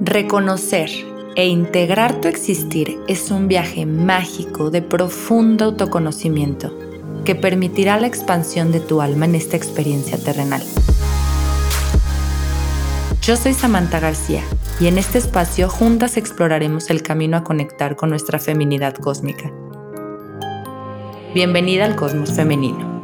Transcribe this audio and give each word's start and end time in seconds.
Reconocer 0.00 0.90
e 1.34 1.48
integrar 1.48 2.20
tu 2.20 2.28
existir 2.28 3.00
es 3.08 3.32
un 3.32 3.48
viaje 3.48 3.84
mágico 3.84 4.70
de 4.70 4.80
profundo 4.80 5.64
autoconocimiento 5.64 6.72
que 7.24 7.34
permitirá 7.34 7.98
la 7.98 8.06
expansión 8.06 8.70
de 8.70 8.78
tu 8.78 9.00
alma 9.00 9.24
en 9.24 9.34
esta 9.34 9.56
experiencia 9.56 10.16
terrenal. 10.16 10.62
Yo 13.22 13.36
soy 13.36 13.54
Samantha 13.54 13.98
García 13.98 14.42
y 14.78 14.86
en 14.86 14.98
este 14.98 15.18
espacio 15.18 15.68
juntas 15.68 16.16
exploraremos 16.16 16.90
el 16.90 17.02
camino 17.02 17.36
a 17.36 17.42
conectar 17.42 17.96
con 17.96 18.10
nuestra 18.10 18.38
feminidad 18.38 18.94
cósmica. 18.94 19.52
Bienvenida 21.34 21.84
al 21.84 21.96
Cosmos 21.96 22.32
Femenino. 22.32 23.02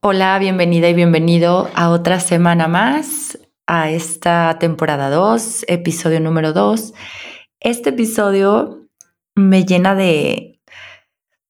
Hola, 0.00 0.36
bienvenida 0.40 0.88
y 0.88 0.94
bienvenido 0.94 1.70
a 1.76 1.90
otra 1.90 2.18
semana 2.18 2.66
más 2.66 3.38
a 3.72 3.88
esta 3.88 4.58
temporada 4.58 5.10
2, 5.10 5.66
episodio 5.68 6.18
número 6.18 6.52
2. 6.52 6.92
Este 7.60 7.90
episodio 7.90 8.88
me 9.36 9.64
llena 9.64 9.94
de, 9.94 10.60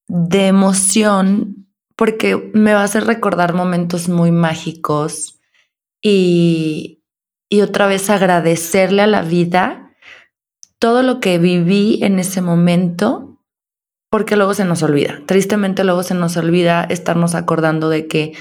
de 0.06 0.46
emoción 0.46 1.66
porque 1.96 2.51
me 2.52 2.74
va 2.74 2.83
a 2.83 2.84
hacer 2.84 3.05
recordar 3.05 3.55
momentos 3.55 4.10
muy 4.10 4.33
mágicos 4.33 5.41
y, 6.02 7.02
y 7.48 7.62
otra 7.62 7.87
vez 7.87 8.10
agradecerle 8.10 9.01
a 9.01 9.07
la 9.07 9.23
vida 9.23 9.96
todo 10.79 11.02
lo 11.02 11.21
que 11.21 11.38
viví 11.38 12.01
en 12.02 12.18
ese 12.18 12.43
momento 12.43 13.38
porque 14.10 14.37
luego 14.37 14.52
se 14.52 14.66
nos 14.66 14.82
olvida. 14.82 15.23
Tristemente 15.24 15.84
luego 15.84 16.02
se 16.02 16.15
nos 16.15 16.37
olvida 16.37 16.84
estarnos 16.84 17.34
acordando 17.34 17.88
de 17.88 18.09
que 18.09 18.34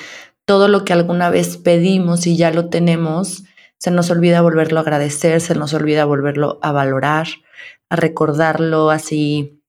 todo 0.43 0.67
lo 0.67 0.83
que 0.83 0.91
alguna 0.91 1.29
vez 1.29 1.55
pedimos 1.55 2.27
y 2.27 2.35
ya 2.35 2.51
lo 2.51 2.67
tenemos, 2.67 3.45
se 3.79 3.91
nos 3.91 4.11
olvida 4.11 4.41
volverlo 4.41 4.79
a 4.79 4.81
agradecer, 4.81 5.39
se 5.41 5.55
nos 5.55 5.73
olvida 5.73 6.05
volverlo 6.05 6.59
a 6.61 6.71
valorar, 6.71 7.27
a 7.89 7.95
recordarlo 7.95 8.91
así, 8.91 9.61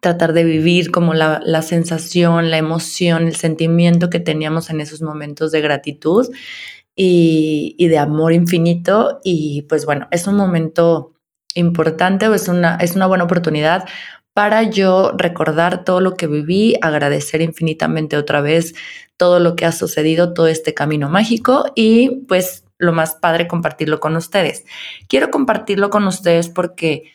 tratar 0.00 0.32
de 0.32 0.44
vivir 0.44 0.90
como 0.90 1.12
la, 1.12 1.62
sensación, 1.62 2.50
la 2.50 2.58
emoción, 2.58 3.26
el 3.26 3.36
sentimiento 3.36 4.10
que 4.10 4.20
teníamos 4.20 4.70
en 4.70 4.80
esos 4.80 5.02
momentos 5.02 5.52
de 5.52 5.60
gratitud 5.60 6.28
y, 6.96 7.76
de 7.78 7.98
amor 7.98 8.32
infinito. 8.32 9.20
Y 9.24 9.62
pues 9.62 9.86
bueno, 9.86 10.06
es 10.10 10.26
un 10.26 10.36
momento 10.36 11.14
importante 11.54 12.28
o 12.28 12.34
es 12.34 12.48
una, 12.48 12.76
es 12.76 12.96
una 12.96 13.06
buena 13.06 13.24
oportunidad 13.24 13.84
para 14.34 14.62
yo 14.62 15.12
recordar 15.16 15.84
todo 15.84 16.00
lo 16.00 16.14
que 16.14 16.26
viví, 16.26 16.76
agradecer 16.80 17.42
infinitamente 17.42 18.16
otra 18.16 18.40
vez 18.40 18.74
todo 19.16 19.40
lo 19.40 19.56
que 19.56 19.66
ha 19.66 19.72
sucedido, 19.72 20.32
todo 20.32 20.46
este 20.46 20.74
camino 20.74 21.10
mágico 21.10 21.66
y 21.74 22.24
pues 22.28 22.64
lo 22.82 22.92
más 22.92 23.14
padre 23.14 23.48
compartirlo 23.48 24.00
con 24.00 24.16
ustedes. 24.16 24.64
Quiero 25.08 25.30
compartirlo 25.30 25.88
con 25.90 26.06
ustedes 26.06 26.48
porque, 26.48 27.12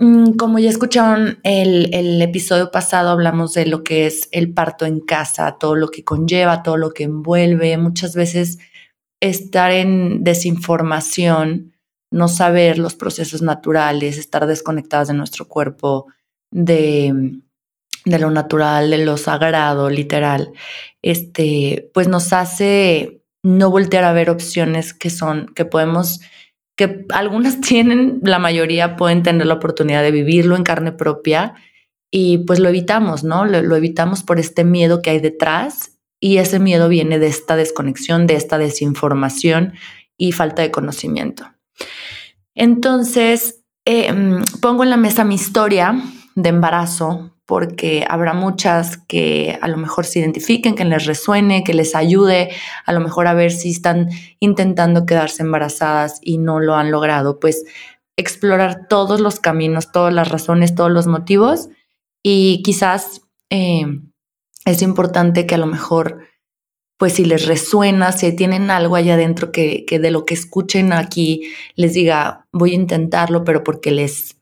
mm, 0.00 0.32
como 0.32 0.58
ya 0.58 0.68
escucharon 0.68 1.38
el, 1.44 1.94
el 1.94 2.20
episodio 2.20 2.70
pasado, 2.70 3.10
hablamos 3.10 3.54
de 3.54 3.66
lo 3.66 3.84
que 3.84 4.06
es 4.06 4.28
el 4.32 4.52
parto 4.52 4.84
en 4.84 5.00
casa, 5.00 5.56
todo 5.58 5.76
lo 5.76 5.88
que 5.88 6.04
conlleva, 6.04 6.62
todo 6.62 6.76
lo 6.76 6.90
que 6.90 7.04
envuelve. 7.04 7.78
Muchas 7.78 8.14
veces 8.14 8.58
estar 9.20 9.70
en 9.72 10.24
desinformación, 10.24 11.74
no 12.10 12.28
saber 12.28 12.78
los 12.78 12.94
procesos 12.94 13.42
naturales, 13.42 14.18
estar 14.18 14.46
desconectadas 14.46 15.08
de 15.08 15.14
nuestro 15.14 15.46
cuerpo, 15.46 16.06
de, 16.50 17.40
de 18.04 18.18
lo 18.18 18.30
natural, 18.30 18.90
de 18.90 19.04
lo 19.04 19.16
sagrado, 19.16 19.90
literal, 19.90 20.52
este, 21.02 21.90
pues 21.94 22.08
nos 22.08 22.32
hace 22.32 23.17
no 23.42 23.70
voltear 23.70 24.04
a 24.04 24.12
ver 24.12 24.30
opciones 24.30 24.94
que 24.94 25.10
son, 25.10 25.46
que 25.54 25.64
podemos, 25.64 26.20
que 26.76 27.04
algunas 27.10 27.60
tienen, 27.62 28.20
la 28.22 28.38
mayoría 28.38 28.96
pueden 28.96 29.22
tener 29.22 29.46
la 29.46 29.54
oportunidad 29.54 30.02
de 30.02 30.10
vivirlo 30.10 30.56
en 30.56 30.64
carne 30.64 30.92
propia 30.92 31.54
y 32.10 32.38
pues 32.38 32.58
lo 32.58 32.68
evitamos, 32.68 33.24
¿no? 33.24 33.44
Lo, 33.44 33.76
evitamos 33.76 34.22
por 34.22 34.38
este 34.38 34.64
miedo 34.64 35.02
que 35.02 35.10
hay 35.10 35.20
detrás 35.20 35.98
y 36.20 36.38
ese 36.38 36.58
miedo 36.58 36.88
viene 36.88 37.18
de 37.18 37.26
esta 37.26 37.54
desconexión, 37.54 38.26
de 38.26 38.34
esta 38.34 38.58
desinformación 38.58 39.74
y 40.16 40.32
falta 40.32 40.62
de 40.62 40.70
conocimiento. 40.70 41.44
Entonces, 42.54 43.62
mm, 43.86 44.60
pongo 44.60 44.84
en 44.84 44.90
la 44.90 44.96
mesa 44.96 45.24
mi 45.24 45.36
historia 45.36 46.02
de 46.34 46.48
embarazo 46.48 47.37
porque 47.48 48.04
habrá 48.06 48.34
muchas 48.34 48.98
que 48.98 49.58
a 49.62 49.68
lo 49.68 49.78
mejor 49.78 50.04
se 50.04 50.18
identifiquen, 50.18 50.74
que 50.74 50.84
les 50.84 51.06
resuene, 51.06 51.64
que 51.64 51.72
les 51.72 51.94
ayude, 51.94 52.50
a 52.84 52.92
lo 52.92 53.00
mejor 53.00 53.26
a 53.26 53.32
ver 53.32 53.52
si 53.52 53.70
están 53.70 54.10
intentando 54.38 55.06
quedarse 55.06 55.44
embarazadas 55.44 56.20
y 56.20 56.36
no 56.36 56.60
lo 56.60 56.74
han 56.74 56.90
logrado, 56.90 57.40
pues 57.40 57.64
explorar 58.18 58.86
todos 58.86 59.22
los 59.22 59.40
caminos, 59.40 59.92
todas 59.92 60.12
las 60.12 60.28
razones, 60.28 60.74
todos 60.74 60.90
los 60.90 61.06
motivos 61.06 61.70
y 62.22 62.60
quizás 62.62 63.22
eh, 63.48 63.86
es 64.66 64.82
importante 64.82 65.46
que 65.46 65.54
a 65.54 65.58
lo 65.58 65.66
mejor, 65.66 66.18
pues 66.98 67.14
si 67.14 67.24
les 67.24 67.46
resuena, 67.46 68.12
si 68.12 68.30
tienen 68.36 68.70
algo 68.70 68.94
allá 68.94 69.14
adentro 69.14 69.52
que, 69.52 69.86
que 69.86 69.98
de 69.98 70.10
lo 70.10 70.26
que 70.26 70.34
escuchen 70.34 70.92
aquí 70.92 71.50
les 71.76 71.94
diga, 71.94 72.46
voy 72.52 72.72
a 72.72 72.74
intentarlo, 72.74 73.42
pero 73.42 73.64
porque 73.64 73.90
les 73.90 74.37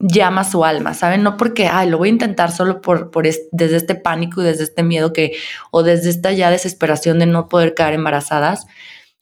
llama 0.00 0.44
su 0.44 0.64
alma, 0.64 0.94
¿saben? 0.94 1.22
No 1.22 1.36
porque, 1.36 1.68
ay, 1.68 1.88
lo 1.88 1.98
voy 1.98 2.08
a 2.08 2.12
intentar 2.12 2.50
solo 2.50 2.80
por, 2.80 3.10
por 3.10 3.24
desde 3.24 3.76
este 3.76 3.94
pánico 3.94 4.40
y 4.40 4.44
desde 4.44 4.64
este 4.64 4.82
miedo 4.82 5.12
que, 5.12 5.32
o 5.70 5.82
desde 5.82 6.10
esta 6.10 6.32
ya 6.32 6.50
desesperación 6.50 7.18
de 7.18 7.26
no 7.26 7.48
poder 7.48 7.74
quedar 7.74 7.92
embarazadas, 7.92 8.66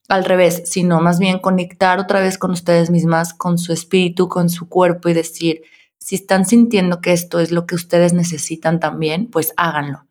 al 0.08 0.24
revés, 0.24 0.62
sino 0.64 1.00
más 1.00 1.18
bien 1.18 1.38
conectar 1.38 1.98
otra 1.98 2.20
vez 2.20 2.38
con 2.38 2.52
ustedes 2.52 2.88
mismas, 2.88 3.34
con 3.34 3.58
su 3.58 3.74
espíritu, 3.74 4.28
con 4.28 4.48
su 4.48 4.68
cuerpo 4.68 5.10
y 5.10 5.12
decir, 5.12 5.62
si 5.98 6.14
están 6.14 6.46
sintiendo 6.46 7.02
que 7.02 7.12
esto 7.12 7.40
es 7.40 7.50
lo 7.50 7.66
que 7.66 7.74
ustedes 7.74 8.14
necesitan 8.14 8.80
también, 8.80 9.26
pues 9.26 9.52
háganlo. 9.58 10.06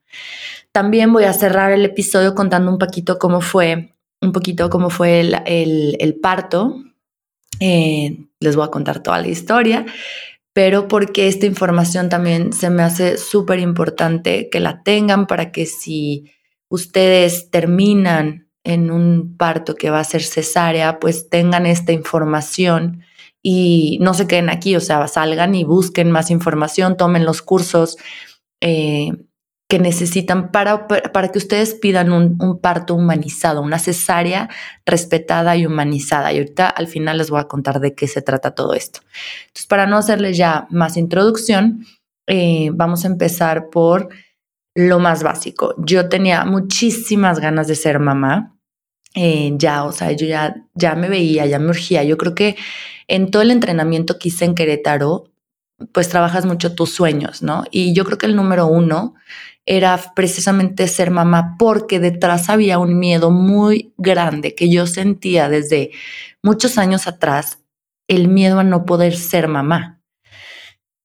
También 0.72 1.12
voy 1.12 1.24
a 1.24 1.34
cerrar 1.34 1.72
el 1.72 1.84
episodio 1.84 2.36
contando 2.36 2.72
un 2.72 2.78
poquito 2.78 3.18
cómo 3.18 3.42
fue, 3.42 3.96
un 4.22 4.32
poquito 4.34 4.70
cómo 4.70 4.92
fue 4.92 5.22
el, 5.22 5.96
el, 6.00 6.16
parto. 6.22 6.76
Eh, 7.60 8.20
les 8.40 8.56
voy 8.56 8.66
a 8.66 8.72
contar 8.72 9.02
toda 9.02 9.20
la 9.20 9.30
historia 9.30 9.86
pero 10.58 10.88
porque 10.88 11.28
esta 11.28 11.46
información 11.46 12.10
también 12.10 12.52
se 12.52 12.72
me 12.72 12.82
hace 12.82 13.20
súper 13.20 13.60
importante 13.60 14.50
que 14.50 14.60
la 14.60 14.82
tengan 14.82 15.28
para 15.28 15.52
que 15.52 15.68
si 15.68 16.32
ustedes 16.68 17.52
terminan 17.52 18.50
en 18.64 18.90
un 18.90 19.38
parto 19.38 19.76
que 19.76 19.92
va 19.92 20.00
a 20.00 20.04
ser 20.04 20.24
cesárea, 20.24 20.98
pues 20.98 21.30
tengan 21.30 21.68
esta 21.68 21.92
información 21.92 23.04
y 23.44 24.00
no 24.02 24.16
se 24.16 24.26
queden 24.26 24.50
aquí, 24.50 24.76
o 24.76 24.80
sea, 24.80 25.08
salgan 25.08 25.54
y 25.54 25.64
busquen 25.64 26.10
más 26.10 26.32
información, 26.32 26.98
tomen 26.98 27.24
los 27.24 27.44
cursos, 27.44 27.96
eh, 28.60 29.12
que 29.68 29.80
necesitan 29.80 30.52
para, 30.52 30.88
para 30.88 31.30
que 31.30 31.38
ustedes 31.38 31.74
pidan 31.74 32.12
un, 32.12 32.60
parto 32.60 32.96
humanizado, 32.96 33.62
una 33.62 33.80
cesárea 33.80 34.50
respetada 34.86 35.58
y 35.58 35.66
humanizada. 35.66 36.32
Y 36.32 36.38
ahorita 36.38 36.70
al 36.70 36.88
final 36.88 37.18
les 37.18 37.30
voy 37.30 37.42
a 37.42 37.50
contar 37.50 37.82
de 37.82 37.94
qué 37.94 38.08
se 38.08 38.22
trata 38.22 38.56
todo 38.56 38.74
esto. 38.74 39.02
Entonces, 39.48 39.68
para 39.68 39.86
no 39.86 39.98
hacerles 39.98 40.38
ya 40.38 40.68
más 40.70 40.96
introducción, 40.96 41.86
eh, 42.28 42.70
vamos 42.74 43.04
a 43.04 43.08
empezar 43.08 43.70
por 43.70 44.08
lo 44.74 45.00
más 45.00 45.24
básico. 45.24 45.76
Yo 45.80 46.08
tenía 46.08 46.46
muchísimas 46.46 47.40
ganas 47.40 47.68
de 47.68 47.76
ser 47.76 48.00
mamá. 48.00 48.56
Eh, 49.16 49.52
ya, 49.58 49.84
o 49.84 49.92
sea, 49.92 50.12
yo 50.14 50.28
ya, 50.28 50.56
ya 50.76 50.96
me 50.96 51.10
veía, 51.10 51.46
ya 51.46 51.60
me 51.60 51.70
urgía. 51.70 52.04
Yo 52.04 52.18
creo 52.18 52.36
que 52.36 52.56
en 53.08 53.32
todo 53.32 53.42
el 53.42 53.52
entrenamiento 53.52 54.18
que 54.18 54.30
hice 54.30 54.46
en 54.46 54.56
Querétaro, 54.56 55.26
pues 55.92 56.08
trabajas 56.10 56.46
mucho 56.46 56.74
tus 56.74 56.94
sueños, 56.94 57.44
¿no? 57.44 57.66
Y 57.72 57.94
yo 57.94 58.06
creo 58.06 58.18
que 58.18 58.26
el 58.28 58.36
número 58.36 58.68
uno 58.68 59.16
era 59.68 60.14
precisamente 60.16 60.88
ser 60.88 61.12
mamá 61.12 61.56
porque 61.60 62.00
detrás 62.00 62.50
había 62.50 62.80
un 62.80 62.98
miedo 62.98 63.30
muy 63.30 63.94
grande 63.98 64.56
que 64.56 64.70
yo 64.70 64.88
sentía 64.88 65.50
desde 65.50 65.92
muchos 66.42 66.78
años 66.78 67.06
atrás, 67.06 67.60
el 68.08 68.30
miedo 68.30 68.60
a 68.60 68.64
no 68.64 68.86
poder 68.86 69.16
ser 69.16 69.50
mamá. 69.50 70.02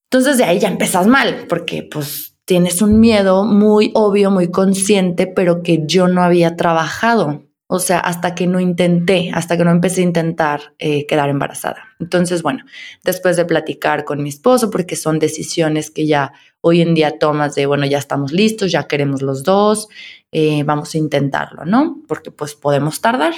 Entonces 0.09 0.37
de 0.37 0.45
ahí 0.45 0.59
ya 0.59 0.69
empezas 0.69 1.07
mal, 1.07 1.45
porque 1.49 1.83
pues 1.83 2.37
tienes 2.45 2.81
un 2.81 2.99
miedo 2.99 3.43
muy 3.43 3.91
obvio, 3.93 4.31
muy 4.31 4.49
consciente, 4.49 5.27
pero 5.27 5.61
que 5.61 5.83
yo 5.85 6.07
no 6.07 6.23
había 6.23 6.55
trabajado. 6.55 7.43
O 7.67 7.79
sea, 7.79 7.99
hasta 7.99 8.35
que 8.35 8.45
no 8.45 8.59
intenté, 8.59 9.31
hasta 9.33 9.57
que 9.57 9.63
no 9.63 9.71
empecé 9.71 10.01
a 10.01 10.05
intentar 10.05 10.73
eh, 10.79 11.07
quedar 11.07 11.29
embarazada. 11.29 11.83
Entonces, 11.99 12.43
bueno, 12.43 12.63
después 13.03 13.37
de 13.37 13.45
platicar 13.45 14.03
con 14.03 14.21
mi 14.21 14.29
esposo, 14.29 14.69
porque 14.69 14.95
son 14.95 15.17
decisiones 15.17 15.89
que 15.89 16.05
ya 16.05 16.33
hoy 16.61 16.81
en 16.81 16.93
día 16.93 17.17
tomas 17.17 17.55
de, 17.55 17.65
bueno, 17.65 17.85
ya 17.85 17.97
estamos 17.97 18.31
listos, 18.31 18.71
ya 18.71 18.87
queremos 18.87 19.21
los 19.21 19.43
dos, 19.43 19.87
eh, 20.31 20.63
vamos 20.63 20.93
a 20.93 20.97
intentarlo, 20.97 21.65
¿no? 21.65 22.01
Porque 22.07 22.31
pues 22.31 22.55
podemos 22.55 23.01
tardar. 23.01 23.33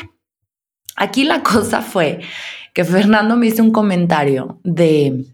Aquí 0.95 1.23
la 1.23 1.43
cosa 1.43 1.81
fue 1.81 2.21
que 2.73 2.83
Fernando 2.83 3.35
me 3.37 3.47
hizo 3.47 3.63
un 3.63 3.71
comentario 3.71 4.59
de, 4.63 5.25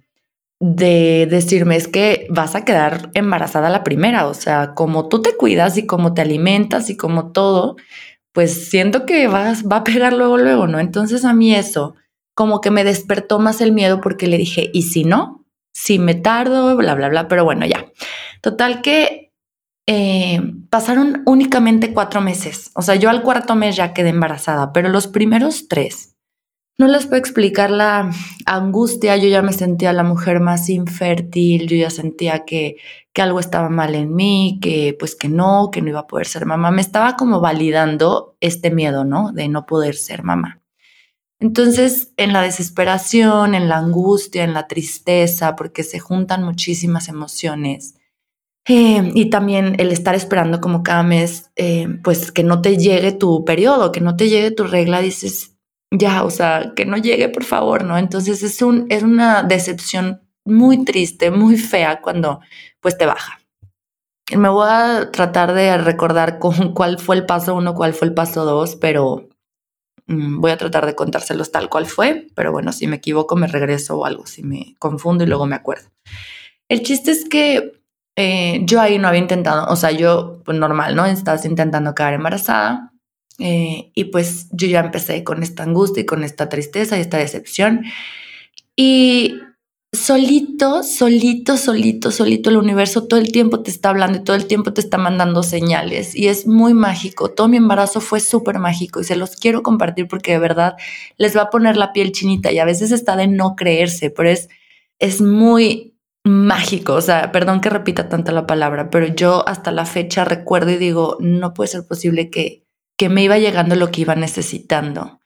de 0.60 1.28
decirme 1.28 1.76
es 1.76 1.88
que 1.88 2.28
vas 2.30 2.54
a 2.54 2.64
quedar 2.64 3.10
embarazada 3.16 3.70
la 3.70 3.84
primera, 3.84 4.28
o 4.28 4.36
sea, 4.36 4.74
como 4.76 5.10
tú 5.10 5.24
te 5.24 5.36
cuidas 5.36 5.76
y 5.78 5.88
como 5.88 6.14
te 6.14 6.22
alimentas 6.22 6.92
y 6.92 6.98
como 6.98 7.32
todo, 7.32 7.78
pues 8.34 8.70
siento 8.70 9.06
que 9.06 9.28
va, 9.28 9.54
va 9.72 9.78
a 9.78 9.84
pegar 9.84 10.14
luego, 10.14 10.38
luego, 10.38 10.68
¿no? 10.68 10.80
Entonces 10.80 11.26
a 11.26 11.34
mí 11.34 11.54
eso 11.54 11.96
como 12.34 12.62
que 12.62 12.72
me 12.72 12.84
despertó 12.84 13.40
más 13.40 13.62
el 13.62 13.72
miedo 13.72 14.02
porque 14.02 14.28
le 14.28 14.38
dije, 14.38 14.70
¿y 14.74 14.84
si 14.84 15.04
no? 15.04 15.46
Si 15.74 16.00
me 16.00 16.16
tardo, 16.16 16.76
bla, 16.76 16.96
bla, 16.96 17.10
bla, 17.10 17.28
pero 17.28 17.44
bueno, 17.44 17.66
ya. 17.66 17.86
Total 18.42 18.82
que 18.82 19.32
eh, 19.88 20.42
pasaron 20.70 21.24
únicamente 21.26 21.94
cuatro 21.94 22.22
meses. 22.22 22.72
O 22.76 22.82
sea, 22.82 22.96
yo 22.96 23.10
al 23.10 23.22
cuarto 23.22 23.56
mes 23.56 23.76
ya 23.76 23.94
quedé 23.94 24.10
embarazada, 24.10 24.74
pero 24.74 24.90
los 24.90 25.08
primeros 25.08 25.68
tres, 25.68 26.11
no 26.82 26.88
les 26.88 27.06
puedo 27.06 27.20
explicar 27.20 27.70
la 27.70 28.12
angustia. 28.48 29.16
Yo 29.16 29.30
ya 29.30 29.44
me 29.44 29.54
sentía 29.54 29.94
la 29.94 30.04
mujer 30.04 30.40
más 30.40 30.68
infértil, 30.68 31.68
yo 31.68 31.78
ya 31.78 31.92
sentía 31.92 32.44
que, 32.44 32.78
que 33.14 33.22
algo 33.22 33.40
estaba 33.40 33.70
mal 33.70 33.94
en 33.94 34.16
mí, 34.16 34.58
que 34.62 34.96
pues 34.98 35.16
que 35.16 35.30
no, 35.30 35.70
que 35.72 35.84
no 35.84 35.90
iba 35.90 36.00
a 36.00 36.08
poder 36.08 36.26
ser 36.26 36.48
mamá. 36.48 36.72
Me 36.72 36.82
estaba 36.82 37.16
como 37.16 37.40
validando 37.40 38.36
este 38.42 38.72
miedo, 38.72 39.06
¿no? 39.06 39.32
De 39.32 39.48
no 39.48 39.68
poder 39.68 39.94
ser 39.94 40.24
mamá. 40.24 40.60
Entonces, 41.40 42.14
en 42.18 42.34
la 42.34 42.42
desesperación, 42.42 43.54
en 43.54 43.70
la 43.70 43.78
angustia, 43.78 44.44
en 44.44 44.54
la 44.54 44.68
tristeza, 44.68 45.56
porque 45.56 45.84
se 45.84 46.00
juntan 46.00 46.44
muchísimas 46.44 47.10
emociones, 47.10 47.96
eh, 48.68 49.12
y 49.16 49.30
también 49.32 49.76
el 49.80 49.92
estar 49.92 50.14
esperando 50.14 50.62
como 50.62 50.84
cada 50.84 51.02
mes, 51.02 51.52
eh, 51.56 51.88
pues 52.04 52.32
que 52.32 52.44
no 52.44 52.62
te 52.62 52.78
llegue 52.78 53.12
tu 53.12 53.44
periodo, 53.44 53.92
que 53.92 54.02
no 54.02 54.16
te 54.16 54.30
llegue 54.30 54.52
tu 54.52 54.66
regla, 54.66 55.02
dices, 55.02 55.52
ya, 55.92 56.24
o 56.24 56.30
sea, 56.30 56.74
que 56.76 56.86
no 56.86 56.98
llegue, 56.98 57.30
por 57.30 57.44
favor, 57.44 57.84
¿no? 57.84 57.98
Entonces 57.98 58.44
es, 58.44 58.62
un, 58.62 58.88
es 58.90 59.04
una 59.04 59.44
decepción 59.44 60.22
muy 60.46 60.84
triste, 60.84 61.32
muy 61.32 61.58
fea 61.58 62.02
cuando 62.02 62.40
pues 62.80 62.98
te 62.98 63.06
baja. 63.06 63.40
Me 64.36 64.50
voy 64.50 64.68
a 64.70 65.12
tratar 65.12 65.54
de 65.54 65.78
recordar 65.78 66.40
con 66.40 66.54
cuál 66.74 67.00
fue 67.00 67.18
el 67.18 67.26
paso 67.26 67.56
uno, 67.56 67.76
cuál 67.76 67.94
fue 67.94 68.08
el 68.08 68.14
paso 68.14 68.46
dos, 68.46 68.76
pero 68.76 69.30
Mm, 70.12 70.42
voy 70.42 70.52
a 70.52 70.58
tratar 70.58 70.86
de 70.86 70.96
contárselos 70.96 71.52
tal 71.52 71.70
cual 71.70 71.86
fue, 71.86 72.28
pero 72.36 72.52
bueno, 72.52 72.74
si 72.74 72.86
me 72.88 72.98
equivoco 72.98 73.36
me 73.38 73.48
regreso 73.48 73.98
o 73.98 74.06
algo, 74.06 74.26
si 74.26 74.44
me 74.44 74.76
confundo 74.80 75.24
y 75.24 75.28
luego 75.28 75.46
me 75.46 75.56
acuerdo. 75.56 75.90
El 76.68 76.84
chiste 76.84 77.12
es 77.12 77.28
que 77.30 77.82
eh, 78.18 78.62
yo 78.66 78.82
ahí 78.82 79.00
no 79.00 79.08
había 79.08 79.22
intentado, 79.22 79.68
o 79.72 79.76
sea, 79.78 79.92
yo, 79.92 80.42
pues 80.44 80.58
normal, 80.58 80.96
¿no? 80.96 81.06
Estabas 81.06 81.46
intentando 81.46 81.96
quedar 81.96 82.14
embarazada 82.14 82.91
eh, 83.42 83.92
y 83.96 84.06
pues 84.06 84.48
yo 84.52 84.68
ya 84.68 84.82
empecé 84.82 85.24
con 85.24 85.44
esta 85.44 85.64
angustia 85.64 86.02
y 86.02 86.06
con 86.06 86.24
esta 86.24 86.50
tristeza 86.50 86.98
y 86.98 87.02
esta 87.02 87.18
decepción. 87.18 87.84
Y 88.76 89.36
solito, 89.94 90.84
solito, 90.84 91.58
solito, 91.58 92.12
solito 92.12 92.50
el 92.50 92.58
universo 92.58 93.08
todo 93.08 93.20
el 93.20 93.32
tiempo 93.32 93.62
te 93.62 93.72
está 93.72 93.90
hablando 93.90 94.20
y 94.20 94.24
todo 94.24 94.38
el 94.38 94.48
tiempo 94.48 94.72
te 94.72 94.80
está 94.80 94.98
mandando 94.98 95.44
señales 95.44 96.16
y 96.16 96.28
es 96.28 96.48
muy 96.48 96.74
mágico. 96.74 97.30
Todo 97.32 97.48
mi 97.48 97.58
embarazo 97.58 98.00
fue 98.00 98.20
súper 98.20 98.60
mágico 98.60 99.02
y 99.02 99.04
se 99.04 99.16
los 99.16 99.36
quiero 99.36 99.64
compartir 99.64 100.08
porque 100.08 100.34
de 100.34 100.40
verdad 100.40 100.76
les 101.18 101.36
va 101.36 101.44
a 101.44 101.50
poner 101.50 101.78
la 101.78 101.94
piel 101.94 102.12
chinita 102.12 102.52
y 102.52 102.60
a 102.60 102.66
veces 102.66 102.92
está 102.92 103.16
de 103.16 103.28
no 103.28 103.56
creerse, 103.56 104.10
pero 104.12 104.30
es, 104.30 104.50
es 105.00 105.22
muy 105.22 105.96
mágico. 106.24 106.94
O 106.94 107.02
sea, 107.02 107.32
perdón 107.32 107.62
que 107.62 107.70
repita 107.70 108.10
tanto 108.10 108.32
la 108.32 108.48
palabra, 108.48 108.90
pero 108.90 109.08
yo 109.08 109.48
hasta 109.48 109.72
la 109.72 109.86
fecha 109.86 110.26
recuerdo 110.26 110.72
y 110.72 110.78
digo, 110.78 111.18
no 111.20 111.54
puede 111.54 111.70
ser 111.70 111.86
posible 111.88 112.30
que, 112.30 112.61
que 113.02 113.10
me 113.10 113.24
iba 113.24 113.40
llegando 113.40 113.76
lo 113.76 113.90
que 113.90 114.02
iba 114.02 114.14
necesitando. 114.14 115.22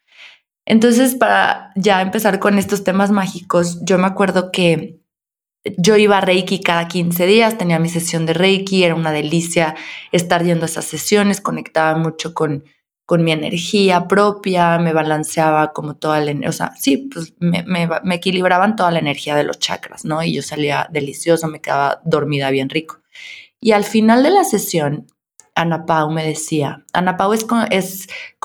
Entonces, 0.66 1.14
para 1.16 1.74
ya 1.76 2.02
empezar 2.02 2.40
con 2.40 2.58
estos 2.58 2.86
temas 2.86 3.12
mágicos, 3.12 3.82
yo 3.84 3.98
me 3.98 4.08
acuerdo 4.08 4.50
que 4.50 5.02
yo 5.78 5.98
iba 5.98 6.20
a 6.20 6.22
Reiki 6.22 6.62
cada 6.62 6.88
15 6.88 7.26
días, 7.26 7.58
tenía 7.58 7.78
mi 7.78 7.90
sesión 7.90 8.26
de 8.26 8.32
Reiki, 8.32 8.86
era 8.86 8.96
una 8.96 9.12
delicia 9.12 9.76
estar 10.14 10.42
yendo 10.42 10.68
esas 10.68 10.86
sesiones, 10.86 11.42
conectaba 11.42 11.98
mucho 11.98 12.34
con, 12.34 12.64
con 13.06 13.26
mi 13.26 13.34
energía 13.34 14.08
propia, 14.08 14.78
me 14.78 14.94
balanceaba 14.94 15.74
como 15.74 15.98
toda 15.98 16.22
la 16.22 16.32
energía, 16.32 16.50
o 16.50 16.54
sea, 16.54 16.72
sí, 16.80 17.10
pues 17.14 17.34
me, 17.40 17.66
me, 17.66 18.16
equilibraban 18.16 18.78
toda 18.78 18.92
la 18.92 19.00
energía 19.00 19.36
de 19.36 19.44
los 19.44 19.60
chakras, 19.60 20.06
¿no? 20.06 20.24
Y 20.24 20.34
yo 20.34 20.42
salía 20.42 20.88
delicioso, 20.90 21.50
me 21.50 21.60
quedaba 21.60 22.00
dormida 22.06 22.50
bien 22.52 22.70
rico. 22.70 23.02
Y 23.60 23.74
al 23.74 23.84
final 23.84 24.24
de 24.24 24.30
la 24.30 24.46
sesión, 24.46 25.08
Ana 25.56 25.86
Pau 25.86 26.12
me 26.12 26.26
decía. 26.26 26.86
Ana 26.94 27.18
Pau 27.18 27.34
es 27.34 27.46
con, 27.46 27.66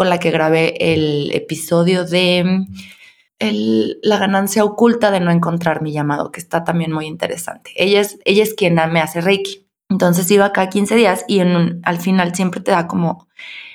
la 0.09 0.19
que 0.19 0.31
grabé 0.31 0.93
el 0.93 1.33
episodio 1.33 2.05
de 2.05 2.67
la 3.41 4.19
ganancia 4.19 4.65
oculta 4.65 5.11
de 5.11 5.21
no 5.21 5.31
encontrar 5.31 5.83
mi 5.83 5.93
llamado, 5.93 6.31
que 6.31 6.41
está 6.41 6.63
también 6.63 6.93
muy 6.93 7.07
interesante. 7.07 7.73
Ella 7.77 8.01
es, 8.01 8.19
ella 8.25 8.43
es 8.43 8.55
quien 8.55 8.75
me 8.75 9.01
hace 9.01 9.21
Reiki. 9.21 9.67
Entonces 9.89 10.31
iba 10.31 10.47
acá 10.47 10.69
15 10.69 10.95
días 10.95 11.25
y 11.27 11.41
en 11.41 11.81
al 11.83 11.99
final 11.99 12.35
siempre 12.35 12.61
te 12.61 12.71
da 12.71 12.87
como, 12.87 13.27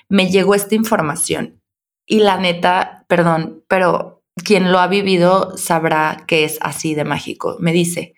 me 0.08 0.30
llegó 0.30 0.56
esta 0.56 0.76
información. 0.76 1.62
Y 2.08 2.20
la 2.20 2.38
neta, 2.38 3.06
perdón, 3.08 3.64
pero 3.68 4.24
quien 4.44 4.72
lo 4.72 4.80
ha 4.80 4.88
vivido 4.88 5.58
sabrá 5.58 6.24
que 6.28 6.46
es 6.46 6.58
así 6.62 6.96
de 6.96 7.04
mágico. 7.04 7.58
Me 7.60 7.74
dice, 7.74 8.16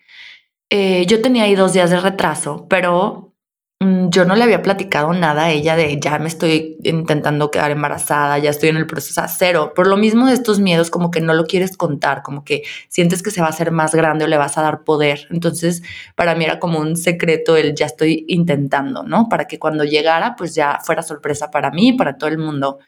eh, 0.70 1.06
yo 1.06 1.22
tenía 1.22 1.44
ahí 1.44 1.54
dos 1.54 1.72
días 1.72 1.90
de 1.90 2.00
retraso, 2.00 2.66
pero 2.68 3.27
yo 4.10 4.24
no 4.24 4.34
le 4.34 4.42
había 4.42 4.62
platicado 4.62 5.12
nada 5.12 5.44
a 5.44 5.50
ella 5.50 5.76
de 5.76 5.98
ya 6.00 6.18
me 6.18 6.28
estoy 6.28 6.78
intentando 6.82 7.50
quedar 7.50 7.70
embarazada, 7.70 8.38
ya 8.38 8.50
estoy 8.50 8.70
en 8.70 8.76
el 8.76 8.86
proceso 8.86 9.20
a 9.20 9.28
cero. 9.28 9.72
Por 9.74 9.86
lo 9.86 9.96
mismo 9.96 10.26
de 10.26 10.34
estos 10.34 10.60
miedos, 10.60 10.90
como 10.90 11.10
que 11.10 11.20
no 11.20 11.34
lo 11.34 11.46
quieres 11.46 11.76
contar, 11.76 12.22
como 12.22 12.44
que 12.44 12.62
sientes 12.88 13.22
que 13.22 13.30
se 13.30 13.40
va 13.40 13.46
a 13.46 13.50
hacer 13.50 13.70
más 13.70 13.94
grande 13.94 14.24
o 14.24 14.28
le 14.28 14.36
vas 14.36 14.58
a 14.58 14.62
dar 14.62 14.84
poder. 14.84 15.26
Entonces, 15.30 15.82
para 16.16 16.34
mí 16.34 16.44
era 16.44 16.58
como 16.58 16.80
un 16.80 16.96
secreto 16.96 17.56
el 17.56 17.74
ya 17.74 17.86
estoy 17.86 18.24
intentando, 18.28 19.02
¿no? 19.04 19.28
Para 19.28 19.46
que 19.46 19.58
cuando 19.58 19.84
llegara, 19.84 20.34
pues 20.36 20.54
ya 20.54 20.80
fuera 20.82 21.02
sorpresa 21.02 21.50
para 21.50 21.70
mí, 21.70 21.92
para 21.92 22.18
todo 22.18 22.30
el 22.30 22.38
mundo 22.38 22.78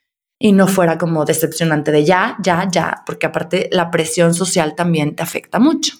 y 0.40 0.52
no 0.52 0.66
fuera 0.66 0.96
como 0.98 1.24
decepcionante 1.24 1.92
de 1.92 2.04
ya, 2.04 2.36
ya, 2.42 2.66
ya, 2.70 3.02
porque 3.04 3.26
aparte 3.26 3.68
la 3.72 3.90
presión 3.90 4.32
social 4.34 4.74
también 4.74 5.14
te 5.14 5.22
afecta 5.22 5.58
mucho. 5.58 5.94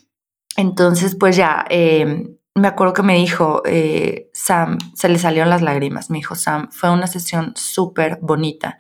Entonces, 0.57 1.15
pues 1.15 1.37
ya, 1.37 1.65
eh, 1.69 2.40
me 2.55 2.69
acuerdo 2.69 2.93
que 2.93 3.03
me 3.03 3.17
dijo, 3.17 3.63
eh, 3.65 4.29
Sam, 4.33 4.79
se 4.95 5.09
le 5.09 5.19
salieron 5.19 5.51
las 5.51 5.63
lágrimas, 5.63 6.11
me 6.11 6.19
dijo, 6.19 6.35
Sam, 6.35 6.69
fue 6.71 6.91
una 6.91 7.07
sesión 7.07 7.53
súper 7.57 8.19
bonita. 8.21 8.79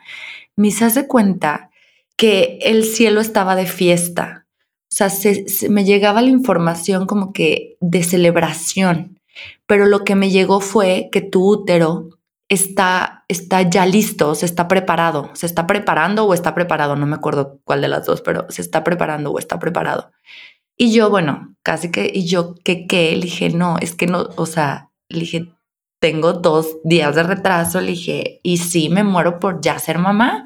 Me 0.56 0.70
se 0.70 1.06
cuenta 1.06 1.70
que 2.16 2.58
el 2.62 2.84
cielo 2.84 3.20
estaba 3.20 3.54
de 3.56 3.66
fiesta. 3.66 4.46
O 4.92 4.94
sea, 4.94 5.08
me 5.68 5.84
llegaba 5.84 6.20
la 6.20 6.30
información 6.30 7.06
como 7.06 7.32
que 7.32 7.76
de 7.80 8.02
celebración, 8.02 9.20
pero 9.66 9.86
lo 9.86 10.04
que 10.04 10.16
me 10.16 10.30
llegó 10.30 10.60
fue 10.60 11.08
que 11.12 11.20
tu 11.20 11.48
útero 11.48 12.08
está, 12.48 13.24
está 13.28 13.62
ya 13.62 13.86
listo, 13.86 14.34
se 14.34 14.44
está 14.44 14.66
preparado, 14.66 15.30
se 15.34 15.46
está 15.46 15.66
preparando 15.68 16.26
o 16.26 16.34
está 16.34 16.54
preparado, 16.54 16.96
no 16.96 17.06
me 17.06 17.14
acuerdo 17.14 17.60
cuál 17.64 17.80
de 17.80 17.88
las 17.88 18.04
dos, 18.04 18.20
pero 18.20 18.46
se 18.50 18.60
está 18.60 18.82
preparando 18.82 19.30
o 19.30 19.38
está 19.38 19.60
preparado. 19.60 20.10
Y 20.82 20.94
yo, 20.94 21.10
bueno, 21.10 21.54
casi 21.62 21.90
que, 21.90 22.10
y 22.10 22.24
yo, 22.24 22.54
¿qué 22.64 22.86
qué? 22.86 23.14
Le 23.14 23.24
dije, 23.24 23.50
no, 23.50 23.76
es 23.82 23.94
que 23.94 24.06
no, 24.06 24.30
o 24.36 24.46
sea, 24.46 24.90
le 25.10 25.20
dije, 25.20 25.52
tengo 26.00 26.32
dos 26.32 26.78
días 26.84 27.14
de 27.14 27.22
retraso, 27.22 27.82
le 27.82 27.88
dije, 27.88 28.40
y 28.42 28.56
sí, 28.56 28.88
me 28.88 29.04
muero 29.04 29.40
por 29.40 29.60
ya 29.60 29.78
ser 29.78 29.98
mamá. 29.98 30.42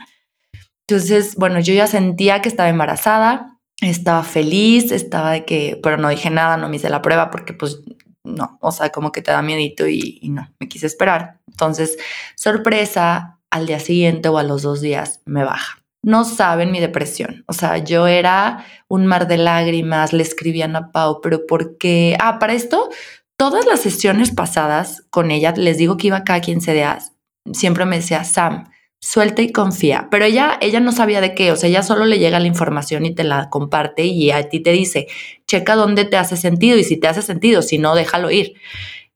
Entonces, 0.89 1.37
bueno, 1.37 1.61
yo 1.61 1.73
ya 1.73 1.87
sentía 1.87 2.43
que 2.43 2.49
estaba 2.49 2.69
embarazada, 2.69 3.61
estaba 3.81 4.25
feliz, 4.25 4.91
estaba 4.91 5.31
de 5.31 5.45
que, 5.45 5.79
pero 5.81 5.99
no 5.99 6.09
dije 6.09 6.31
nada, 6.31 6.57
no 6.57 6.69
me 6.69 6.77
hice 6.77 6.91
la 6.91 7.01
prueba 7.01 7.31
porque 7.31 7.53
pues 7.53 7.83
no, 8.25 8.59
o 8.61 8.73
sea, 8.73 8.91
como 8.91 9.13
que 9.13 9.23
te 9.23 9.31
da 9.31 9.41
miedito 9.41 9.87
y, 9.87 10.19
y 10.21 10.31
no, 10.31 10.53
me 10.59 10.67
quise 10.67 10.89
esperar. 10.89 11.39
Entonces, 11.47 11.97
sorpresa, 12.35 13.39
al 13.51 13.67
día 13.67 13.79
siguiente 13.79 14.31
o 14.31 14.39
a 14.39 14.43
los 14.43 14.63
dos 14.63 14.81
días 14.81 15.23
me 15.27 15.45
baja 15.45 15.84
no 16.05 16.25
saben 16.25 16.71
mi 16.71 16.81
depresión. 16.81 17.45
O 17.47 17.53
sea, 17.53 17.79
yo 17.79 18.07
era 18.07 18.65
un 18.89 19.07
mar 19.07 19.27
de 19.27 19.39
lágrimas, 19.39 20.13
le 20.13 20.23
escribían 20.23 20.77
a 20.77 20.93
Pau, 20.93 21.21
pero 21.23 21.47
¿por 21.47 21.79
qué? 21.79 22.17
Ah, 22.21 22.39
para 22.39 22.55
esto, 22.55 22.91
todas 23.37 23.67
las 23.67 23.81
sesiones 23.81 24.31
pasadas 24.31 25.03
con 25.11 25.31
ella, 25.31 25.53
les 25.57 25.79
digo 25.79 25.97
que 25.97 26.09
iba 26.09 26.25
cada 26.25 26.41
15 26.41 26.75
días, 26.75 27.13
siempre 27.53 27.87
me 27.87 27.97
decía, 27.97 28.25
Sam, 28.25 28.65
suelta 29.01 29.43
y 29.43 29.53
confía. 29.53 30.09
Pero 30.11 30.25
ella, 30.25 30.59
ella 30.61 30.81
no 30.81 30.93
sabía 30.93 31.21
de 31.21 31.35
qué, 31.35 31.53
o 31.53 31.57
sea, 31.57 31.69
ella 31.69 31.83
solo 31.83 32.05
le 32.05 32.19
llega 32.19 32.41
la 32.41 32.47
información 32.47 33.07
y 33.07 33.15
te 33.15 33.25
la 33.25 33.51
comparte 33.51 34.05
y 34.05 34.31
a 34.31 34.49
ti 34.49 34.61
te 34.61 34.73
dice, 34.73 35.09
checa 35.47 35.75
dónde 35.77 36.05
te 36.05 36.17
hace 36.17 36.37
sentido 36.37 36.79
y 36.79 36.85
si 36.85 36.99
te 36.99 37.09
hace 37.09 37.23
sentido, 37.23 37.63
si 37.63 37.79
no, 37.79 37.95
déjalo 37.95 38.31
ir. 38.31 38.55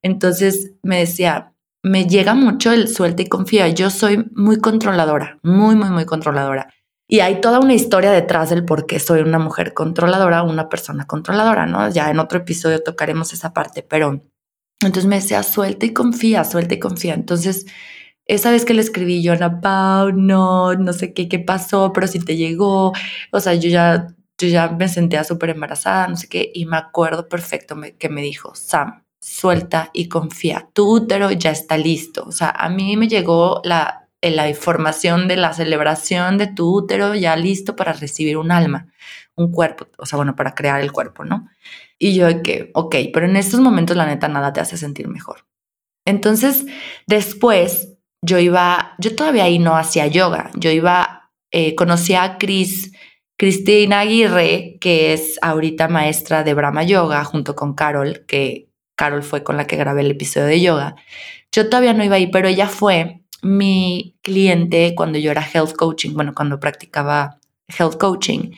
Entonces 0.03 0.73
me 0.83 0.99
decía, 0.99 1.53
me 1.83 2.07
llega 2.07 2.35
mucho 2.35 2.73
el 2.73 2.89
suelta 2.89 3.23
y 3.23 3.27
confía. 3.27 3.69
Yo 3.69 3.91
soy 3.91 4.27
muy 4.35 4.59
controladora, 4.59 5.39
muy, 5.43 5.75
muy, 5.77 5.91
muy 5.91 6.05
controladora. 6.05 6.73
Y 7.11 7.21
hay 7.21 7.41
toda 7.41 7.59
una 7.59 7.73
historia 7.73 8.11
detrás 8.13 8.51
del 8.51 8.67
por 8.67 8.87
qué 8.87 9.01
soy 9.01 9.21
una 9.23 9.39
mujer 9.39 9.73
controladora, 9.73 10.43
una 10.43 10.69
persona 10.69 11.07
controladora, 11.07 11.65
¿no? 11.67 11.89
Ya 11.91 12.11
en 12.11 12.19
otro 12.19 12.39
episodio 12.39 12.83
tocaremos 12.83 13.33
esa 13.33 13.55
parte, 13.55 13.83
pero 13.83 14.23
entonces 14.81 15.07
me 15.07 15.17
decía, 15.17 15.43
suelta 15.43 15.87
y 15.87 15.95
confía, 15.95 16.45
suelta 16.45 16.75
y 16.75 16.79
confía. 16.79 17.15
Entonces, 17.15 17.67
esa 18.27 18.51
vez 18.51 18.65
que 18.67 18.75
le 18.75 18.83
escribí 18.83 19.23
yo, 19.23 19.33
a 19.33 19.61
Pau, 19.61 20.13
no, 20.13 20.75
no 20.75 20.93
sé 20.93 21.15
qué, 21.15 21.29
qué 21.29 21.39
pasó, 21.39 21.93
pero 21.95 22.07
si 22.07 22.21
te 22.21 22.37
llegó, 22.37 22.93
o 23.33 23.41
sea, 23.41 23.55
yo 23.55 23.71
ya, 23.71 24.09
yo 24.39 24.49
ya 24.49 24.69
me 24.69 24.89
sentía 24.89 25.25
súper 25.25 25.51
embarazada, 25.51 26.09
no 26.09 26.17
sé 26.17 26.29
qué, 26.29 26.51
y 26.55 26.67
me 26.67 26.77
acuerdo 26.77 27.29
perfecto 27.29 27.75
que 27.99 28.09
me 28.11 28.21
dijo, 28.23 28.55
Sam, 28.55 29.03
suelta 29.21 29.91
y 29.95 30.09
confía, 30.09 30.69
tu 30.75 30.91
útero 30.91 31.31
ya 31.33 31.51
está 31.51 31.79
listo. 31.79 32.25
O 32.27 32.33
sea, 32.33 32.51
a 32.51 32.69
mí 32.69 32.97
me 32.97 33.09
llegó 33.09 33.63
la 33.65 33.98
la 34.23 34.49
información 34.49 35.29
de 35.29 35.37
la 35.37 35.53
celebración 35.53 36.39
de 36.39 36.49
tu 36.49 36.75
útero 36.75 37.15
ya 37.15 37.37
listo 37.37 37.77
para 37.77 37.93
recibir 37.93 38.37
un 38.37 38.51
alma, 38.51 38.89
un 39.37 39.53
cuerpo, 39.53 39.87
o 39.97 40.07
sea, 40.07 40.17
bueno, 40.17 40.35
para 40.35 40.55
crear 40.55 40.81
el 40.81 40.93
cuerpo, 40.93 41.25
¿no? 41.25 41.49
Y 41.99 42.15
yo 42.15 42.43
que, 42.43 42.71
ok, 42.75 42.97
pero 43.13 43.27
en 43.27 43.37
estos 43.37 43.61
momentos 43.61 43.97
la 43.97 44.07
neta 44.07 44.29
nada 44.29 44.53
te 44.53 44.61
hace 44.61 44.77
sentir 44.77 45.09
mejor. 45.09 45.47
Entonces, 46.05 46.67
después 47.07 47.97
yo 48.23 48.39
iba, 48.39 48.95
yo 48.99 49.15
todavía 49.15 49.45
ahí 49.45 49.59
no 49.59 49.77
hacía 49.77 50.07
yoga, 50.07 50.51
yo 50.55 50.71
iba, 50.71 51.31
eh, 51.53 51.75
conocí 51.75 52.15
a 52.15 52.39
Cris, 52.39 52.93
Cristina 53.39 54.01
Aguirre, 54.01 54.79
que 54.81 55.13
es 55.13 55.39
ahorita 55.43 55.87
maestra 55.87 56.43
de 56.43 56.55
Brahma 56.55 56.83
Yoga, 56.83 57.23
junto 57.25 57.55
con 57.55 57.75
Carol, 57.75 58.25
que 58.27 58.69
Carol 58.97 59.23
fue 59.23 59.45
con 59.45 59.57
la 59.57 59.67
que 59.67 59.77
grabé 59.77 60.01
el 60.01 60.11
episodio 60.11 60.47
de 60.47 60.61
yoga. 60.61 60.97
Yo 61.53 61.69
todavía 61.69 61.95
no 61.95 62.05
iba 62.05 62.17
ahí, 62.17 62.27
pero 62.27 62.49
ella 62.49 62.67
fue 62.67 63.23
mi 63.43 64.17
cliente 64.23 64.95
cuando 64.95 65.19
yo 65.19 65.31
era 65.31 65.43
health 65.43 65.75
coaching, 65.75 66.15
bueno, 66.15 66.35
cuando 66.35 66.61
practicaba 66.61 67.39
health 67.69 67.97
coaching. 67.99 68.53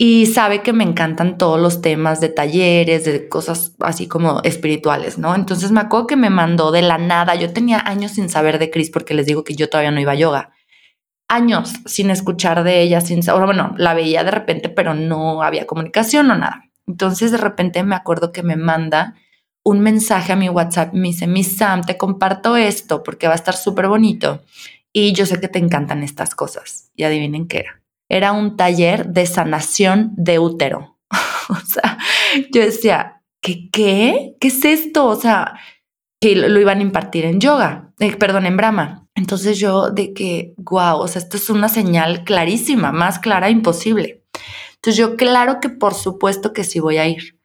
Y 0.00 0.26
sabe 0.26 0.62
que 0.62 0.72
me 0.72 0.84
encantan 0.84 1.38
todos 1.38 1.60
los 1.60 1.82
temas 1.82 2.20
de 2.20 2.28
talleres, 2.28 3.04
de 3.04 3.28
cosas 3.28 3.74
así 3.80 4.06
como 4.06 4.40
espirituales, 4.44 5.18
¿no? 5.18 5.34
Entonces 5.34 5.72
me 5.72 5.80
acuerdo 5.80 6.06
que 6.06 6.16
me 6.16 6.30
mandó 6.30 6.70
de 6.70 6.82
la 6.82 6.98
nada. 6.98 7.34
Yo 7.34 7.52
tenía 7.52 7.80
años 7.80 8.12
sin 8.12 8.28
saber 8.28 8.60
de 8.60 8.70
Cris 8.70 8.90
porque 8.90 9.14
les 9.14 9.26
digo 9.26 9.42
que 9.42 9.56
yo 9.56 9.68
todavía 9.68 9.90
no 9.90 10.00
iba 10.00 10.12
a 10.12 10.14
yoga. 10.14 10.52
Años 11.26 11.72
sin 11.84 12.10
escuchar 12.10 12.62
de 12.62 12.80
ella, 12.80 13.00
sin 13.00 13.24
saber, 13.24 13.44
bueno, 13.46 13.74
la 13.76 13.92
veía 13.94 14.22
de 14.22 14.30
repente, 14.30 14.68
pero 14.68 14.94
no 14.94 15.42
había 15.42 15.66
comunicación 15.66 16.30
o 16.30 16.36
nada. 16.36 16.62
Entonces 16.86 17.32
de 17.32 17.38
repente 17.38 17.82
me 17.82 17.96
acuerdo 17.96 18.30
que 18.30 18.44
me 18.44 18.56
manda 18.56 19.16
un 19.68 19.80
mensaje 19.80 20.32
a 20.32 20.36
mi 20.36 20.48
WhatsApp, 20.48 20.94
me 20.94 21.08
dice, 21.08 21.26
mi 21.26 21.44
Sam, 21.44 21.82
te 21.82 21.98
comparto 21.98 22.56
esto 22.56 23.02
porque 23.02 23.26
va 23.26 23.34
a 23.34 23.36
estar 23.36 23.54
súper 23.54 23.86
bonito. 23.86 24.42
Y 24.94 25.12
yo 25.12 25.26
sé 25.26 25.40
que 25.40 25.48
te 25.48 25.58
encantan 25.58 26.02
estas 26.02 26.34
cosas. 26.34 26.90
Y 26.96 27.02
adivinen 27.02 27.46
qué 27.46 27.58
era. 27.58 27.82
Era 28.08 28.32
un 28.32 28.56
taller 28.56 29.08
de 29.08 29.26
sanación 29.26 30.12
de 30.16 30.38
útero. 30.38 30.96
o 31.50 31.56
sea, 31.66 31.98
yo 32.50 32.62
decía, 32.62 33.22
¿qué 33.42 33.68
qué? 33.70 34.36
¿Qué 34.40 34.48
es 34.48 34.64
esto? 34.64 35.06
O 35.06 35.16
sea, 35.16 35.60
que 36.18 36.34
lo, 36.34 36.58
iban 36.58 36.78
a 36.78 36.82
impartir 36.82 37.26
en 37.26 37.38
yoga, 37.38 37.92
eh, 37.98 38.16
perdón, 38.16 38.46
en 38.46 38.56
Brahma. 38.56 39.06
Entonces 39.14 39.58
yo 39.58 39.90
de 39.90 40.14
que, 40.14 40.54
wow, 40.56 40.98
o 40.98 41.08
sea, 41.08 41.20
esto 41.20 41.36
es 41.36 41.50
una 41.50 41.68
señal 41.68 42.24
clarísima, 42.24 42.90
más 42.90 43.18
clara 43.18 43.50
imposible. 43.50 44.24
Entonces 44.76 44.96
yo 44.96 45.16
claro 45.16 45.60
que 45.60 45.68
por 45.68 45.92
supuesto 45.92 46.54
que 46.54 46.64
sí 46.64 46.80
voy 46.80 46.96
a 46.96 47.06
ir. 47.06 47.38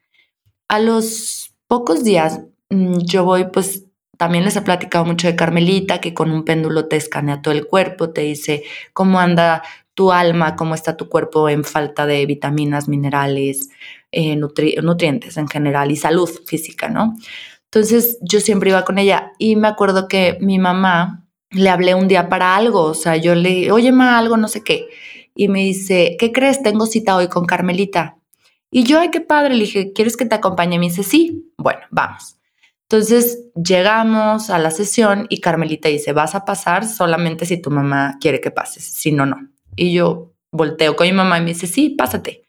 A 0.68 0.78
los 0.78 1.53
pocos 1.66 2.04
días 2.04 2.40
mm, 2.70 2.98
yo 3.04 3.24
voy, 3.24 3.46
pues 3.52 3.84
también 4.16 4.44
les 4.44 4.56
he 4.56 4.62
platicado 4.62 5.04
mucho 5.04 5.26
de 5.26 5.36
Carmelita, 5.36 6.00
que 6.00 6.14
con 6.14 6.30
un 6.30 6.44
péndulo 6.44 6.86
te 6.88 6.96
escanea 6.96 7.42
todo 7.42 7.52
el 7.52 7.66
cuerpo, 7.66 8.10
te 8.10 8.22
dice 8.22 8.64
cómo 8.92 9.18
anda 9.18 9.62
tu 9.94 10.12
alma, 10.12 10.56
cómo 10.56 10.74
está 10.74 10.96
tu 10.96 11.08
cuerpo 11.08 11.48
en 11.48 11.64
falta 11.64 12.06
de 12.06 12.26
vitaminas, 12.26 12.88
minerales, 12.88 13.70
eh, 14.12 14.36
nutrientes 14.36 15.36
en 15.36 15.48
general 15.48 15.90
y 15.90 15.96
salud 15.96 16.30
física, 16.46 16.88
¿no? 16.88 17.16
Entonces 17.64 18.18
yo 18.20 18.40
siempre 18.40 18.70
iba 18.70 18.84
con 18.84 18.98
ella 18.98 19.32
y 19.38 19.56
me 19.56 19.68
acuerdo 19.68 20.06
que 20.08 20.38
mi 20.40 20.58
mamá 20.58 21.26
le 21.50 21.70
hablé 21.70 21.94
un 21.94 22.08
día 22.08 22.28
para 22.28 22.56
algo, 22.56 22.82
o 22.82 22.94
sea, 22.94 23.16
yo 23.16 23.34
le, 23.34 23.70
oye, 23.72 23.92
ma, 23.92 24.18
algo, 24.18 24.36
no 24.36 24.48
sé 24.48 24.62
qué. 24.62 24.88
Y 25.34 25.48
me 25.48 25.60
dice, 25.60 26.16
¿qué 26.18 26.32
crees? 26.32 26.62
Tengo 26.62 26.86
cita 26.86 27.16
hoy 27.16 27.28
con 27.28 27.46
Carmelita. 27.46 28.16
Y 28.76 28.82
yo, 28.82 28.98
ay, 28.98 29.12
qué 29.12 29.20
padre, 29.20 29.54
le 29.54 29.60
dije, 29.60 29.92
¿quieres 29.92 30.16
que 30.16 30.26
te 30.26 30.34
acompañe? 30.34 30.80
Me 30.80 30.86
dice, 30.86 31.04
sí, 31.04 31.52
bueno, 31.56 31.78
vamos. 31.92 32.38
Entonces 32.88 33.44
llegamos 33.54 34.50
a 34.50 34.58
la 34.58 34.72
sesión 34.72 35.28
y 35.30 35.40
Carmelita 35.40 35.88
dice, 35.88 36.12
vas 36.12 36.34
a 36.34 36.44
pasar 36.44 36.84
solamente 36.84 37.46
si 37.46 37.62
tu 37.62 37.70
mamá 37.70 38.16
quiere 38.20 38.40
que 38.40 38.50
pases, 38.50 38.84
si 38.84 39.12
no, 39.12 39.26
no. 39.26 39.36
Y 39.76 39.92
yo 39.92 40.34
volteo 40.50 40.96
con 40.96 41.06
mi 41.06 41.12
mamá 41.12 41.38
y 41.38 41.42
me 41.42 41.50
dice, 41.50 41.68
sí, 41.68 41.90
pásate. 41.90 42.42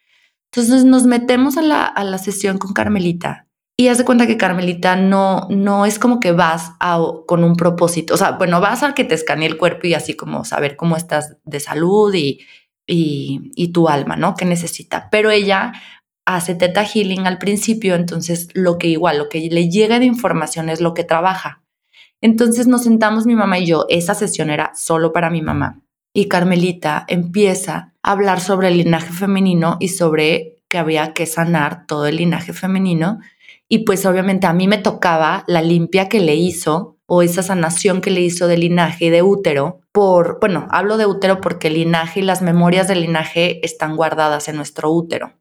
Entonces 0.52 0.84
nos 0.84 1.06
metemos 1.06 1.58
a 1.58 1.62
la, 1.62 1.86
a 1.86 2.04
la 2.04 2.18
sesión 2.18 2.58
con 2.58 2.74
Carmelita 2.74 3.46
y 3.78 3.90
haz 3.90 4.00
de 4.00 4.06
cuenta 4.06 4.26
que 4.26 4.38
Carmelita 4.38 4.96
no, 4.96 5.46
no 5.52 5.86
es 5.86 6.00
como 6.00 6.20
que 6.20 6.32
vas 6.32 6.72
a, 6.80 7.00
con 7.28 7.44
un 7.44 7.56
propósito, 7.56 8.16
o 8.16 8.18
sea, 8.18 8.32
bueno, 8.32 8.60
vas 8.62 8.82
a 8.82 8.96
que 8.96 9.04
te 9.04 9.14
escanee 9.14 9.48
el 9.48 9.58
cuerpo 9.58 9.86
y 9.86 9.94
así 9.94 10.16
como 10.16 10.44
saber 10.44 10.76
cómo 10.76 10.98
estás 10.98 11.38
de 11.44 11.60
salud 11.60 12.12
y, 12.16 12.40
y, 12.88 13.52
y 13.56 13.68
tu 13.68 13.90
alma, 13.90 14.16
¿no? 14.16 14.34
¿Qué 14.34 14.46
necesita? 14.46 15.10
Pero 15.12 15.30
ella 15.30 15.74
hace 16.26 16.56
Teta 16.56 16.84
Healing 16.84 17.28
al 17.28 17.38
principio, 17.38 17.96
entonces 17.96 18.50
lo 18.54 18.78
que 18.78 18.88
igual, 18.88 19.18
lo 19.18 19.30
que 19.30 19.48
le 19.52 19.70
llega 19.70 20.00
de 20.00 20.06
información 20.06 20.70
es 20.70 20.82
lo 20.82 20.94
que 20.94 21.04
trabaja. 21.04 21.62
Entonces 22.22 22.68
nos 22.68 22.84
sentamos 22.84 23.26
mi 23.26 23.36
mamá 23.36 23.60
y 23.60 23.68
yo, 23.68 23.86
esa 23.90 24.16
sesión 24.16 24.50
era 24.50 24.72
solo 24.76 25.14
para 25.14 25.30
mi 25.30 25.42
mamá. 25.42 25.82
Y 26.14 26.28
Carmelita 26.28 27.06
empieza 27.08 27.94
a 28.02 28.12
hablar 28.12 28.40
sobre 28.40 28.70
el 28.70 28.78
linaje 28.78 29.14
femenino 29.14 29.78
y 29.80 29.90
sobre 29.90 30.58
que 30.70 30.78
había 30.78 31.14
que 31.14 31.26
sanar 31.26 31.86
todo 31.86 32.08
el 32.08 32.16
linaje 32.16 32.54
femenino. 32.54 33.20
Y 33.68 33.80
pues 33.80 34.06
obviamente 34.06 34.48
a 34.48 34.54
mí 34.54 34.68
me 34.68 34.78
tocaba 34.78 35.44
la 35.48 35.62
limpia 35.62 36.10
que 36.10 36.20
le 36.20 36.36
hizo 36.36 36.98
o 37.06 37.22
esa 37.22 37.44
sanación 37.44 38.02
que 38.02 38.12
le 38.12 38.22
hizo 38.22 38.48
de 38.48 38.58
linaje 38.58 39.06
y 39.06 39.10
de 39.10 39.22
útero 39.22 39.82
por, 39.92 40.40
bueno, 40.40 40.68
hablo 40.72 40.98
de 40.98 41.06
útero 41.06 41.42
porque 41.42 41.68
el 41.68 41.76
linaje 41.76 42.22
y 42.22 42.24
las 42.24 42.42
memorias 42.42 42.88
del 42.88 43.02
linaje 43.02 43.64
están 43.64 43.96
guardadas 43.96 44.48
en 44.48 44.56
nuestro 44.56 44.92
útero. 44.92 45.34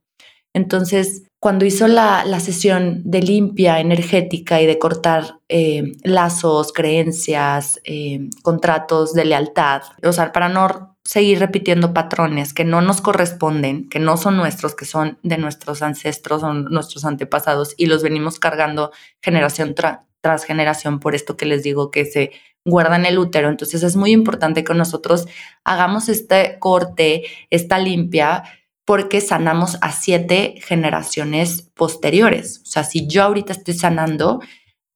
Entonces, 0.55 1.25
cuando 1.41 1.67
hizo 1.67 1.89
la, 1.89 2.25
sesión 2.41 3.03
de 3.05 3.21
limpia 3.21 3.81
energética 3.81 4.63
y 4.63 4.67
de 4.67 4.79
cortar 4.79 5.41
eh, 5.51 5.93
lazos, 6.03 6.73
creencias, 6.73 7.81
eh, 7.85 8.31
contratos 8.43 9.13
de 9.13 9.27
lealtad, 9.27 9.83
o 10.03 10.13
sea, 10.13 10.33
para 10.33 10.49
no 10.49 10.97
seguir 11.05 11.41
repitiendo 11.41 11.93
patrones 11.93 12.55
que 12.55 12.65
no 12.65 12.81
nos 12.81 13.03
corresponden, 13.03 13.91
que 13.91 13.99
no 13.99 14.17
son 14.17 14.39
nuestros, 14.39 14.75
que 14.75 14.87
son 14.87 15.19
de 15.23 15.37
nuestros 15.37 15.83
ancestros 15.83 16.43
o 16.43 16.55
nuestros 16.55 17.05
antepasados 17.05 17.75
y 17.77 17.87
los 17.87 18.03
venimos 18.03 18.39
cargando 18.39 18.91
generación 19.21 19.75
tras 19.75 20.45
generación 20.45 20.99
por 20.99 21.15
esto 21.15 21.37
que 21.37 21.45
les 21.45 21.63
digo 21.63 21.91
que 21.91 22.07
se 22.07 22.33
guarda 22.65 22.97
en 22.97 23.05
el 23.05 23.19
útero. 23.19 23.51
Entonces 23.51 23.83
es 23.83 23.97
muy 23.97 24.13
importante 24.13 24.65
que 24.65 24.73
nosotros 24.73 25.27
hagamos 25.63 26.09
este 26.09 26.57
corte, 26.59 27.25
esta 27.51 27.79
limpia 27.79 28.45
porque 28.85 29.21
sanamos 29.21 29.79
a 29.81 29.93
siete 29.93 30.57
generaciones 30.63 31.63
posteriores. 31.75 32.61
O 32.63 32.67
sea, 32.67 32.85
si 32.85 33.07
yo 33.07 33.23
ahorita 33.23 33.53
estoy 33.53 33.75
sanando 33.75 34.41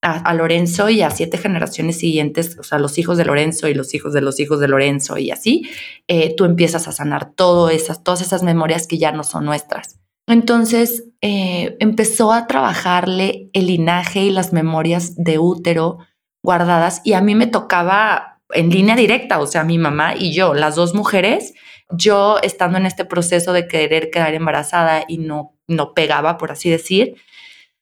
a, 0.00 0.32
Lorenzo 0.34 0.88
y 0.90 1.02
a 1.02 1.10
siete 1.10 1.38
generaciones 1.38 1.98
siguientes, 1.98 2.56
o 2.58 2.62
sea, 2.62 2.78
los 2.78 2.98
hijos 2.98 3.18
de 3.18 3.24
Lorenzo 3.24 3.68
y 3.68 3.74
los 3.74 3.94
hijos 3.94 4.12
de 4.12 4.20
los 4.20 4.38
hijos 4.38 4.60
de 4.60 4.68
Lorenzo 4.68 5.18
y 5.18 5.30
así, 5.30 5.68
eh, 6.06 6.34
tú 6.36 6.44
empiezas 6.44 6.86
a 6.86 6.92
sanar 6.92 7.32
todo 7.32 7.68
esas, 7.70 8.04
todas 8.04 8.20
esas 8.20 8.42
memorias 8.42 8.86
que 8.86 8.98
ya 8.98 9.10
no 9.10 9.24
son 9.24 9.44
nuestras. 9.44 9.98
Entonces 10.28 11.04
eh, 11.20 11.76
empezó 11.80 12.32
a 12.32 12.46
trabajarle 12.46 13.50
el 13.54 13.66
linaje 13.66 14.20
y 14.20 14.30
las 14.30 14.52
memorias 14.52 15.16
de 15.16 15.38
útero 15.38 15.98
guardadas 16.44 17.00
y 17.02 17.14
a 17.14 17.20
mí 17.20 17.34
me 17.34 17.46
tocaba 17.46 18.40
en 18.50 18.70
línea 18.70 18.94
directa, 18.94 19.40
o 19.40 19.46
sea, 19.46 19.64
mi 19.64 19.78
mamá 19.78 20.14
y 20.16 20.32
yo, 20.32 20.54
las 20.54 20.76
dos 20.76 20.94
mujeres, 20.94 21.54
yo 21.90 22.38
estando 22.42 22.78
en 22.78 22.86
este 22.86 23.04
proceso 23.04 23.52
de 23.52 23.68
querer 23.68 24.10
quedar 24.10 24.34
embarazada 24.34 25.04
y 25.08 25.18
no, 25.18 25.54
no 25.66 25.94
pegaba, 25.94 26.38
por 26.38 26.52
así 26.52 26.70
decir. 26.70 27.16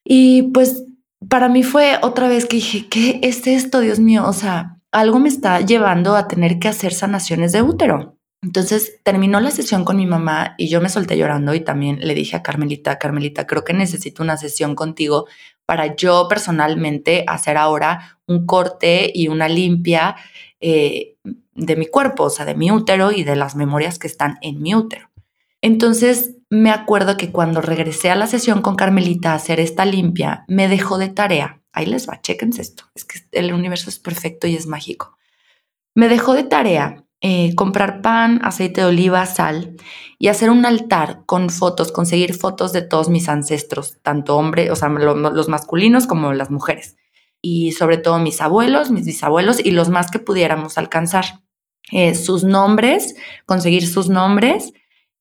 Y 0.03 0.43
pues 0.53 0.85
para 1.29 1.49
mí 1.49 1.63
fue 1.63 1.97
otra 2.01 2.27
vez 2.27 2.45
que 2.45 2.57
dije, 2.57 2.87
¿qué 2.89 3.19
es 3.23 3.47
esto, 3.47 3.79
Dios 3.79 3.99
mío? 3.99 4.25
O 4.27 4.33
sea, 4.33 4.77
algo 4.91 5.19
me 5.19 5.29
está 5.29 5.61
llevando 5.61 6.15
a 6.15 6.27
tener 6.27 6.59
que 6.59 6.67
hacer 6.67 6.93
sanaciones 6.93 7.51
de 7.51 7.61
útero. 7.61 8.17
Entonces 8.43 8.99
terminó 9.03 9.39
la 9.39 9.51
sesión 9.51 9.83
con 9.83 9.97
mi 9.97 10.05
mamá 10.05 10.53
y 10.57 10.69
yo 10.69 10.79
me 10.79 10.89
solté 10.89 11.17
llorando 11.17 11.55
y 11.55 11.59
también 11.61 11.99
le 12.01 12.13
dije 12.13 12.35
a 12.35 12.43
Carmelita, 12.43 12.99
Carmelita, 12.99 13.47
creo 13.47 13.63
que 13.63 13.73
necesito 13.73 14.21
una 14.21 14.37
sesión 14.37 14.75
contigo 14.75 15.25
para 15.65 15.95
yo 15.95 16.27
personalmente 16.29 17.25
hacer 17.27 17.57
ahora 17.57 18.19
un 18.27 18.45
corte 18.45 19.11
y 19.13 19.27
una 19.27 19.49
limpia 19.49 20.15
eh, 20.61 21.15
de 21.57 21.75
mi 21.75 21.87
cuerpo, 21.87 22.23
o 22.23 22.29
sea, 22.29 22.45
de 22.45 22.55
mi 22.55 22.71
útero 22.71 23.11
y 23.11 23.23
de 23.23 23.35
las 23.35 23.55
memorias 23.55 23.99
que 23.99 24.07
están 24.07 24.37
en 24.41 24.61
mi 24.61 24.73
útero. 24.73 25.09
Entonces 25.61 26.35
me 26.49 26.71
acuerdo 26.71 27.17
que 27.17 27.31
cuando 27.31 27.61
regresé 27.61 28.09
a 28.09 28.15
la 28.15 28.27
sesión 28.27 28.61
con 28.61 28.75
Carmelita 28.75 29.33
a 29.33 29.35
hacer 29.35 29.59
esta 29.59 29.85
limpia, 29.85 30.45
me 30.47 30.69
dejó 30.69 30.97
de 30.97 31.09
tarea. 31.09 31.61
Ahí 31.73 31.85
les 31.85 32.07
va, 32.07 32.21
chequense 32.21 32.61
esto. 32.61 32.85
Es 32.95 33.03
que 33.03 33.19
el 33.31 33.53
universo 33.53 33.89
es 33.89 33.99
perfecto 33.99 34.47
y 34.47 34.55
es 34.55 34.67
mágico. 34.67 35.17
Me 35.93 36.07
dejó 36.07 36.33
de 36.33 36.43
tarea 36.43 37.03
eh, 37.19 37.55
comprar 37.55 38.03
pan, 38.03 38.39
aceite 38.43 38.81
de 38.81 38.87
oliva, 38.87 39.25
sal 39.25 39.75
y 40.19 40.27
hacer 40.27 40.51
un 40.51 40.65
altar 40.67 41.23
con 41.25 41.49
fotos, 41.49 41.91
conseguir 41.91 42.35
fotos 42.35 42.73
de 42.73 42.83
todos 42.83 43.09
mis 43.09 43.27
ancestros, 43.27 43.97
tanto 44.03 44.37
hombres, 44.37 44.69
o 44.69 44.75
sea, 44.75 44.89
los 44.89 45.49
masculinos 45.49 46.05
como 46.05 46.31
las 46.33 46.51
mujeres. 46.51 46.95
Y 47.41 47.71
sobre 47.71 47.97
todo 47.97 48.19
mis 48.19 48.39
abuelos, 48.41 48.91
mis 48.91 49.05
bisabuelos 49.05 49.59
y 49.63 49.71
los 49.71 49.89
más 49.89 50.11
que 50.11 50.19
pudiéramos 50.19 50.77
alcanzar. 50.77 51.41
Eh, 51.91 52.15
sus 52.15 52.43
nombres, 52.43 53.15
conseguir 53.45 53.87
sus 53.87 54.09
nombres 54.09 54.73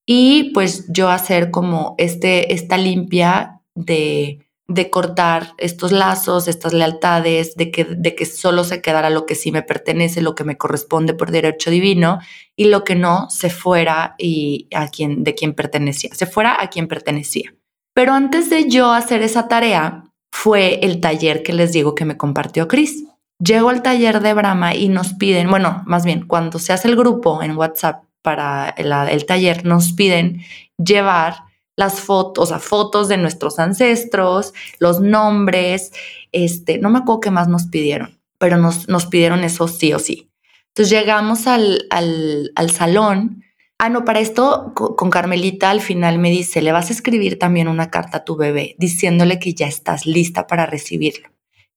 y 0.04 0.50
pues 0.52 0.87
yo 0.88 1.08
hacer 1.11 1.50
como 1.50 1.94
este, 1.96 2.52
esta 2.52 2.76
limpia 2.76 3.61
de 3.75 4.46
de 4.68 4.90
cortar 4.90 5.54
estos 5.58 5.92
lazos, 5.92 6.49
estas 6.49 6.73
lealtades, 6.73 7.54
de 7.54 7.70
que, 7.70 7.85
de 7.85 8.14
que 8.14 8.26
solo 8.26 8.64
se 8.64 8.82
quedara 8.82 9.11
lo 9.11 9.25
que 9.25 9.37
sí 9.37 9.52
me 9.52 9.62
pertenece, 9.62 10.23
lo 10.23 10.35
que 10.35 10.44
me 10.44 10.56
corresponde 10.56 11.14
por 11.14 11.30
derecho 11.30 11.70
divino 11.70 12.18
y 12.56 12.64
lo 12.64 12.82
que 12.82 12.96
no 12.96 13.30
se 13.30 13.49
fuera 13.49 14.16
y 14.18 14.68
a 14.75 14.88
quien, 14.88 15.23
de 15.23 15.35
quien 15.35 15.54
pertenecía, 15.54 16.11
se 16.14 16.26
fuera 16.26 16.61
a 16.61 16.68
quien 16.68 16.88
pertenecía. 16.88 17.54
Pero 17.94 18.12
antes 18.12 18.50
de 18.50 18.68
yo 18.68 18.92
hacer 18.92 19.23
esa 19.23 19.49
tarea, 19.49 20.04
fue 20.32 20.80
el 20.82 21.00
taller 21.00 21.42
que 21.42 21.52
les 21.52 21.73
digo 21.73 21.94
que 21.94 22.04
me 22.04 22.16
compartió 22.16 22.66
Chris. 22.68 23.04
Llego 23.38 23.68
al 23.68 23.82
taller 23.82 24.20
de 24.20 24.32
Brahma 24.32 24.74
y 24.74 24.88
nos 24.88 25.12
piden, 25.12 25.50
bueno, 25.50 25.82
más 25.86 26.04
bien, 26.04 26.26
cuando 26.26 26.58
se 26.58 26.72
hace 26.72 26.88
el 26.88 26.96
grupo 26.96 27.42
en 27.42 27.56
WhatsApp 27.56 28.04
para 28.22 28.70
el, 28.70 29.26
taller, 29.26 29.64
nos 29.64 29.92
piden 29.92 30.42
llevar 30.78 31.44
las 31.76 32.00
fotos, 32.00 32.44
o 32.44 32.46
sea, 32.46 32.58
fotos 32.58 33.08
de 33.08 33.18
nuestros 33.18 33.58
ancestros, 33.58 34.54
los 34.78 35.00
nombres, 35.00 35.92
este, 36.32 36.78
no 36.78 36.88
me 36.90 36.98
acuerdo 36.98 37.20
qué 37.20 37.30
más 37.30 37.46
nos 37.46 37.66
pidieron, 37.66 38.18
pero 38.38 38.56
nos, 38.56 38.88
nos 38.88 39.06
pidieron 39.06 39.44
eso 39.44 39.68
sí 39.68 39.92
o 39.92 39.98
sí. 39.98 40.30
Entonces 40.68 40.98
llegamos 40.98 41.46
al, 41.46 41.86
al, 41.90 42.52
al 42.54 42.70
salón. 42.70 43.42
Ah, 43.78 43.90
no, 43.90 44.04
para 44.04 44.20
esto 44.20 44.72
con 44.74 45.10
Carmelita 45.10 45.70
al 45.70 45.82
final 45.82 46.18
me 46.18 46.30
dice, 46.30 46.62
le 46.62 46.72
vas 46.72 46.88
a 46.88 46.94
escribir 46.94 47.38
también 47.38 47.68
una 47.68 47.90
carta 47.90 48.18
a 48.18 48.24
tu 48.24 48.36
bebé 48.36 48.74
diciéndole 48.78 49.38
que 49.38 49.54
ya 49.54 49.66
estás 49.66 50.06
lista 50.06 50.46
para 50.46 50.66
recibirlo, 50.66 51.28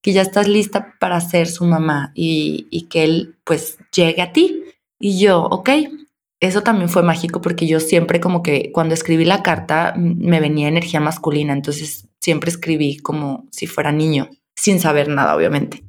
que 0.02 0.14
ya 0.14 0.22
estás 0.22 0.48
lista 0.48 0.96
para 1.00 1.20
ser 1.22 1.48
su 1.48 1.66
mamá 1.66 2.12
y, 2.16 2.68
y 2.70 2.84
que 2.84 3.04
él 3.04 3.36
pues 3.44 3.78
llegue 3.94 4.22
a 4.22 4.32
ti. 4.32 4.64
Y 5.00 5.20
yo, 5.20 5.44
ok, 5.44 5.70
eso 6.40 6.62
también 6.62 6.90
fue 6.90 7.04
mágico 7.04 7.42
porque 7.42 7.68
yo 7.68 7.80
siempre 7.80 8.20
como 8.20 8.42
que 8.44 8.72
cuando 8.72 8.94
escribí 8.94 9.26
la 9.26 9.44
carta 9.44 9.94
me 9.98 10.40
venía 10.40 10.68
energía 10.68 11.00
masculina, 11.00 11.54
entonces 11.54 12.08
siempre 12.20 12.50
escribí 12.50 12.98
como 12.98 13.48
si 13.52 13.68
fuera 13.68 13.92
niño, 13.92 14.30
sin 14.56 14.80
saber 14.80 15.10
nada, 15.10 15.36
obviamente. 15.36 15.84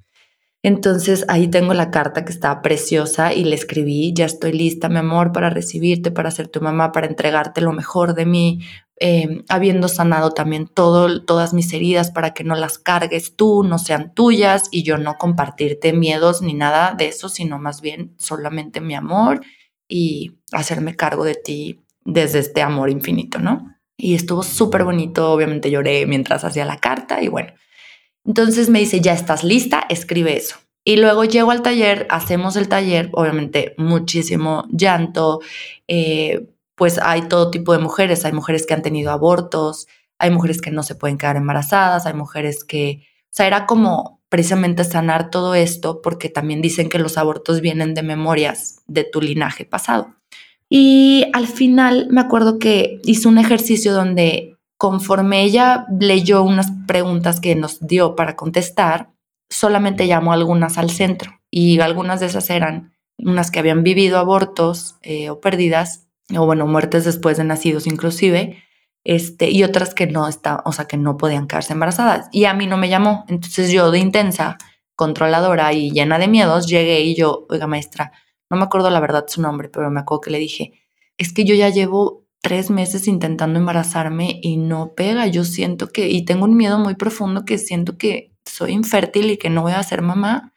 Entonces 0.63 1.25
ahí 1.29 1.49
tengo 1.49 1.73
la 1.73 1.91
carta 1.91 2.25
que 2.25 2.33
está 2.33 2.61
preciosa 2.61 3.33
y 3.33 3.45
le 3.45 3.55
escribí, 3.55 4.13
ya 4.13 4.27
estoy 4.27 4.53
lista, 4.53 4.89
mi 4.89 4.99
amor, 4.99 5.33
para 5.33 5.49
recibirte, 5.51 6.11
para 6.11 6.31
ser 6.31 6.49
tu 6.49 6.61
mamá, 6.61 6.93
para 6.93 7.07
entregarte 7.07 7.61
lo 7.63 7.73
mejor 7.73 8.15
de 8.15 8.27
mí, 8.27 8.61
eh, 9.03 9.45
habiendo 9.49 9.89
sanado 9.89 10.33
también 10.33 10.67
todo, 10.67 11.25
todas 11.25 11.55
mis 11.55 11.73
heridas 11.73 12.11
para 12.11 12.35
que 12.35 12.45
no 12.45 12.55
las 12.55 12.79
cargues 12.79 13.35
tú, 13.35 13.63
no 13.65 13.79
sean 13.79 14.13
tuyas 14.13 14.69
y 14.71 14.83
yo 14.83 14.99
no 14.99 15.17
compartirte 15.17 15.95
miedos 15.95 16.43
ni 16.43 16.53
nada 16.53 16.95
de 16.95 17.09
eso, 17.09 17.31
sino 17.31 17.59
más 17.59 17.81
bien 17.81 18.15
solamente 18.19 18.83
mi 18.83 18.95
amor 18.95 19.41
y 19.89 20.39
hacerme 20.53 20.97
cargo 20.97 21.25
de 21.25 21.35
ti 21.35 21.81
desde 22.05 22.41
este 22.41 22.61
amor 22.61 22.91
infinito, 22.91 23.39
¿no? 23.39 23.75
Y 23.97 24.15
estuvo 24.15 24.43
súper 24.43 24.85
bonito, 24.85 25.33
obviamente 25.33 25.71
lloré 25.71 26.05
mientras 26.05 26.45
hacía 26.45 26.67
la 26.67 26.79
carta 26.79 27.23
y 27.23 27.29
bueno, 27.29 27.55
entonces 28.27 28.69
me 28.69 28.81
dice, 28.81 29.01
ya 29.01 29.15
estás 29.15 29.45
lista, 29.45 29.87
escribe 29.89 30.37
eso. 30.37 30.57
Y 30.85 30.97
luego 30.97 31.25
llego 31.25 31.51
al 31.51 31.63
taller, 31.63 32.07
hacemos 32.11 32.57
el 32.57 32.69
taller, 32.69 33.09
obviamente 33.13 33.75
muchísimo 33.79 34.67
llanto, 34.71 35.41
eh, 35.89 36.49
pues 36.81 36.99
hay 36.99 37.29
todo 37.29 37.51
tipo 37.51 37.75
de 37.75 37.79
mujeres, 37.79 38.25
hay 38.25 38.33
mujeres 38.33 38.65
que 38.65 38.73
han 38.73 38.81
tenido 38.81 39.13
abortos, 39.13 39.87
hay 40.19 40.31
mujeres 40.31 40.63
que 40.63 40.71
no 40.71 40.83
se 40.83 40.95
pueden 40.95 41.19
quedar 41.19 41.37
embarazadas, 41.37 42.07
hay 42.07 42.15
mujeres 42.15 42.65
que, 42.65 43.03
o 43.25 43.33
sea, 43.33 43.47
era 43.47 43.67
como 43.67 44.23
precisamente 44.31 44.85
sanar 44.85 45.29
todo 45.29 45.55
esto 45.55 46.01
porque 46.01 46.31
también 46.31 46.63
dicen 46.63 46.89
que 46.89 46.99
los 46.99 47.19
abortos 47.19 47.61
vienen 47.61 47.93
de 47.93 48.03
memorias 48.03 48.81
de 48.87 49.05
tu 49.05 49.21
linaje 49.21 49.67
pasado. 49.67 50.15
Y 50.71 51.27
al 51.35 51.49
final 51.49 52.07
me 52.09 52.23
acuerdo 52.23 52.59
que 52.59 52.99
hizo 53.05 53.29
un 53.29 53.37
ejercicio 53.37 53.93
donde 53.93 54.57
conforme 54.79 55.43
ella 55.43 55.85
leyó 56.01 56.43
unas 56.43 56.73
preguntas 56.87 57.41
que 57.41 57.57
nos 57.57 57.87
dio 57.87 58.17
para 58.17 58.37
contestar, 58.37 59.11
solamente 59.51 60.07
llamó 60.07 60.33
algunas 60.33 60.79
al 60.79 60.89
centro 60.89 61.43
y 61.51 61.79
algunas 61.81 62.21
de 62.21 62.27
esas 62.27 62.49
eran 62.49 62.95
unas 63.19 63.51
que 63.51 63.59
habían 63.59 63.83
vivido 63.83 64.17
abortos 64.19 64.97
eh, 65.03 65.29
o 65.29 65.43
pérdidas 65.43 66.07
o 66.37 66.47
bueno, 66.47 66.67
muertes 66.67 67.05
después 67.05 67.37
de 67.37 67.45
nacidos 67.45 67.87
inclusive, 67.87 68.63
este, 69.05 69.51
y 69.51 69.65
otras 69.65 69.95
que 69.95 70.07
no 70.07 70.29
está, 70.29 70.63
o 70.65 70.73
sea, 70.73 70.87
que 70.87 70.97
no 70.97 71.17
podían 71.17 71.47
quedarse 71.47 71.73
embarazadas. 71.73 72.29
Y 72.33 72.45
a 72.45 72.55
mí 72.55 72.67
no 72.67 72.77
me 72.77 72.89
llamó. 72.89 73.25
Entonces 73.29 73.71
yo 73.73 73.91
de 73.91 73.99
intensa, 73.99 74.59
controladora 74.95 75.73
y 75.73 75.91
llena 75.91 76.19
de 76.19 76.29
miedos, 76.29 76.67
llegué 76.67 77.01
y 77.01 77.15
yo, 77.15 77.47
oiga 77.49 77.67
maestra, 77.67 78.13
no 78.51 78.57
me 78.57 78.65
acuerdo 78.65 78.91
la 78.91 79.01
verdad 79.01 79.25
su 79.29 79.41
nombre, 79.41 79.69
pero 79.69 79.91
me 79.91 80.01
acuerdo 80.01 80.21
que 80.23 80.31
le 80.31 80.39
dije, 80.39 80.73
es 81.17 81.33
que 81.33 81.45
yo 81.45 81.55
ya 81.55 81.69
llevo 81.71 82.27
tres 82.43 82.71
meses 82.71 83.07
intentando 83.09 83.59
embarazarme 83.59 84.41
y 84.43 84.57
no 84.57 84.95
pega. 84.95 85.27
Yo 85.27 85.45
siento 85.45 85.89
que, 85.89 86.09
y 86.09 86.25
tengo 86.25 86.45
un 86.45 86.57
miedo 86.57 86.79
muy 86.79 86.95
profundo 86.95 87.45
que 87.45 87.59
siento 87.59 87.97
que 87.97 88.33
soy 88.45 88.73
infértil 88.73 89.31
y 89.31 89.37
que 89.37 89.51
no 89.51 89.63
voy 89.63 89.73
a 89.73 89.83
ser 89.83 90.03
mamá. 90.03 90.53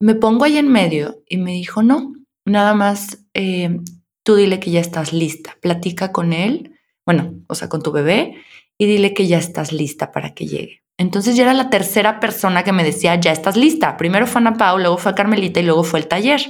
Me 0.00 0.14
pongo 0.14 0.44
ahí 0.44 0.56
en 0.56 0.68
medio 0.68 1.22
y 1.28 1.36
me 1.38 1.52
dijo, 1.52 1.82
no, 1.82 2.14
nada 2.46 2.74
más, 2.74 3.26
eh, 3.34 3.78
tú 4.22 4.36
dile 4.36 4.60
que 4.60 4.70
ya 4.70 4.80
estás 4.80 5.12
lista, 5.12 5.56
platica 5.60 6.12
con 6.12 6.32
él 6.32 6.76
bueno, 7.10 7.34
o 7.48 7.56
sea, 7.56 7.68
con 7.68 7.82
tu 7.82 7.90
bebé 7.92 8.36
y 8.78 8.86
dile 8.86 9.14
que 9.14 9.26
ya 9.26 9.38
estás 9.38 9.72
lista 9.72 10.12
para 10.12 10.32
que 10.32 10.46
llegue. 10.46 10.82
Entonces 10.96 11.34
ya 11.34 11.42
era 11.42 11.54
la 11.54 11.70
tercera 11.70 12.20
persona 12.20 12.62
que 12.62 12.72
me 12.72 12.84
decía, 12.84 13.16
ya 13.16 13.32
estás 13.32 13.56
lista. 13.56 13.96
Primero 13.96 14.28
fue 14.28 14.40
Ana 14.40 14.54
Pau, 14.54 14.78
luego 14.78 14.96
fue 14.96 15.14
Carmelita 15.14 15.58
y 15.58 15.64
luego 15.64 15.82
fue 15.82 15.98
el 15.98 16.06
taller. 16.06 16.40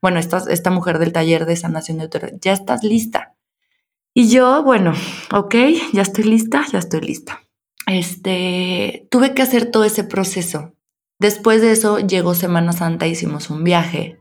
Bueno, 0.00 0.18
esta, 0.18 0.42
esta 0.48 0.70
mujer 0.70 0.98
del 0.98 1.12
taller 1.12 1.44
de 1.44 1.56
sanación 1.56 1.98
de 1.98 2.06
útero, 2.06 2.28
ya 2.40 2.52
estás 2.52 2.82
lista. 2.82 3.34
Y 4.14 4.30
yo, 4.30 4.62
bueno, 4.62 4.94
ok, 5.32 5.54
ya 5.92 6.00
estoy 6.02 6.24
lista, 6.24 6.64
ya 6.72 6.78
estoy 6.78 7.00
lista. 7.00 7.42
Este, 7.86 9.06
tuve 9.10 9.34
que 9.34 9.42
hacer 9.42 9.70
todo 9.70 9.84
ese 9.84 10.02
proceso. 10.02 10.72
Después 11.18 11.60
de 11.60 11.72
eso 11.72 11.98
llegó 11.98 12.34
Semana 12.34 12.72
Santa, 12.72 13.06
hicimos 13.06 13.50
un 13.50 13.64
viaje 13.64 14.18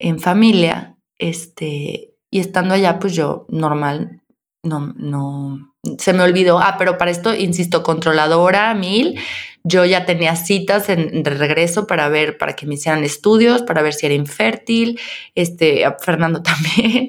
en 0.00 0.18
familia, 0.18 0.96
este, 1.18 2.07
y 2.30 2.40
estando 2.40 2.74
allá, 2.74 2.98
pues 2.98 3.14
yo 3.14 3.46
normal 3.48 4.22
no, 4.62 4.92
no, 4.96 5.74
se 5.98 6.12
me 6.12 6.22
olvidó. 6.22 6.58
Ah, 6.58 6.76
pero 6.78 6.98
para 6.98 7.10
esto, 7.10 7.34
insisto, 7.34 7.82
controladora 7.82 8.74
mil. 8.74 9.18
Yo 9.64 9.84
ya 9.84 10.06
tenía 10.06 10.36
citas 10.36 10.88
en, 10.88 11.22
de 11.22 11.30
regreso 11.30 11.86
para 11.86 12.08
ver, 12.08 12.38
para 12.38 12.54
que 12.54 12.66
me 12.66 12.74
hicieran 12.74 13.04
estudios, 13.04 13.62
para 13.62 13.82
ver 13.82 13.94
si 13.94 14.06
era 14.06 14.14
infértil. 14.14 15.00
Este, 15.34 15.84
Fernando 16.00 16.42
también. 16.42 17.08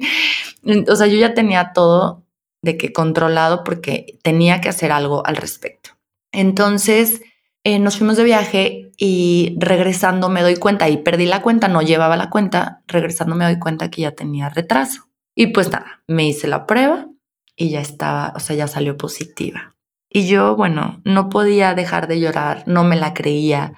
O 0.89 0.95
sea, 0.95 1.07
yo 1.07 1.17
ya 1.17 1.33
tenía 1.33 1.71
todo 1.73 2.23
de 2.61 2.77
que 2.77 2.91
controlado 2.91 3.63
porque 3.63 4.17
tenía 4.21 4.61
que 4.61 4.69
hacer 4.69 4.91
algo 4.91 5.25
al 5.25 5.37
respecto. 5.37 5.91
Entonces, 6.31 7.21
eh, 7.63 7.79
nos 7.79 7.97
fuimos 7.97 8.17
de 8.17 8.23
viaje 8.23 8.91
y 8.97 9.55
regresando 9.57 10.29
me 10.29 10.41
doy 10.41 10.57
cuenta, 10.57 10.89
y 10.89 10.97
perdí 10.97 11.25
la 11.25 11.41
cuenta, 11.41 11.67
no 11.67 11.81
llevaba 11.81 12.17
la 12.17 12.29
cuenta, 12.29 12.83
regresando 12.87 13.35
me 13.35 13.45
doy 13.45 13.59
cuenta 13.59 13.89
que 13.89 14.01
ya 14.01 14.11
tenía 14.11 14.49
retraso. 14.49 15.08
Y 15.39 15.47
pues 15.47 15.71
nada, 15.71 16.03
me 16.05 16.27
hice 16.27 16.49
la 16.49 16.67
prueba 16.67 17.07
y 17.55 17.69
ya 17.69 17.79
estaba, 17.79 18.33
o 18.35 18.41
sea, 18.41 18.57
ya 18.57 18.67
salió 18.67 18.97
positiva. 18.97 19.73
Y 20.09 20.27
yo, 20.27 20.57
bueno, 20.57 20.99
no 21.05 21.29
podía 21.29 21.73
dejar 21.75 22.09
de 22.09 22.19
llorar, 22.19 22.65
no 22.65 22.83
me 22.83 22.97
la 22.97 23.13
creía. 23.13 23.71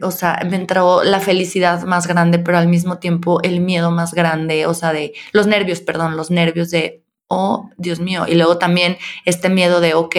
O 0.00 0.12
sea, 0.12 0.40
me 0.48 0.54
entró 0.54 1.02
la 1.02 1.18
felicidad 1.18 1.82
más 1.82 2.06
grande, 2.06 2.38
pero 2.38 2.56
al 2.56 2.68
mismo 2.68 2.98
tiempo 3.00 3.42
el 3.42 3.58
miedo 3.58 3.90
más 3.90 4.14
grande, 4.14 4.66
o 4.66 4.74
sea, 4.74 4.92
de 4.92 5.12
los 5.32 5.48
nervios, 5.48 5.80
perdón, 5.80 6.16
los 6.16 6.30
nervios 6.30 6.70
de, 6.70 7.02
oh, 7.26 7.70
Dios 7.76 7.98
mío. 7.98 8.24
Y 8.28 8.36
luego 8.36 8.58
también 8.58 8.96
este 9.24 9.48
miedo 9.48 9.80
de, 9.80 9.94
ok, 9.94 10.16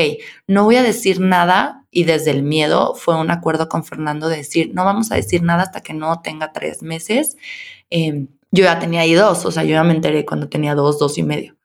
no 0.47 0.65
voy 0.65 0.75
a 0.75 0.83
decir 0.83 1.21
nada. 1.21 1.85
Y 1.91 2.03
desde 2.03 2.31
el 2.31 2.43
miedo 2.43 2.93
fue 2.93 3.15
un 3.15 3.31
acuerdo 3.31 3.69
con 3.69 3.85
Fernando 3.85 4.27
de 4.27 4.35
decir, 4.35 4.71
no 4.73 4.83
vamos 4.83 5.13
a 5.13 5.15
decir 5.15 5.43
nada 5.43 5.63
hasta 5.63 5.79
que 5.79 5.93
no 5.93 6.19
tenga 6.21 6.51
tres 6.51 6.83
meses. 6.83 7.37
Em, 7.89 8.27
yo 8.51 8.63
ya 8.63 8.79
tenía 8.79 9.01
ahí 9.01 9.13
dos, 9.13 9.45
o 9.45 9.51
sea, 9.51 9.63
yo 9.63 9.71
ya 9.71 9.83
me 9.83 9.93
enteré 9.93 10.25
cuando 10.25 10.49
tenía 10.49 10.75
dos, 10.75 10.99
dos 10.99 11.17
y 11.17 11.23
medio 11.23 11.55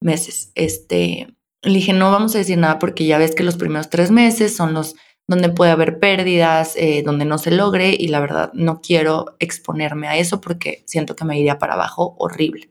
meses. 0.00 0.52
Este, 0.54 1.34
le 1.62 1.72
dije, 1.72 1.92
no 1.92 2.10
vamos 2.10 2.34
a 2.34 2.38
decir 2.38 2.58
nada 2.58 2.78
porque 2.78 3.06
ya 3.06 3.18
ves 3.18 3.34
que 3.34 3.42
los 3.42 3.56
primeros 3.56 3.90
tres 3.90 4.10
meses 4.10 4.54
son 4.54 4.74
los 4.74 4.94
donde 5.26 5.50
puede 5.50 5.70
haber 5.72 5.98
pérdidas, 5.98 6.74
eh, 6.76 7.02
donde 7.04 7.26
no 7.26 7.36
se 7.36 7.50
logre 7.50 7.94
y 7.98 8.08
la 8.08 8.20
verdad 8.20 8.50
no 8.54 8.80
quiero 8.80 9.36
exponerme 9.40 10.08
a 10.08 10.16
eso 10.16 10.40
porque 10.40 10.82
siento 10.86 11.16
que 11.16 11.26
me 11.26 11.38
iría 11.38 11.58
para 11.58 11.74
abajo 11.74 12.16
horrible. 12.18 12.70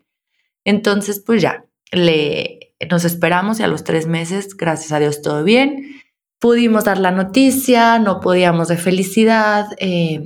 Entonces, 0.65 1.19
pues 1.19 1.41
ya, 1.41 1.65
le, 1.91 2.73
nos 2.89 3.05
esperamos 3.05 3.59
y 3.59 3.63
a 3.63 3.67
los 3.67 3.83
tres 3.83 4.07
meses, 4.07 4.57
gracias 4.57 4.91
a 4.91 4.99
Dios, 4.99 5.21
todo 5.21 5.43
bien. 5.43 6.01
Pudimos 6.39 6.85
dar 6.85 6.97
la 6.97 7.11
noticia, 7.11 7.99
no 7.99 8.19
podíamos 8.21 8.69
de 8.69 8.77
felicidad. 8.77 9.67
Eh, 9.77 10.23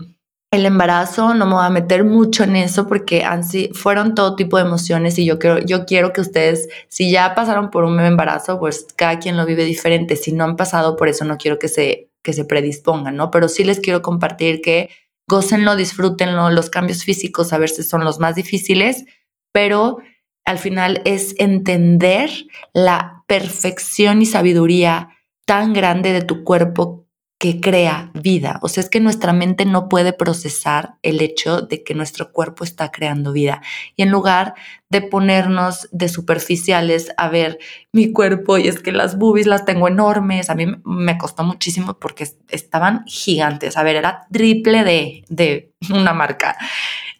el 0.52 0.66
embarazo, 0.66 1.34
no 1.34 1.46
me 1.46 1.54
voy 1.54 1.66
a 1.66 1.70
meter 1.70 2.04
mucho 2.04 2.44
en 2.44 2.58
eso 2.58 2.86
porque 2.86 3.26
fueron 3.74 4.14
todo 4.16 4.36
tipo 4.36 4.58
de 4.58 4.64
emociones 4.64 5.18
y 5.18 5.26
yo 5.26 5.40
quiero, 5.40 5.60
yo 5.60 5.86
quiero 5.86 6.12
que 6.12 6.20
ustedes, 6.20 6.68
si 6.90 7.10
ya 7.10 7.34
pasaron 7.36 7.72
por 7.72 7.86
un 7.86 7.98
embarazo, 8.02 8.60
pues 8.60 8.86
cada 8.98 9.18
quien 9.20 9.38
lo 9.38 9.46
vive 9.46 9.64
diferente. 9.64 10.18
Si 10.18 10.34
no 10.34 10.44
han 10.44 10.58
pasado 10.58 10.98
por 10.98 11.08
eso, 11.08 11.24
no 11.24 11.38
quiero 11.38 11.58
que 11.58 11.70
se, 11.70 12.10
que 12.22 12.34
se 12.34 12.44
predispongan, 12.44 13.16
¿no? 13.16 13.32
Pero 13.32 13.48
sí 13.48 13.64
les 13.64 13.80
quiero 13.80 14.02
compartir 14.02 14.62
que 14.62 14.90
gócenlo, 15.26 15.78
disfrútenlo, 15.78 16.50
los 16.50 16.70
cambios 16.70 17.06
físicos 17.06 17.54
a 17.54 17.58
veces 17.58 17.88
son 17.88 18.04
los 18.04 18.20
más 18.20 18.36
difíciles, 18.36 19.06
pero 19.54 20.00
al 20.44 20.58
final 20.58 21.02
es 21.06 21.34
entender 21.38 22.30
la 22.74 23.24
perfección 23.26 24.22
y 24.22 24.26
sabiduría 24.26 25.10
tan 25.46 25.72
grande 25.72 26.12
de 26.12 26.24
tu 26.24 26.44
cuerpo 26.44 27.01
que 27.42 27.60
crea 27.60 28.12
vida. 28.14 28.60
O 28.62 28.68
sea, 28.68 28.84
es 28.84 28.90
que 28.92 29.00
nuestra 29.00 29.34
mente 29.34 29.66
no 29.66 29.90
puede 29.90 30.14
procesar 30.14 30.94
el 31.02 31.22
hecho 31.22 31.64
de 31.64 31.84
que 31.84 31.96
nuestro 31.96 32.32
cuerpo 32.32 32.64
está 32.64 32.92
creando 32.92 33.32
vida. 33.32 33.64
Y 33.96 34.04
en 34.04 34.12
lugar 34.12 34.54
de 34.90 35.02
ponernos 35.02 35.90
de 35.92 36.08
superficiales 36.08 37.12
a 37.18 37.30
ver 37.30 37.58
mi 37.92 38.12
cuerpo 38.12 38.60
y 38.60 38.68
es 38.68 38.80
que 38.80 38.92
las 38.92 39.18
boobies 39.18 39.48
las 39.48 39.66
tengo 39.66 39.88
enormes, 39.88 40.52
a 40.52 40.56
mí 40.56 40.68
me 40.86 41.18
costó 41.18 41.44
muchísimo 41.44 41.98
porque 41.98 42.28
estaban 42.50 43.06
gigantes. 43.08 43.76
A 43.76 43.82
ver, 43.82 43.96
era 43.96 44.28
triple 44.32 44.84
de, 44.84 45.26
de 45.28 45.74
una 45.90 46.14
marca 46.14 46.56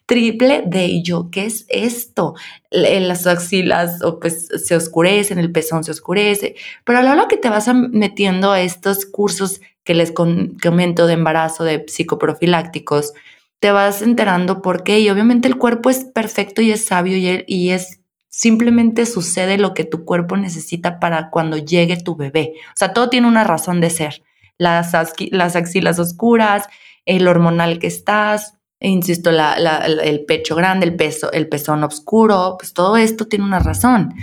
triple 0.06 0.62
de 0.66 1.02
yo, 1.02 1.30
¿qué 1.30 1.46
es 1.46 1.64
esto? 1.68 2.34
Las 2.70 3.26
axilas 3.26 4.02
o 4.02 4.20
pues 4.20 4.46
se 4.46 4.76
oscurecen, 4.76 5.38
el 5.38 5.52
pezón 5.52 5.84
se 5.84 5.90
oscurece, 5.90 6.54
pero 6.84 6.98
a 6.98 7.02
la 7.02 7.12
hora 7.12 7.28
que 7.28 7.38
te 7.38 7.48
vas 7.48 7.70
metiendo 7.74 8.52
a 8.52 8.60
estos 8.60 9.06
cursos 9.06 9.62
que 9.84 9.94
les 9.94 10.12
comento 10.12 11.06
de 11.06 11.14
embarazo, 11.14 11.64
de 11.64 11.84
psicoprofilácticos, 11.86 13.12
te 13.60 13.70
vas 13.70 14.02
enterando 14.02 14.62
por 14.62 14.82
qué 14.82 15.00
y 15.00 15.10
obviamente 15.10 15.48
el 15.48 15.56
cuerpo 15.56 15.90
es 15.90 16.04
perfecto 16.04 16.62
y 16.62 16.72
es 16.72 16.84
sabio 16.84 17.16
y, 17.16 17.44
y 17.46 17.70
es 17.70 18.02
simplemente 18.32 19.06
sucede 19.06 19.58
lo 19.58 19.74
que 19.74 19.84
tu 19.84 20.04
cuerpo 20.04 20.36
necesita 20.36 20.98
para 20.98 21.30
cuando 21.30 21.58
llegue 21.58 21.98
tu 21.98 22.16
bebé. 22.16 22.54
O 22.68 22.76
sea, 22.76 22.92
todo 22.92 23.10
tiene 23.10 23.28
una 23.28 23.44
razón 23.44 23.80
de 23.80 23.90
ser. 23.90 24.22
Las, 24.58 24.92
las 25.30 25.56
axilas 25.56 25.98
oscuras, 25.98 26.66
el 27.04 27.28
hormonal 27.28 27.78
que 27.78 27.86
estás, 27.86 28.54
e 28.80 28.88
insisto, 28.88 29.30
el 29.30 30.24
pecho 30.24 30.56
grande, 30.56 30.86
el, 30.86 30.96
peso, 30.96 31.30
el 31.30 31.48
pezón 31.48 31.84
oscuro, 31.84 32.56
pues 32.58 32.72
todo 32.72 32.96
esto 32.96 33.26
tiene 33.26 33.44
una 33.44 33.60
razón. 33.60 34.14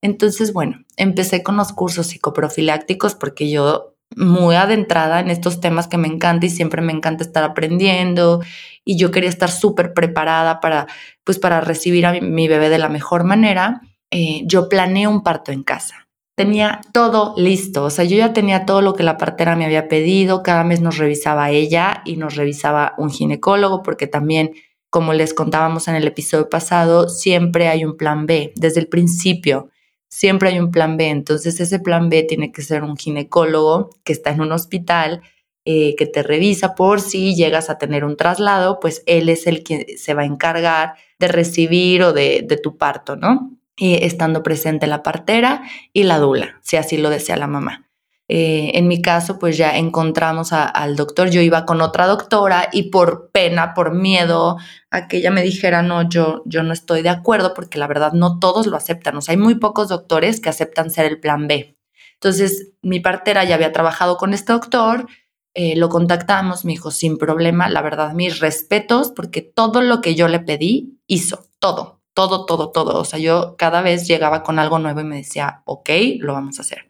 Entonces, 0.00 0.52
bueno, 0.52 0.84
empecé 0.96 1.42
con 1.42 1.56
los 1.56 1.72
cursos 1.72 2.06
psicoprofilácticos 2.06 3.14
porque 3.14 3.50
yo 3.50 3.96
muy 4.16 4.56
adentrada 4.56 5.20
en 5.20 5.30
estos 5.30 5.60
temas 5.60 5.86
que 5.88 5.98
me 5.98 6.08
encanta 6.08 6.46
y 6.46 6.50
siempre 6.50 6.82
me 6.82 6.92
encanta 6.92 7.24
estar 7.24 7.44
aprendiendo. 7.44 8.42
Y 8.84 8.98
yo 8.98 9.10
quería 9.10 9.28
estar 9.28 9.50
súper 9.50 9.92
preparada 9.94 10.60
para, 10.60 10.86
pues, 11.24 11.38
para 11.38 11.60
recibir 11.60 12.06
a 12.06 12.12
mi, 12.12 12.48
bebé 12.48 12.68
de 12.68 12.78
la 12.78 12.88
mejor 12.88 13.24
manera. 13.24 13.82
Eh, 14.10 14.42
yo 14.46 14.68
planeé 14.68 15.06
un 15.06 15.22
parto 15.22 15.52
en 15.52 15.62
casa. 15.62 16.08
Tenía 16.36 16.80
todo 16.92 17.34
listo, 17.36 17.82
o 17.82 17.90
sea, 17.90 18.04
yo 18.04 18.16
ya 18.16 18.32
tenía 18.32 18.64
todo 18.64 18.80
lo 18.80 18.94
que 18.94 19.02
la 19.02 19.16
partera 19.16 19.56
me 19.56 19.64
había 19.64 19.88
pedido, 19.88 20.44
cada 20.44 20.62
mes 20.62 20.80
nos 20.80 20.96
revisaba 20.96 21.50
ella 21.50 22.00
y 22.04 22.16
nos 22.16 22.36
revisaba 22.36 22.94
un 22.96 23.10
ginecólogo, 23.10 23.82
porque 23.82 24.06
también, 24.06 24.52
como 24.88 25.14
les 25.14 25.34
contábamos 25.34 25.88
en 25.88 25.96
el 25.96 26.06
episodio 26.06 26.48
pasado, 26.48 27.08
siempre 27.08 27.66
hay 27.66 27.84
un 27.84 27.96
plan 27.96 28.26
B, 28.26 28.52
desde 28.54 28.78
el 28.78 28.86
principio, 28.86 29.70
siempre 30.08 30.50
hay 30.50 30.58
un 30.58 30.70
plan 30.70 30.96
B, 30.96 31.08
entonces 31.08 31.60
ese 31.60 31.78
plan 31.78 32.08
B 32.08 32.22
tiene 32.22 32.52
que 32.52 32.62
ser 32.62 32.82
un 32.82 32.96
ginecólogo 32.96 33.90
que 34.04 34.12
está 34.12 34.30
en 34.30 34.40
un 34.40 34.52
hospital, 34.52 35.22
eh, 35.64 35.94
que 35.96 36.06
te 36.06 36.22
revisa 36.22 36.74
por 36.74 37.00
si 37.00 37.34
llegas 37.34 37.70
a 37.70 37.78
tener 37.78 38.04
un 38.04 38.16
traslado, 38.16 38.80
pues 38.80 39.02
él 39.06 39.28
es 39.28 39.46
el 39.46 39.62
que 39.62 39.96
se 39.98 40.14
va 40.14 40.22
a 40.22 40.26
encargar 40.26 40.94
de 41.18 41.28
recibir 41.28 42.02
o 42.02 42.12
de, 42.12 42.44
de 42.46 42.56
tu 42.56 42.76
parto, 42.76 43.16
¿no? 43.16 43.54
estando 43.80 44.42
presente 44.42 44.88
la 44.88 45.04
partera 45.04 45.62
y 45.92 46.02
la 46.02 46.18
dula, 46.18 46.58
si 46.62 46.76
así 46.76 46.96
lo 46.96 47.10
desea 47.10 47.36
la 47.36 47.46
mamá. 47.46 47.87
Eh, 48.30 48.72
en 48.74 48.88
mi 48.88 49.00
caso, 49.00 49.38
pues 49.38 49.56
ya 49.56 49.78
encontramos 49.78 50.52
al 50.52 50.96
doctor, 50.96 51.30
yo 51.30 51.40
iba 51.40 51.64
con 51.64 51.80
otra 51.80 52.06
doctora 52.06 52.68
y 52.72 52.90
por 52.90 53.30
pena, 53.30 53.72
por 53.72 53.94
miedo 53.94 54.58
a 54.90 55.08
que 55.08 55.16
ella 55.16 55.30
me 55.30 55.42
dijera, 55.42 55.82
no, 55.82 56.06
yo, 56.08 56.42
yo 56.44 56.62
no 56.62 56.74
estoy 56.74 57.00
de 57.00 57.08
acuerdo, 57.08 57.54
porque 57.54 57.78
la 57.78 57.86
verdad 57.86 58.12
no 58.12 58.38
todos 58.38 58.66
lo 58.66 58.76
aceptan, 58.76 59.16
o 59.16 59.22
sea, 59.22 59.32
hay 59.32 59.38
muy 59.38 59.54
pocos 59.54 59.88
doctores 59.88 60.40
que 60.40 60.50
aceptan 60.50 60.90
ser 60.90 61.06
el 61.06 61.20
plan 61.20 61.48
B. 61.48 61.78
Entonces, 62.14 62.72
mi 62.82 63.00
partera 63.00 63.44
ya 63.44 63.54
había 63.54 63.72
trabajado 63.72 64.18
con 64.18 64.34
este 64.34 64.52
doctor, 64.52 65.06
eh, 65.54 65.76
lo 65.76 65.88
contactamos, 65.88 66.64
me 66.64 66.72
dijo, 66.72 66.90
sin 66.90 67.16
problema, 67.16 67.68
la 67.70 67.80
verdad, 67.80 68.12
mis 68.12 68.40
respetos, 68.40 69.10
porque 69.10 69.40
todo 69.40 69.80
lo 69.80 70.00
que 70.02 70.14
yo 70.14 70.28
le 70.28 70.40
pedí, 70.40 71.00
hizo, 71.06 71.46
todo, 71.58 72.02
todo, 72.12 72.44
todo, 72.44 72.70
todo. 72.70 73.00
O 73.00 73.04
sea, 73.04 73.18
yo 73.18 73.56
cada 73.56 73.80
vez 73.80 74.06
llegaba 74.06 74.42
con 74.42 74.58
algo 74.58 74.78
nuevo 74.78 75.00
y 75.00 75.04
me 75.04 75.16
decía, 75.16 75.62
ok, 75.64 75.90
lo 76.18 76.34
vamos 76.34 76.58
a 76.58 76.62
hacer. 76.62 76.87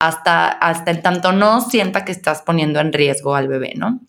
Hasta, 0.00 0.48
hasta 0.48 0.90
el 0.90 1.02
tanto 1.02 1.32
no 1.32 1.60
sienta 1.60 2.04
que 2.04 2.12
estás 2.12 2.42
poniendo 2.42 2.80
en 2.80 2.92
riesgo 2.92 3.34
al 3.34 3.48
bebé, 3.48 3.74
¿no? 3.76 4.00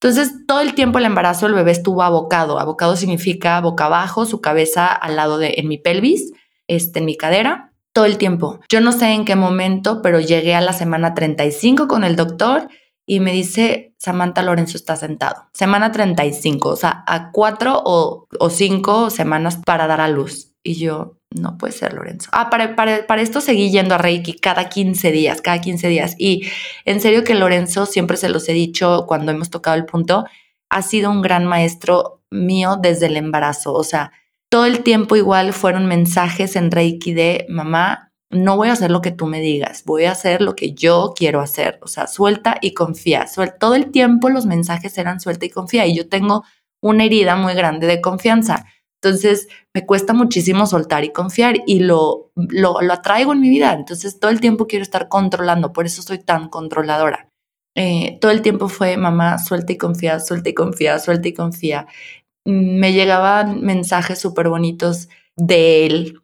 Entonces, 0.00 0.46
todo 0.46 0.60
el 0.60 0.74
tiempo 0.74 0.98
el 0.98 1.06
embarazo, 1.06 1.46
el 1.46 1.54
bebé 1.54 1.70
estuvo 1.70 2.02
abocado. 2.02 2.58
Abocado 2.58 2.96
significa 2.96 3.60
boca 3.60 3.86
abajo, 3.86 4.26
su 4.26 4.40
cabeza 4.40 4.86
al 4.86 5.16
lado 5.16 5.38
de, 5.38 5.54
en 5.56 5.68
mi 5.68 5.78
pelvis, 5.78 6.32
este, 6.66 6.98
en 6.98 7.06
mi 7.06 7.16
cadera, 7.16 7.72
todo 7.94 8.04
el 8.04 8.18
tiempo. 8.18 8.60
Yo 8.68 8.80
no 8.80 8.92
sé 8.92 9.12
en 9.12 9.24
qué 9.24 9.36
momento, 9.36 10.02
pero 10.02 10.20
llegué 10.20 10.54
a 10.54 10.60
la 10.60 10.72
semana 10.72 11.14
35 11.14 11.88
con 11.88 12.04
el 12.04 12.16
doctor 12.16 12.68
y 13.06 13.20
me 13.20 13.32
dice, 13.32 13.94
Samantha 13.98 14.42
Lorenzo 14.42 14.76
está 14.76 14.96
sentado. 14.96 15.48
Semana 15.52 15.92
35, 15.92 16.68
o 16.68 16.76
sea, 16.76 17.04
a 17.06 17.30
cuatro 17.32 17.80
o, 17.84 18.26
cinco 18.50 19.10
semanas 19.10 19.58
para 19.64 19.86
dar 19.86 20.00
a 20.00 20.08
luz. 20.08 20.54
Y 20.62 20.74
yo, 20.74 21.18
no 21.34 21.58
puede 21.58 21.72
ser, 21.72 21.92
Lorenzo. 21.92 22.30
Ah, 22.32 22.48
para, 22.48 22.76
para, 22.76 23.06
para, 23.06 23.20
esto 23.20 23.40
seguí 23.40 23.70
yendo 23.70 23.96
a 23.96 23.98
Reiki 23.98 24.34
cada 24.34 24.68
15 24.68 25.12
días, 25.12 25.42
cada 25.42 25.60
15 25.60 25.88
días. 25.88 26.14
Y 26.16 26.44
en 26.84 27.00
serio 27.00 27.24
que 27.24 27.34
Lorenzo, 27.34 27.86
siempre 27.86 28.16
se 28.16 28.28
los 28.28 28.48
he 28.48 28.52
dicho 28.52 29.04
cuando 29.06 29.32
hemos 29.32 29.50
tocado 29.50 29.76
el 29.76 29.84
punto, 29.84 30.24
ha 30.68 30.82
sido 30.82 31.10
un 31.10 31.22
gran 31.22 31.44
maestro 31.44 32.22
mío 32.30 32.78
desde 32.80 33.06
el 33.06 33.16
embarazo. 33.16 33.74
O 33.74 33.84
sea, 33.84 34.12
todo 34.48 34.66
el 34.66 34.84
tiempo 34.84 35.16
igual 35.16 35.52
fueron 35.52 35.86
mensajes 35.86 36.54
en 36.56 36.70
Reiki 36.70 37.12
de 37.12 37.46
mamá, 37.48 38.12
no 38.30 38.56
voy 38.56 38.68
a 38.68 38.72
hacer 38.72 38.90
lo 38.90 39.00
que 39.00 39.10
tú 39.10 39.26
me 39.26 39.40
digas, 39.40 39.84
voy 39.84 40.04
a 40.04 40.12
hacer 40.12 40.40
lo 40.40 40.54
que 40.54 40.74
yo 40.74 41.14
quiero 41.16 41.40
hacer. 41.40 41.78
O 41.82 41.88
sea, 41.88 42.06
suelta 42.06 42.58
y 42.60 42.74
confía. 42.74 43.26
todo 43.58 43.74
el 43.74 43.90
tiempo 43.90 44.28
los 44.28 44.46
mensajes 44.46 44.96
eran 44.98 45.20
suelta 45.20 45.46
y 45.46 45.50
confía 45.50 45.86
y 45.86 45.96
yo 45.96 46.08
tengo 46.08 46.44
una 46.80 47.04
herida 47.04 47.36
muy 47.36 47.54
grande 47.54 47.86
de 47.86 48.00
confianza. 48.00 48.66
Entonces, 49.04 49.48
me 49.74 49.84
cuesta 49.84 50.14
muchísimo 50.14 50.66
soltar 50.66 51.04
y 51.04 51.12
confiar 51.12 51.56
y 51.66 51.80
lo, 51.80 52.32
lo, 52.34 52.80
atraigo 52.90 53.34
en 53.34 53.40
mi 53.40 53.50
vida. 53.50 53.74
Entonces, 53.74 54.18
todo 54.18 54.30
el 54.30 54.40
tiempo 54.40 54.66
quiero 54.66 54.82
estar 54.82 55.08
controlando, 55.08 55.74
por 55.74 55.84
eso 55.84 56.00
soy 56.00 56.18
tan 56.18 56.48
controladora. 56.48 57.28
Eh, 57.76 58.18
todo 58.20 58.30
el 58.30 58.40
tiempo 58.40 58.68
fue, 58.68 58.96
mamá, 58.96 59.38
suelta 59.38 59.72
y 59.74 59.76
confía, 59.76 60.20
suelta 60.20 60.48
y 60.48 60.54
confía, 60.54 60.98
suelta 60.98 61.28
y 61.28 61.34
confía. 61.34 61.86
Me 62.46 62.94
llegaban 62.94 63.60
mensajes 63.60 64.18
súper 64.18 64.48
bonitos 64.48 65.08
de 65.36 65.84
él, 65.84 66.20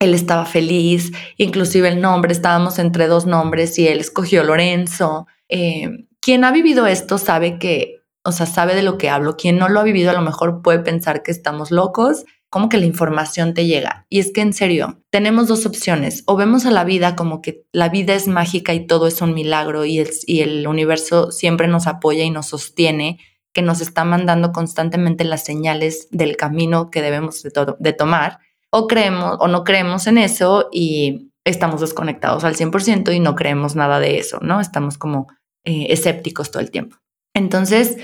él 0.00 0.14
estaba 0.14 0.46
feliz, 0.46 1.10
inclusive 1.36 1.88
el 1.88 2.00
nombre, 2.00 2.32
estábamos 2.32 2.78
entre 2.78 3.08
dos 3.08 3.26
nombres 3.26 3.78
y 3.78 3.88
él 3.88 3.98
escogió 3.98 4.44
Lorenzo. 4.44 5.26
Eh, 5.48 6.06
quien 6.20 6.44
ha 6.44 6.52
vivido 6.52 6.86
esto 6.86 7.18
sabe 7.18 7.58
que, 7.58 7.99
o 8.24 8.32
sea, 8.32 8.46
sabe 8.46 8.74
de 8.74 8.82
lo 8.82 8.98
que 8.98 9.08
hablo. 9.08 9.36
Quien 9.36 9.58
no 9.58 9.68
lo 9.68 9.80
ha 9.80 9.84
vivido 9.84 10.10
a 10.10 10.14
lo 10.14 10.22
mejor 10.22 10.62
puede 10.62 10.80
pensar 10.80 11.22
que 11.22 11.30
estamos 11.30 11.70
locos, 11.70 12.24
como 12.50 12.68
que 12.68 12.78
la 12.78 12.86
información 12.86 13.54
te 13.54 13.66
llega. 13.66 14.06
Y 14.08 14.18
es 14.18 14.32
que 14.32 14.40
en 14.40 14.52
serio, 14.52 15.00
tenemos 15.10 15.48
dos 15.48 15.66
opciones. 15.66 16.22
O 16.26 16.36
vemos 16.36 16.66
a 16.66 16.70
la 16.70 16.84
vida 16.84 17.16
como 17.16 17.42
que 17.42 17.64
la 17.72 17.88
vida 17.88 18.14
es 18.14 18.26
mágica 18.28 18.74
y 18.74 18.86
todo 18.86 19.06
es 19.06 19.22
un 19.22 19.34
milagro 19.34 19.84
y 19.84 19.98
el, 19.98 20.10
y 20.26 20.40
el 20.40 20.66
universo 20.66 21.30
siempre 21.30 21.68
nos 21.68 21.86
apoya 21.86 22.24
y 22.24 22.30
nos 22.30 22.46
sostiene, 22.46 23.18
que 23.52 23.62
nos 23.62 23.80
está 23.80 24.04
mandando 24.04 24.52
constantemente 24.52 25.24
las 25.24 25.44
señales 25.44 26.08
del 26.10 26.36
camino 26.36 26.90
que 26.90 27.02
debemos 27.02 27.42
de, 27.42 27.52
de 27.78 27.92
tomar 27.92 28.38
o 28.70 28.86
creemos 28.86 29.36
o 29.40 29.48
no 29.48 29.64
creemos 29.64 30.06
en 30.06 30.18
eso 30.18 30.68
y 30.72 31.32
estamos 31.44 31.80
desconectados 31.80 32.44
al 32.44 32.54
100% 32.54 33.14
y 33.14 33.20
no 33.20 33.34
creemos 33.34 33.74
nada 33.74 33.98
de 33.98 34.18
eso, 34.18 34.38
¿no? 34.40 34.60
Estamos 34.60 34.98
como 34.98 35.26
eh, 35.64 35.86
escépticos 35.90 36.50
todo 36.50 36.62
el 36.62 36.70
tiempo. 36.70 36.96
Entonces, 37.34 37.96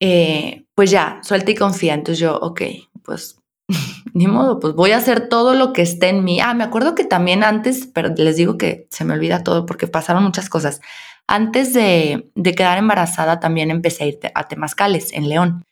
eh, 0.00 0.64
pues 0.74 0.90
ya, 0.90 1.20
suelta 1.22 1.50
y 1.50 1.54
confía. 1.54 1.94
Entonces 1.94 2.20
yo, 2.20 2.36
ok, 2.36 2.62
pues 3.04 3.36
ni 4.14 4.26
modo, 4.26 4.60
pues 4.60 4.74
voy 4.74 4.92
a 4.92 4.98
hacer 4.98 5.28
todo 5.28 5.54
lo 5.54 5.72
que 5.72 5.82
esté 5.82 6.08
en 6.08 6.24
mí. 6.24 6.40
Ah, 6.40 6.54
me 6.54 6.64
acuerdo 6.64 6.94
que 6.94 7.04
también 7.04 7.44
antes, 7.44 7.86
pero 7.92 8.10
les 8.16 8.36
digo 8.36 8.58
que 8.58 8.86
se 8.90 9.04
me 9.04 9.14
olvida 9.14 9.42
todo 9.44 9.66
porque 9.66 9.86
pasaron 9.86 10.24
muchas 10.24 10.48
cosas. 10.48 10.80
Antes 11.26 11.74
de, 11.74 12.30
de 12.34 12.54
quedar 12.54 12.78
embarazada 12.78 13.40
también 13.40 13.70
empecé 13.70 14.04
a 14.04 14.06
ir 14.06 14.18
a 14.34 14.48
temazcales 14.48 15.12
en 15.12 15.28
León. 15.28 15.64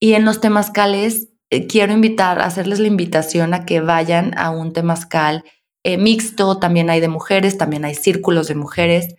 Y 0.00 0.14
en 0.14 0.24
los 0.24 0.40
temazcales 0.40 1.28
eh, 1.50 1.66
quiero 1.66 1.92
invitar, 1.92 2.40
hacerles 2.40 2.80
la 2.80 2.88
invitación 2.88 3.54
a 3.54 3.64
que 3.64 3.80
vayan 3.80 4.36
a 4.38 4.50
un 4.50 4.72
temazcal 4.72 5.44
eh, 5.84 5.98
mixto, 5.98 6.58
también 6.58 6.90
hay 6.90 7.00
de 7.00 7.08
mujeres, 7.08 7.58
también 7.58 7.84
hay 7.84 7.94
círculos 7.94 8.48
de 8.48 8.54
mujeres. 8.54 9.14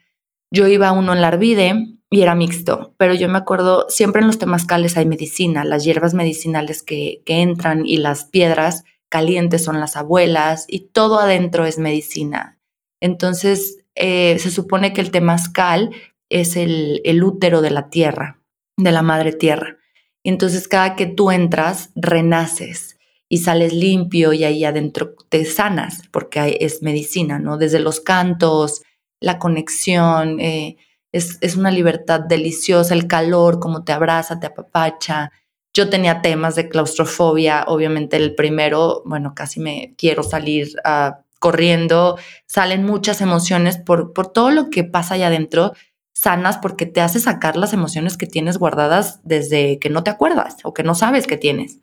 Yo 0.52 0.68
iba 0.68 0.90
a 0.90 0.92
uno 0.92 1.14
en 1.14 1.22
la 1.22 1.30
Arvide 1.30 1.95
y 2.10 2.22
era 2.22 2.36
mixto, 2.36 2.94
pero 2.98 3.14
yo 3.14 3.28
me 3.28 3.38
acuerdo, 3.38 3.88
siempre 3.90 4.22
en 4.22 4.28
los 4.28 4.38
temazcales 4.38 4.96
hay 4.98 5.06
medicina, 5.06 5.66
las 5.66 5.84
hierbas 5.84 6.14
medicinales 6.14 6.84
que, 6.84 7.24
entran 7.26 7.86
y 7.86 7.98
las 7.98 8.26
piedras 8.26 8.84
calientes 9.10 9.64
son 9.64 9.80
las 9.80 9.96
abuelas 9.96 10.66
y 10.68 10.92
todo 10.92 11.20
adentro 11.20 11.66
es 11.66 11.78
medicina. 11.78 12.60
Entonces, 13.02 13.80
eh, 13.96 14.38
se 14.40 14.52
supone 14.52 14.94
que 14.94 15.02
el 15.02 15.12
temazcal 15.12 15.92
es 16.30 16.56
el, 16.56 17.02
el 17.06 17.24
útero 17.24 17.62
de 17.62 17.72
la 17.72 17.90
tierra, 17.90 18.40
de 18.78 18.92
la 18.92 19.02
madre 19.02 19.32
tierra. 19.32 19.78
Entonces 20.24 20.68
cada 20.68 20.96
que 20.96 21.06
tú 21.06 21.32
entras, 21.32 21.92
renaces 21.96 22.98
y 23.30 23.40
sales 23.40 23.74
limpio 23.74 24.34
y 24.34 24.44
ahí 24.44 24.66
adentro 24.66 25.16
te 25.30 25.46
sanas, 25.46 26.02
porque 26.12 26.58
es 26.62 26.82
medicina, 26.82 27.40
¿no? 27.40 27.58
Desde 27.58 27.80
los 27.80 28.00
cantos, 28.00 28.82
la 29.20 29.40
conexión, 29.40 30.40
eh, 30.40 30.78
es, 31.16 31.38
es, 31.40 31.56
una 31.56 31.72
libertad 31.72 32.20
deliciosa, 32.20 32.94
el 32.94 33.08
calor, 33.08 33.60
como 33.60 33.86
te 33.86 33.94
abraza, 33.94 34.38
te 34.40 34.48
apapacha. 34.48 35.32
Yo 35.74 35.90
tenía 35.90 36.22
temas 36.22 36.56
de 36.56 36.68
claustrofobia, 36.68 37.64
obviamente 37.68 38.18
el 38.18 38.36
primero, 38.36 39.02
bueno, 39.06 39.34
casi 39.34 39.62
me 39.62 39.94
quiero 39.98 40.24
salir 40.24 40.68
uh, 40.84 41.14
corriendo, 41.40 42.18
salen 42.48 42.86
muchas 42.86 43.22
emociones 43.22 43.78
por, 43.78 44.12
por 44.12 44.28
todo 44.28 44.52
lo 44.52 44.70
que 44.70 44.84
pasa 44.84 45.14
allá 45.14 45.28
adentro, 45.28 45.72
sanas 46.14 46.58
porque 46.58 46.86
te 46.86 47.00
hace 47.00 47.22
sacar 47.22 47.56
las 47.56 47.72
emociones 47.72 48.18
que 48.18 48.28
tienes 48.28 48.58
guardadas 48.58 49.22
desde 49.24 49.80
que 49.80 49.90
no 49.90 50.04
te 50.04 50.12
acuerdas 50.12 50.58
o 50.64 50.74
que 50.74 50.84
no 50.84 50.96
sabes 50.96 51.28
que 51.28 51.38
tienes. 51.38 51.80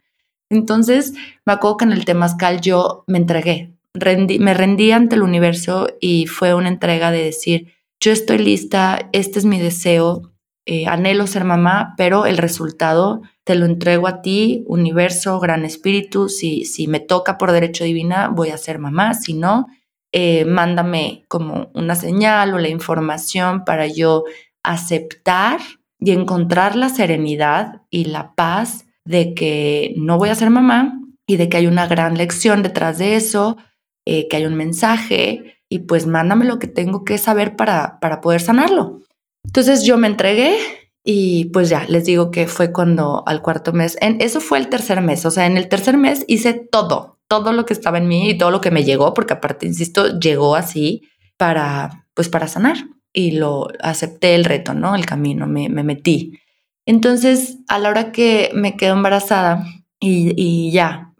Entonces, 0.51 1.15
me 1.47 1.55
acuerdo 1.55 1.79
que 1.79 1.85
en 1.87 1.93
el 1.93 2.05
Temazcal 2.05 2.61
yo 2.61 3.05
me 3.07 3.17
entregué, 3.17 3.73
me 3.95 4.53
rendí 4.53 4.93
ante 4.93 5.17
el 5.17 5.23
universo 5.23 5.89
y 6.01 6.27
fue 6.27 6.53
una 6.53 6.69
entrega 6.69 7.11
de 7.11 7.25
decir, 7.25 7.73
yo 8.03 8.11
estoy 8.11 8.39
lista, 8.39 9.09
este 9.13 9.39
es 9.39 9.45
mi 9.45 9.61
deseo, 9.61 10.33
eh, 10.67 10.87
anhelo 10.87 11.29
ser 11.29 11.45
mamá, 11.45 11.95
pero 11.97 12.27
el 12.27 12.37
resultado 12.37 13.23
te 13.45 13.55
lo 13.55 13.65
entrego 13.65 14.09
a 14.09 14.23
ti, 14.23 14.65
universo, 14.67 15.39
gran 15.39 15.65
espíritu, 15.65 16.29
si, 16.29 16.65
si 16.65 16.89
me 16.89 16.99
toca 16.99 17.39
por 17.39 17.53
derecho 17.53 17.85
divina, 17.85 18.29
voy 18.29 18.51
a 18.51 18.59
ser 18.59 18.81
mamá, 18.81 19.15
si 19.15 19.35
no, 19.35 19.67
eh, 20.11 20.45
mándame 20.45 21.25
como 21.29 21.71
una 21.75 21.95
señal 21.95 22.55
o 22.55 22.59
la 22.59 22.69
información 22.69 23.65
para 23.65 23.87
yo 23.87 24.25
aceptar 24.65 25.61
y 26.01 26.11
encontrar 26.11 26.75
la 26.75 26.89
serenidad 26.89 27.83
y 27.89 28.07
la 28.07 28.35
paz 28.35 28.87
de 29.05 29.33
que 29.35 29.95
no 29.97 30.19
voy 30.19 30.31
a 30.31 30.35
ser 30.35 30.51
mamá 30.51 31.01
y 31.25 31.37
de 31.37 31.49
que 31.49 31.59
hay 31.59 31.69
una 31.69 31.87
gran 31.87 32.19
lección 32.19 32.65
detrás 32.65 32.99
de 32.99 33.15
eso, 33.15 33.59
eh, 34.05 34.27
que 34.27 34.39
hay 34.39 34.47
un 34.47 34.57
mensaje 34.57 35.52
y 35.73 35.79
pues 35.79 36.07
mándame 36.07 36.45
lo 36.45 36.59
que 36.59 36.67
tengo 36.67 37.03
que 37.03 37.17
saber 37.17 37.57
para, 37.57 37.99
para 38.01 38.21
poder 38.21 38.43
sanarlo. 38.43 39.01
Entonces 39.43 39.85
yo 39.85 39.97
me 39.97 40.07
entregué 40.07 40.59
y 41.03 41.47
pues 41.47 41.71
ya, 41.71 41.87
les 41.89 42.05
digo 42.05 42.31
que 42.31 42.47
fue 42.47 42.73
cuando 42.73 43.25
al 43.27 43.41
cuarto 43.41 43.73
mes, 43.73 43.97
en, 44.03 44.21
eso 44.21 44.41
fue 44.41 44.59
el 44.59 44.69
tercer 44.69 45.01
mes, 45.01 45.25
o 45.25 45.31
sea, 45.31 45.47
en 45.47 45.57
el 45.57 45.69
tercer 45.69 45.97
mes 45.97 46.27
hice 46.29 46.53
todo, 46.53 47.19
todo 47.27 47.55
lo 47.55 47.65
que 47.65 47.73
estaba 47.73 47.97
en 47.97 48.07
mí 48.07 48.29
y 48.29 48.37
todo 48.37 48.51
lo 48.51 48.61
que 48.61 48.71
me 48.71 48.85
llegó, 48.85 49.15
porque 49.15 49.33
aparte, 49.33 49.67
insisto, 49.67 50.19
llegó 50.21 50.57
así 50.57 51.09
para, 51.39 52.07
pues 52.13 52.29
para 52.29 52.49
sanar 52.49 52.77
y 53.11 53.33
lo 53.33 53.69
acepté 53.81 54.35
el 54.35 54.45
reto, 54.45 54.75
¿no? 54.75 54.95
El 54.95 55.07
camino, 55.07 55.47
me, 55.47 55.71
me 55.71 55.83
metí. 55.83 56.39
Entonces, 56.85 57.61
a 57.69 57.79
la 57.79 57.89
hora 57.89 58.13
que 58.13 58.51
me 58.53 58.77
quedo 58.77 58.93
embarazada 58.93 59.65
y, 59.99 60.71
ya, 60.71 61.15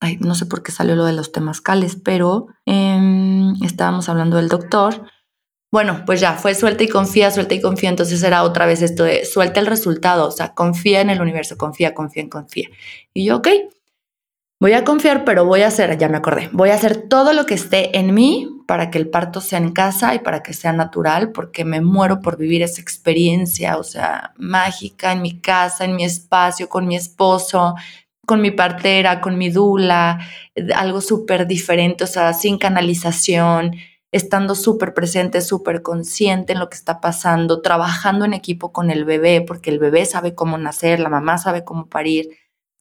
em, 0.00 0.18
no 0.20 0.34
sé 0.34 0.46
por 0.46 0.62
qué 0.62 0.72
salió 0.72 0.96
lo 0.96 1.04
de 1.04 1.12
los 1.12 1.32
temazcales, 1.32 1.96
pero 1.96 2.48
em, 2.66 3.54
estábamos 3.64 4.08
hablando 4.08 4.36
del 4.36 4.48
doctor. 4.48 5.04
Bueno, 5.70 6.04
pues 6.06 6.20
ya 6.20 6.34
fue 6.34 6.54
suelta 6.54 6.84
y 6.84 6.88
confía, 6.88 7.30
suelta 7.30 7.54
y 7.54 7.60
confía. 7.60 7.90
Entonces 7.90 8.22
era 8.22 8.42
otra 8.42 8.66
vez 8.66 8.80
esto 8.82 9.04
de 9.04 9.24
suelta 9.24 9.60
el 9.60 9.66
resultado, 9.66 10.28
o 10.28 10.30
sea, 10.30 10.54
confía 10.54 11.00
en 11.00 11.10
el 11.10 11.20
universo, 11.20 11.58
confía, 11.58 11.94
confía, 11.94 12.28
confía. 12.28 12.68
Y 13.12 13.26
yo, 13.26 13.36
ok, 13.36 13.48
voy 14.60 14.72
a 14.72 14.84
confiar, 14.84 15.24
pero 15.24 15.44
voy 15.44 15.62
a 15.62 15.68
hacer, 15.68 15.96
ya 15.98 16.08
me 16.08 16.16
acordé, 16.16 16.48
voy 16.52 16.70
a 16.70 16.74
hacer 16.74 17.08
todo 17.08 17.32
lo 17.32 17.46
que 17.46 17.54
esté 17.54 17.98
en 17.98 18.14
mí 18.14 18.48
para 18.66 18.90
que 18.90 18.98
el 18.98 19.08
parto 19.08 19.40
sea 19.40 19.58
en 19.58 19.72
casa 19.72 20.14
y 20.14 20.18
para 20.18 20.42
que 20.42 20.52
sea 20.52 20.72
natural, 20.72 21.32
porque 21.32 21.64
me 21.64 21.80
muero 21.80 22.20
por 22.20 22.36
vivir 22.36 22.62
esa 22.62 22.80
experiencia, 22.80 23.78
o 23.78 23.84
sea, 23.84 24.32
mágica 24.36 25.12
en 25.12 25.22
mi 25.22 25.40
casa, 25.40 25.84
en 25.84 25.96
mi 25.96 26.04
espacio, 26.04 26.68
con 26.68 26.86
mi 26.86 26.96
esposo, 26.96 27.74
con 28.28 28.42
mi 28.42 28.50
partera, 28.50 29.22
con 29.22 29.38
mi 29.38 29.48
dula, 29.48 30.20
algo 30.76 31.00
súper 31.00 31.46
diferente, 31.46 32.04
o 32.04 32.06
sea, 32.06 32.34
sin 32.34 32.58
canalización, 32.58 33.74
estando 34.12 34.54
súper 34.54 34.92
presente, 34.92 35.40
súper 35.40 35.80
consciente 35.80 36.52
en 36.52 36.58
lo 36.58 36.68
que 36.68 36.76
está 36.76 37.00
pasando, 37.00 37.62
trabajando 37.62 38.26
en 38.26 38.34
equipo 38.34 38.70
con 38.70 38.90
el 38.90 39.06
bebé, 39.06 39.40
porque 39.40 39.70
el 39.70 39.78
bebé 39.78 40.04
sabe 40.04 40.34
cómo 40.34 40.58
nacer, 40.58 41.00
la 41.00 41.08
mamá 41.08 41.38
sabe 41.38 41.64
cómo 41.64 41.88
parir, 41.88 42.28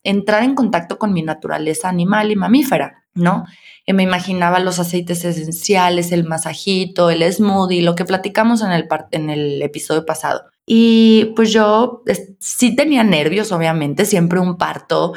entrar 0.03 0.43
en 0.43 0.53
contacto 0.53 0.99
con 0.99 1.13
mi 1.13 1.21
naturaleza 1.21 1.87
animal 1.87 2.29
y 2.29 2.35
mamífera, 2.35 3.05
¿no? 3.13 3.45
Y 3.85 3.93
me 3.93 4.03
imaginaba 4.03 4.59
los 4.59 4.79
aceites 4.79 5.23
esenciales, 5.23 6.11
el 6.11 6.25
masajito, 6.25 7.09
el 7.09 7.23
smoothie, 7.31 7.83
lo 7.83 7.95
que 7.95 8.03
platicamos 8.03 8.61
en 8.61 8.71
el, 8.71 8.85
en 9.11 9.29
el 9.29 9.61
episodio 9.61 10.05
pasado. 10.05 10.41
Y 10.69 11.31
pues 11.37 11.53
yo 11.53 12.03
sí 12.39 12.75
tenía 12.75 13.05
nervios, 13.05 13.53
obviamente, 13.53 14.03
siempre 14.03 14.41
un 14.41 14.57
parto 14.57 15.13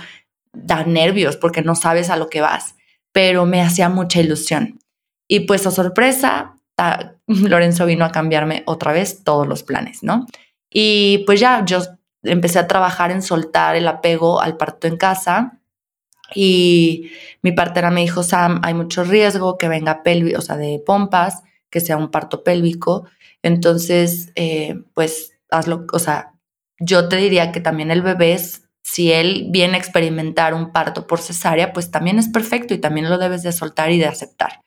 da 0.52 0.84
nervios 0.84 1.36
porque 1.36 1.62
no 1.62 1.74
sabes 1.74 2.10
a 2.10 2.16
lo 2.16 2.28
que 2.28 2.40
vas, 2.40 2.74
pero 3.12 3.46
me 3.46 3.62
hacía 3.62 3.88
mucha 3.88 4.20
ilusión. 4.20 4.78
Y 5.28 5.40
pues 5.40 5.66
a 5.66 5.70
sorpresa, 5.70 6.56
Lorenzo 7.26 7.86
vino 7.86 8.04
a 8.04 8.12
cambiarme 8.12 8.62
otra 8.66 8.92
vez 8.92 9.22
todos 9.24 9.46
los 9.46 9.62
planes, 9.62 10.02
¿no? 10.02 10.26
Y 10.70 11.24
pues 11.26 11.40
ya 11.40 11.64
yo 11.64 11.80
empecé 12.22 12.58
a 12.58 12.66
trabajar 12.66 13.10
en 13.10 13.22
soltar 13.22 13.76
el 13.76 13.88
apego 13.88 14.40
al 14.40 14.56
parto 14.56 14.86
en 14.86 14.96
casa 14.96 15.60
y 16.34 17.10
mi 17.42 17.52
partera 17.52 17.90
me 17.90 18.02
dijo, 18.02 18.22
Sam, 18.22 18.60
hay 18.62 18.74
mucho 18.74 19.04
riesgo 19.04 19.58
que 19.58 19.68
venga 19.68 20.02
pélvico, 20.02 20.38
o 20.38 20.42
sea, 20.42 20.56
de 20.56 20.80
pompas, 20.84 21.42
que 21.70 21.80
sea 21.80 21.96
un 21.96 22.10
parto 22.10 22.44
pélvico. 22.44 23.06
Entonces, 23.42 24.30
eh, 24.36 24.82
pues 24.94 25.32
hazlo, 25.50 25.86
o 25.92 25.98
sea, 25.98 26.34
yo 26.78 27.08
te 27.08 27.16
diría 27.16 27.52
que 27.52 27.60
también 27.60 27.90
el 27.90 28.02
bebé, 28.02 28.38
si 28.82 29.12
él 29.12 29.48
viene 29.50 29.74
a 29.74 29.78
experimentar 29.78 30.54
un 30.54 30.72
parto 30.72 31.06
por 31.06 31.20
cesárea, 31.20 31.72
pues 31.72 31.90
también 31.90 32.18
es 32.18 32.28
perfecto 32.28 32.74
y 32.74 32.78
también 32.78 33.08
lo 33.08 33.18
debes 33.18 33.42
de 33.42 33.52
soltar 33.52 33.90
y 33.92 33.98
de 33.98 34.06
aceptar. 34.06 34.62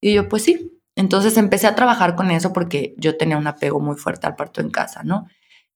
Y 0.00 0.14
yo, 0.14 0.28
pues 0.28 0.44
sí. 0.44 0.70
Entonces 0.96 1.36
empecé 1.36 1.66
a 1.66 1.74
trabajar 1.74 2.14
con 2.14 2.30
eso 2.30 2.52
porque 2.52 2.94
yo 2.98 3.16
tenía 3.16 3.36
un 3.36 3.46
apego 3.46 3.80
muy 3.80 3.96
fuerte 3.96 4.26
al 4.26 4.36
parto 4.36 4.60
en 4.60 4.70
casa, 4.70 5.02
¿no? 5.02 5.26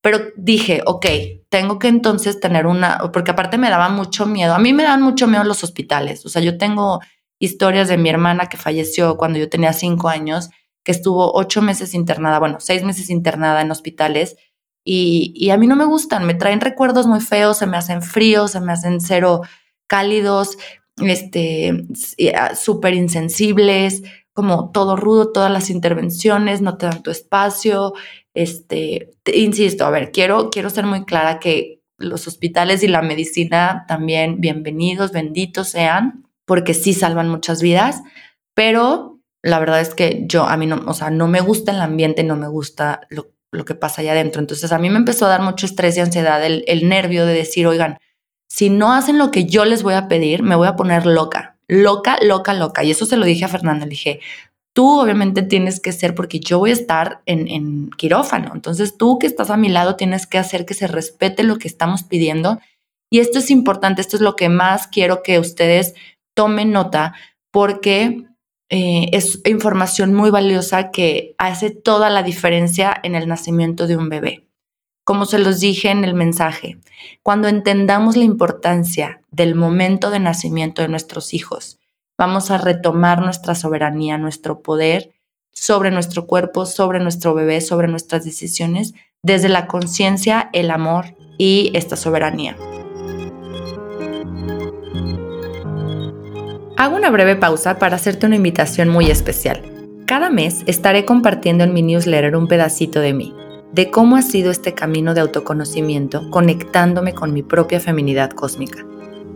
Pero 0.00 0.20
dije, 0.36 0.82
ok, 0.86 1.06
tengo 1.48 1.78
que 1.78 1.88
entonces 1.88 2.38
tener 2.38 2.66
una, 2.66 3.10
porque 3.12 3.32
aparte 3.32 3.58
me 3.58 3.68
daba 3.68 3.88
mucho 3.88 4.26
miedo. 4.26 4.54
A 4.54 4.58
mí 4.58 4.72
me 4.72 4.84
dan 4.84 5.02
mucho 5.02 5.26
miedo 5.26 5.42
los 5.42 5.64
hospitales. 5.64 6.24
O 6.24 6.28
sea, 6.28 6.40
yo 6.40 6.56
tengo 6.56 7.00
historias 7.40 7.88
de 7.88 7.98
mi 7.98 8.08
hermana 8.08 8.48
que 8.48 8.56
falleció 8.56 9.16
cuando 9.16 9.38
yo 9.38 9.48
tenía 9.48 9.72
cinco 9.72 10.08
años, 10.08 10.50
que 10.84 10.92
estuvo 10.92 11.32
ocho 11.34 11.62
meses 11.62 11.94
internada, 11.94 12.38
bueno, 12.38 12.60
seis 12.60 12.84
meses 12.84 13.10
internada 13.10 13.60
en 13.60 13.70
hospitales. 13.70 14.36
Y, 14.90 15.50
a 15.50 15.58
mí 15.58 15.66
no 15.66 15.76
me 15.76 15.84
gustan, 15.84 16.24
me 16.24 16.32
traen 16.32 16.62
recuerdos 16.62 17.06
muy 17.06 17.20
feos, 17.20 17.58
se 17.58 17.66
me 17.66 17.76
hacen 17.76 18.00
fríos, 18.00 18.52
se 18.52 18.60
me 18.62 18.72
hacen 18.72 19.02
cero 19.02 19.42
cálidos, 19.86 20.56
este, 20.96 21.84
ah, 22.34 22.54
súper 22.54 22.94
insensibles, 22.94 24.02
como 24.32 24.70
todo 24.70 24.96
rudo, 24.96 25.30
todas 25.30 25.52
las 25.52 25.68
intervenciones, 25.68 26.62
no 26.62 26.78
te 26.78 26.86
dan 26.86 27.02
tu 27.02 27.10
espacio, 27.10 27.92
este, 28.32 29.10
insisto, 29.34 29.84
a 29.84 29.90
ver, 29.90 30.10
quiero, 30.10 30.48
quiero 30.48 30.70
ser 30.70 30.86
muy 30.86 31.04
clara 31.04 31.38
que 31.38 31.82
los 31.98 32.26
hospitales 32.26 32.82
y 32.82 32.88
la 32.88 33.02
medicina 33.02 33.84
también 33.88 34.40
bienvenidos, 34.40 35.12
benditos 35.12 35.68
sean, 35.68 36.24
porque 36.46 36.72
sí 36.72 36.94
salvan 36.94 37.28
muchas 37.28 37.60
vidas, 37.60 38.00
pero 38.54 39.20
la 39.42 39.58
verdad 39.58 39.82
es 39.82 39.94
que 39.94 40.24
yo, 40.26 40.44
a 40.44 40.56
mí 40.56 40.64
no, 40.66 40.82
o 40.86 40.94
sea, 40.94 41.10
no 41.10 41.28
me 41.28 41.42
gusta 41.42 41.72
el 41.72 41.82
ambiente, 41.82 42.24
no 42.24 42.36
me 42.36 42.48
gusta 42.48 43.02
lo, 43.10 43.26
que 43.64 43.74
pasa 43.74 44.02
allá 44.02 44.12
adentro. 44.12 44.40
Entonces 44.40 44.72
a 44.72 44.78
mí 44.78 44.90
me 44.90 44.98
empezó 44.98 45.26
a 45.26 45.30
dar 45.30 45.42
mucho 45.42 45.66
estrés 45.66 45.96
y 45.96 46.00
ansiedad, 46.00 46.44
el, 46.44 46.64
el 46.66 46.88
nervio 46.88 47.26
de 47.26 47.34
decir, 47.34 47.66
oigan, 47.66 47.98
si 48.50 48.70
no 48.70 48.92
hacen 48.92 49.18
lo 49.18 49.30
que 49.30 49.44
yo 49.44 49.64
les 49.64 49.82
voy 49.82 49.94
a 49.94 50.08
pedir, 50.08 50.42
me 50.42 50.56
voy 50.56 50.68
a 50.68 50.76
poner 50.76 51.06
loca, 51.06 51.58
loca, 51.68 52.18
loca, 52.22 52.54
loca. 52.54 52.82
Y 52.84 52.90
eso 52.90 53.06
se 53.06 53.16
lo 53.16 53.26
dije 53.26 53.44
a 53.44 53.48
Fernanda, 53.48 53.84
le 53.84 53.90
dije, 53.90 54.20
tú 54.78 55.00
obviamente 55.00 55.42
tienes 55.42 55.80
que 55.80 55.90
ser, 55.90 56.14
porque 56.14 56.38
yo 56.38 56.60
voy 56.60 56.70
a 56.70 56.74
estar 56.74 57.20
en, 57.26 57.90
quirófano, 57.96 58.52
entonces 58.54 58.96
tú 58.96 59.18
que 59.18 59.26
estás 59.26 59.50
a 59.50 59.56
mi 59.56 59.68
lado 59.68 59.96
tienes 59.96 60.28
que 60.28 60.38
hacer 60.38 60.64
que 60.64 60.74
se 60.74 60.86
respete 60.86 61.42
lo 61.42 61.58
que 61.58 61.66
estamos 61.66 62.04
pidiendo. 62.04 62.60
Y 63.10 63.18
esto 63.18 63.40
es 63.40 63.50
importante, 63.50 64.00
esto 64.00 64.14
es 64.14 64.22
lo 64.22 64.36
que 64.36 64.48
más 64.48 64.86
quiero 64.86 65.24
que 65.24 65.40
ustedes 65.40 65.94
tomen 66.36 66.70
nota, 66.70 67.14
porque 67.50 68.27
eh, 68.70 69.08
es 69.12 69.40
información 69.46 70.12
muy 70.14 70.30
valiosa 70.30 70.90
que 70.90 71.34
hace 71.38 71.70
toda 71.70 72.10
la 72.10 72.22
diferencia 72.22 72.98
en 73.02 73.14
el 73.14 73.26
nacimiento 73.26 73.86
de 73.86 73.96
un 73.96 74.08
bebé. 74.08 74.46
Como 75.04 75.24
se 75.24 75.38
los 75.38 75.60
dije 75.60 75.90
en 75.90 76.04
el 76.04 76.12
mensaje, 76.12 76.78
cuando 77.22 77.48
entendamos 77.48 78.16
la 78.16 78.24
importancia 78.24 79.22
del 79.30 79.54
momento 79.54 80.10
de 80.10 80.20
nacimiento 80.20 80.82
de 80.82 80.88
nuestros 80.88 81.32
hijos, 81.32 81.78
vamos 82.18 82.50
a 82.50 82.58
retomar 82.58 83.22
nuestra 83.22 83.54
soberanía, 83.54 84.18
nuestro 84.18 84.60
poder 84.60 85.12
sobre 85.52 85.90
nuestro 85.90 86.26
cuerpo, 86.26 86.66
sobre 86.66 87.00
nuestro 87.00 87.34
bebé, 87.34 87.62
sobre 87.62 87.88
nuestras 87.88 88.24
decisiones, 88.24 88.92
desde 89.22 89.48
la 89.48 89.66
conciencia, 89.66 90.50
el 90.52 90.70
amor 90.70 91.16
y 91.38 91.70
esta 91.74 91.96
soberanía. 91.96 92.56
Hago 96.78 96.94
una 96.94 97.10
breve 97.10 97.34
pausa 97.34 97.80
para 97.80 97.96
hacerte 97.96 98.24
una 98.24 98.36
invitación 98.36 98.88
muy 98.88 99.10
especial. 99.10 99.60
Cada 100.06 100.30
mes 100.30 100.62
estaré 100.66 101.04
compartiendo 101.04 101.64
en 101.64 101.74
mi 101.74 101.82
newsletter 101.82 102.36
un 102.36 102.46
pedacito 102.46 103.00
de 103.00 103.12
mí, 103.12 103.34
de 103.72 103.90
cómo 103.90 104.14
ha 104.14 104.22
sido 104.22 104.52
este 104.52 104.74
camino 104.74 105.12
de 105.12 105.20
autoconocimiento 105.20 106.30
conectándome 106.30 107.14
con 107.14 107.34
mi 107.34 107.42
propia 107.42 107.80
feminidad 107.80 108.30
cósmica. 108.30 108.86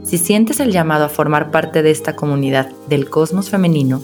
Si 0.04 0.18
sientes 0.18 0.60
el 0.60 0.70
llamado 0.70 1.06
a 1.06 1.08
formar 1.08 1.50
parte 1.50 1.82
de 1.82 1.90
esta 1.90 2.14
comunidad 2.14 2.70
del 2.88 3.10
cosmos 3.10 3.50
femenino, 3.50 4.00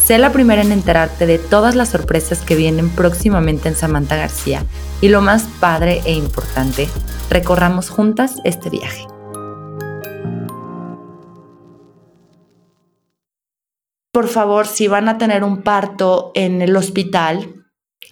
Sé 0.04 0.18
la 0.18 0.32
primera 0.32 0.62
en 0.62 0.72
enterarte 0.72 1.26
de 1.26 1.38
todas 1.38 1.74
las 1.74 1.90
sorpresas 1.90 2.40
que 2.40 2.54
vienen 2.54 2.88
próximamente 2.88 3.68
en 3.68 3.76
Samantha 3.76 4.16
García 4.16 4.64
y 5.00 5.08
lo 5.08 5.20
más 5.20 5.44
padre 5.60 6.00
e 6.04 6.14
importante, 6.14 6.88
recorramos 7.30 7.90
juntas 7.90 8.36
este 8.44 8.70
viaje. 8.70 9.06
por 14.18 14.26
favor, 14.26 14.66
si 14.66 14.88
van 14.88 15.08
a 15.08 15.16
tener 15.16 15.44
un 15.44 15.62
parto 15.62 16.32
en 16.34 16.60
el 16.60 16.74
hospital, 16.74 17.57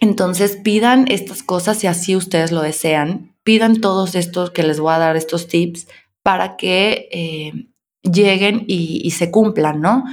entonces 0.00 0.56
pidan 0.56 1.06
estas 1.10 1.42
cosas 1.42 1.78
si 1.78 1.86
así 1.86 2.16
ustedes 2.16 2.52
lo 2.52 2.62
desean. 2.62 3.34
Pidan 3.42 3.80
todos 3.80 4.14
estos 4.14 4.50
que 4.50 4.62
les 4.62 4.80
voy 4.80 4.92
a 4.92 4.98
dar, 4.98 5.16
estos 5.16 5.48
tips, 5.48 5.88
para 6.22 6.56
que 6.56 7.08
eh, 7.12 7.52
lleguen 8.02 8.64
y, 8.66 9.10
se 9.12 9.30
cumplan, 9.30 9.80
¿no? 9.80 10.04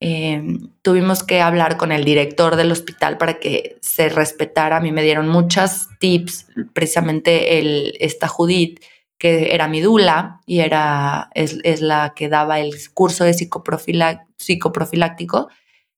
Eh, 0.00 0.42
tuvimos 0.82 1.24
que 1.24 1.40
hablar 1.40 1.76
con 1.76 1.92
el 1.92 2.04
director 2.04 2.56
del 2.56 2.72
hospital 2.72 3.18
para 3.18 3.38
que 3.38 3.76
se 3.80 4.08
respetara. 4.08 4.78
A 4.78 4.80
mí 4.80 4.92
me 4.92 5.02
dieron 5.02 5.28
muchos 5.28 5.88
tips, 5.98 6.46
precisamente 6.72 7.58
el, 7.58 7.94
esta 8.00 8.28
Judith, 8.28 8.80
que 9.18 9.54
era 9.54 9.68
mi 9.68 9.80
dula 9.80 10.40
y 10.46 10.60
era, 10.60 11.30
es, 11.34 11.80
la 11.80 12.12
que 12.14 12.28
daba 12.28 12.60
el 12.60 12.72
curso 12.94 13.24
de 13.24 13.34
psicoprofiláctico. 13.34 15.48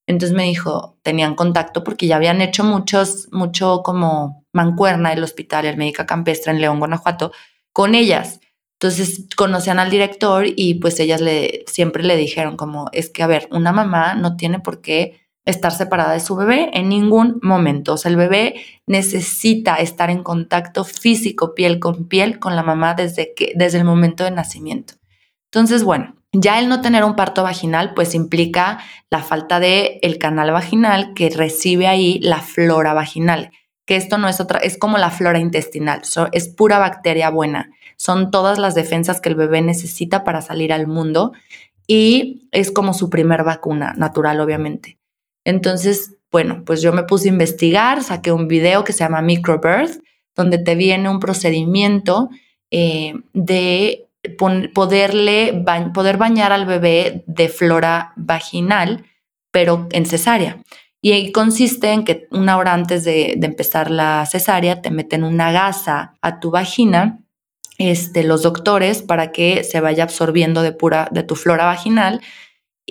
Entonces 0.06 0.36
me 0.36 0.44
dijo, 0.44 0.98
tenían 1.02 1.34
contacto 1.34 1.84
porque 1.84 2.06
ya 2.06 2.16
habían 2.16 2.40
hecho 2.40 2.64
muchos, 2.64 3.28
mucho 3.30 3.82
como 3.84 4.44
mancuerna 4.52 5.12
el 5.12 5.22
hospital, 5.22 5.66
el 5.66 5.76
médica 5.76 6.06
campestre 6.06 6.52
en 6.52 6.60
León, 6.60 6.78
Guanajuato, 6.78 7.32
con 7.72 7.94
ellas. 7.94 8.40
Entonces 8.80 9.26
conocían 9.36 9.78
al 9.78 9.90
director 9.90 10.46
y 10.46 10.74
pues 10.74 10.98
ellas 11.00 11.20
le, 11.20 11.64
siempre 11.66 12.02
le 12.02 12.16
dijeron 12.16 12.56
como, 12.56 12.88
es 12.92 13.10
que 13.10 13.22
a 13.22 13.26
ver, 13.26 13.48
una 13.52 13.72
mamá 13.72 14.14
no 14.14 14.36
tiene 14.36 14.58
por 14.58 14.80
qué 14.80 15.20
estar 15.44 15.72
separada 15.72 16.12
de 16.12 16.20
su 16.20 16.36
bebé 16.36 16.70
en 16.72 16.88
ningún 16.88 17.38
momento. 17.42 17.94
O 17.94 17.96
sea, 17.96 18.10
el 18.10 18.16
bebé 18.16 18.54
necesita 18.86 19.76
estar 19.76 20.10
en 20.10 20.22
contacto 20.22 20.84
físico, 20.84 21.54
piel 21.54 21.78
con 21.78 22.08
piel, 22.08 22.38
con 22.38 22.56
la 22.56 22.62
mamá 22.62 22.94
desde, 22.94 23.34
que, 23.34 23.52
desde 23.54 23.78
el 23.78 23.84
momento 23.84 24.24
de 24.24 24.30
nacimiento. 24.30 24.94
Entonces, 25.46 25.84
bueno, 25.84 26.14
ya 26.32 26.58
el 26.60 26.68
no 26.68 26.80
tener 26.80 27.04
un 27.04 27.16
parto 27.16 27.42
vaginal, 27.42 27.94
pues 27.94 28.14
implica 28.14 28.78
la 29.10 29.22
falta 29.22 29.60
de 29.60 29.98
el 30.02 30.18
canal 30.18 30.52
vaginal 30.52 31.12
que 31.14 31.30
recibe 31.30 31.86
ahí 31.86 32.20
la 32.20 32.40
flora 32.40 32.94
vaginal, 32.94 33.50
que 33.84 33.96
esto 33.96 34.18
no 34.18 34.28
es 34.28 34.40
otra, 34.40 34.58
es 34.60 34.78
como 34.78 34.98
la 34.98 35.10
flora 35.10 35.40
intestinal, 35.40 36.02
es 36.32 36.48
pura 36.48 36.78
bacteria 36.78 37.30
buena. 37.30 37.70
Son 37.96 38.30
todas 38.30 38.58
las 38.58 38.74
defensas 38.74 39.20
que 39.20 39.28
el 39.28 39.34
bebé 39.34 39.60
necesita 39.60 40.24
para 40.24 40.40
salir 40.40 40.72
al 40.72 40.86
mundo 40.86 41.32
y 41.86 42.48
es 42.52 42.70
como 42.70 42.94
su 42.94 43.10
primer 43.10 43.42
vacuna 43.42 43.94
natural, 43.96 44.40
obviamente. 44.40 44.98
Entonces, 45.44 46.16
bueno, 46.30 46.62
pues 46.64 46.80
yo 46.80 46.92
me 46.92 47.02
puse 47.02 47.28
a 47.28 47.32
investigar, 47.32 48.02
saqué 48.02 48.30
un 48.30 48.46
video 48.46 48.84
que 48.84 48.92
se 48.92 49.00
llama 49.00 49.20
Microbirth, 49.20 50.00
donde 50.36 50.58
te 50.58 50.76
viene 50.76 51.08
un 51.08 51.18
procedimiento 51.18 52.30
eh, 52.70 53.14
de 53.32 54.06
poderle 54.38 55.64
poder 55.94 56.16
bañar 56.16 56.52
al 56.52 56.66
bebé 56.66 57.24
de 57.26 57.48
flora 57.48 58.12
vaginal, 58.16 59.04
pero 59.50 59.88
en 59.92 60.06
cesárea. 60.06 60.62
Y 61.02 61.12
ahí 61.12 61.33
consiste 61.33 61.92
en 61.92 62.04
que 62.04 62.28
una 62.30 62.59
hora 62.59 62.74
antes 62.74 63.04
de, 63.04 63.33
empezar 63.42 63.90
la 63.90 64.26
cesárea 64.26 64.83
te 64.83 64.90
meten 64.90 65.24
una 65.24 65.50
gasa 65.50 66.14
a 66.20 66.40
tu 66.40 66.50
vagina, 66.50 67.20
este, 67.78 68.22
los 68.22 68.42
doctores, 68.42 69.02
para 69.02 69.33
que 69.33 69.64
se 69.64 69.80
vaya 69.80 70.04
absorbiendo 70.04 70.61
de 70.61 70.72
pura 70.72 71.09
de 71.11 71.22
tu 71.22 71.37
flora 71.37 71.64
vaginal 71.64 72.20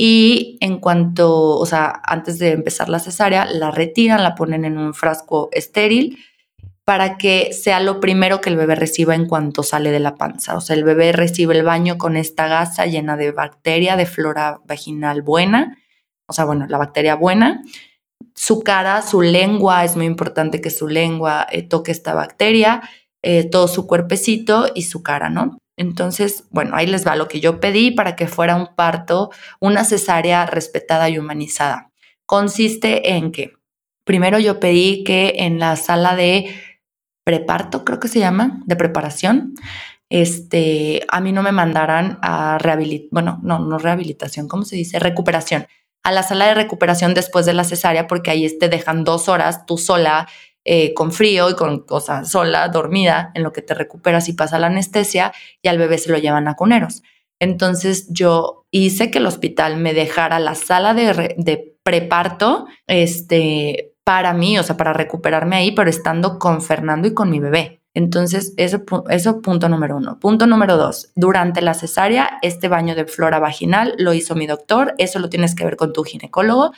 y 0.01 0.57
en 0.61 0.79
cuanto, 0.79 1.57
o 1.57 1.65
sea, 1.65 2.01
antes 2.05 2.39
de 2.39 2.51
empezar 2.51 2.87
la 2.87 2.99
cesárea, 2.99 3.45
la 3.45 3.69
retiran, 3.69 4.23
la 4.23 4.33
ponen 4.33 4.63
en 4.63 4.77
un 4.77 4.93
frasco 4.93 5.49
estéril 5.51 6.17
para 6.89 7.17
que 7.17 7.53
sea 7.53 7.79
lo 7.81 7.99
primero 7.99 8.41
que 8.41 8.49
el 8.49 8.55
bebé 8.55 8.73
reciba 8.73 9.13
en 9.13 9.27
cuanto 9.27 9.61
sale 9.61 9.91
de 9.91 9.99
la 9.99 10.15
panza. 10.15 10.57
O 10.57 10.59
sea, 10.59 10.75
el 10.75 10.83
bebé 10.83 11.11
recibe 11.11 11.55
el 11.55 11.63
baño 11.63 11.99
con 11.99 12.17
esta 12.17 12.47
gasa 12.47 12.87
llena 12.87 13.15
de 13.15 13.31
bacteria, 13.31 13.95
de 13.95 14.07
flora 14.07 14.59
vaginal 14.65 15.21
buena, 15.21 15.77
o 16.25 16.33
sea, 16.33 16.45
bueno, 16.45 16.65
la 16.67 16.79
bacteria 16.79 17.13
buena. 17.13 17.61
Su 18.33 18.61
cara, 18.61 19.03
su 19.03 19.21
lengua, 19.21 19.85
es 19.85 19.95
muy 19.97 20.07
importante 20.07 20.61
que 20.61 20.71
su 20.71 20.87
lengua 20.87 21.45
eh, 21.51 21.61
toque 21.61 21.91
esta 21.91 22.15
bacteria, 22.15 22.81
eh, 23.21 23.47
todo 23.47 23.67
su 23.67 23.85
cuerpecito 23.85 24.71
y 24.73 24.81
su 24.81 25.03
cara, 25.03 25.29
¿no? 25.29 25.59
Entonces, 25.77 26.45
bueno, 26.49 26.71
ahí 26.73 26.87
les 26.87 27.05
va 27.05 27.15
lo 27.15 27.27
que 27.27 27.39
yo 27.39 27.59
pedí 27.59 27.91
para 27.91 28.15
que 28.15 28.25
fuera 28.25 28.55
un 28.55 28.73
parto, 28.75 29.29
una 29.59 29.85
cesárea 29.85 30.47
respetada 30.47 31.07
y 31.07 31.19
humanizada. 31.19 31.91
Consiste 32.25 33.11
en 33.11 33.31
que 33.31 33.53
primero 34.05 34.39
yo 34.39 34.59
pedí 34.59 35.03
que 35.03 35.33
en 35.37 35.59
la 35.59 35.75
sala 35.75 36.15
de 36.15 36.51
preparto, 37.29 37.85
creo 37.85 37.99
que 37.99 38.07
se 38.07 38.17
llama, 38.17 38.59
de 38.65 38.75
preparación, 38.75 39.53
este, 40.09 41.05
a 41.09 41.21
mí 41.21 41.31
no 41.31 41.43
me 41.43 41.51
mandaran 41.51 42.17
a 42.23 42.57
rehabilitar, 42.57 43.09
bueno, 43.11 43.39
no, 43.43 43.59
no 43.59 43.77
rehabilitación, 43.77 44.47
¿cómo 44.47 44.65
se 44.65 44.75
dice? 44.75 44.97
Recuperación. 44.97 45.67
A 46.01 46.11
la 46.11 46.23
sala 46.23 46.47
de 46.47 46.55
recuperación 46.55 47.13
después 47.13 47.45
de 47.45 47.53
la 47.53 47.65
cesárea, 47.65 48.07
porque 48.07 48.31
ahí 48.31 48.57
te 48.57 48.67
dejan 48.67 49.03
dos 49.03 49.29
horas 49.29 49.67
tú 49.67 49.77
sola 49.77 50.27
eh, 50.65 50.95
con 50.95 51.11
frío 51.11 51.51
y 51.51 51.55
con, 51.55 51.81
cosa 51.85 52.25
sola, 52.25 52.67
dormida, 52.69 53.31
en 53.35 53.43
lo 53.43 53.53
que 53.53 53.61
te 53.61 53.75
recuperas 53.75 54.27
y 54.27 54.33
pasa 54.33 54.57
la 54.57 54.65
anestesia 54.65 55.31
y 55.61 55.67
al 55.67 55.77
bebé 55.77 55.99
se 55.99 56.09
lo 56.09 56.17
llevan 56.17 56.47
a 56.47 56.55
cuneros. 56.55 57.03
Entonces 57.37 58.07
yo 58.09 58.65
hice 58.71 59.11
que 59.11 59.19
el 59.19 59.27
hospital 59.27 59.77
me 59.77 59.93
dejara 59.93 60.39
la 60.39 60.55
sala 60.55 60.95
de, 60.95 61.35
de 61.37 61.77
preparto 61.83 62.65
este, 62.87 63.88
para 64.03 64.33
mí, 64.33 64.57
o 64.57 64.63
sea, 64.63 64.77
para 64.77 64.93
recuperarme 64.93 65.57
ahí, 65.57 65.71
pero 65.71 65.89
estando 65.89 66.39
con 66.39 66.61
Fernando 66.61 67.07
y 67.07 67.13
con 67.13 67.29
mi 67.29 67.39
bebé. 67.39 67.81
Entonces, 67.93 68.53
eso, 68.57 68.83
eso 69.09 69.41
punto 69.41 69.67
número 69.67 69.97
uno. 69.97 70.19
Punto 70.19 70.47
número 70.47 70.77
dos, 70.77 71.11
durante 71.15 71.61
la 71.61 71.73
cesárea, 71.73 72.39
este 72.41 72.67
baño 72.67 72.95
de 72.95 73.05
flora 73.05 73.39
vaginal 73.39 73.95
lo 73.97 74.13
hizo 74.13 74.35
mi 74.35 74.47
doctor, 74.47 74.93
eso 74.97 75.19
lo 75.19 75.29
tienes 75.29 75.55
que 75.55 75.65
ver 75.65 75.75
con 75.75 75.93
tu 75.93 76.03
ginecólogo 76.03 76.71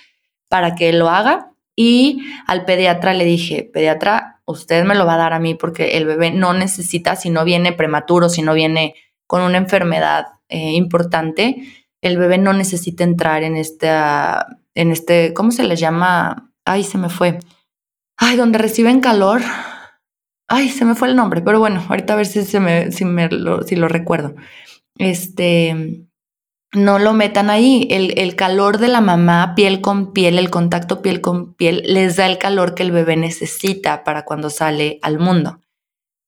para 0.47 0.75
que 0.75 0.91
lo 0.93 1.09
haga 1.09 1.51
y 1.75 2.21
al 2.47 2.65
pediatra 2.65 3.13
le 3.13 3.25
dije, 3.25 3.69
pediatra, 3.71 4.41
usted 4.45 4.83
me 4.83 4.95
lo 4.95 5.05
va 5.05 5.15
a 5.15 5.17
dar 5.17 5.33
a 5.33 5.39
mí 5.39 5.55
porque 5.55 5.97
el 5.97 6.05
bebé 6.05 6.31
no 6.31 6.53
necesita, 6.53 7.15
si 7.15 7.29
no 7.29 7.45
viene 7.45 7.73
prematuro, 7.73 8.29
si 8.29 8.41
no 8.41 8.53
viene 8.53 8.95
con 9.27 9.41
una 9.41 9.57
enfermedad 9.57 10.27
eh, 10.49 10.71
importante, 10.71 11.63
el 12.01 12.17
bebé 12.17 12.37
no 12.37 12.53
necesita 12.53 13.03
entrar 13.03 13.43
en 13.43 13.55
esta, 13.55 14.59
en 14.75 14.91
este, 14.91 15.33
¿cómo 15.33 15.51
se 15.51 15.63
les 15.63 15.79
llama? 15.79 16.50
Ay, 16.71 16.85
se 16.85 16.97
me 16.97 17.09
fue. 17.09 17.37
Ay, 18.17 18.37
donde 18.37 18.57
reciben 18.57 19.01
calor. 19.01 19.41
Ay, 20.47 20.69
se 20.69 20.85
me 20.85 20.95
fue 20.95 21.09
el 21.09 21.17
nombre, 21.17 21.41
pero 21.41 21.59
bueno, 21.59 21.83
ahorita 21.89 22.13
a 22.13 22.15
ver 22.15 22.25
si, 22.25 22.45
se 22.45 22.61
me, 22.61 22.93
si, 22.93 23.03
me 23.03 23.27
lo, 23.29 23.59
recuerdo. 23.89 24.35
Este, 24.97 26.07
no 26.71 26.97
lo 26.97 27.11
metan 27.11 27.49
ahí. 27.49 27.89
El, 27.89 28.35
calor 28.37 28.77
de 28.77 28.87
la 28.87 29.01
mamá, 29.01 29.53
piel 29.53 29.81
con 29.81 30.13
piel, 30.13 30.39
el 30.39 30.49
contacto 30.49 31.01
piel 31.01 31.19
con 31.19 31.55
piel, 31.55 31.83
les 31.85 32.15
da 32.15 32.25
el 32.25 32.37
calor 32.37 32.73
que 32.73 32.83
el 32.83 32.91
bebé 32.91 33.17
necesita 33.17 34.05
para 34.05 34.23
cuando 34.23 34.49
sale 34.49 34.99
al 35.01 35.19
mundo. 35.19 35.59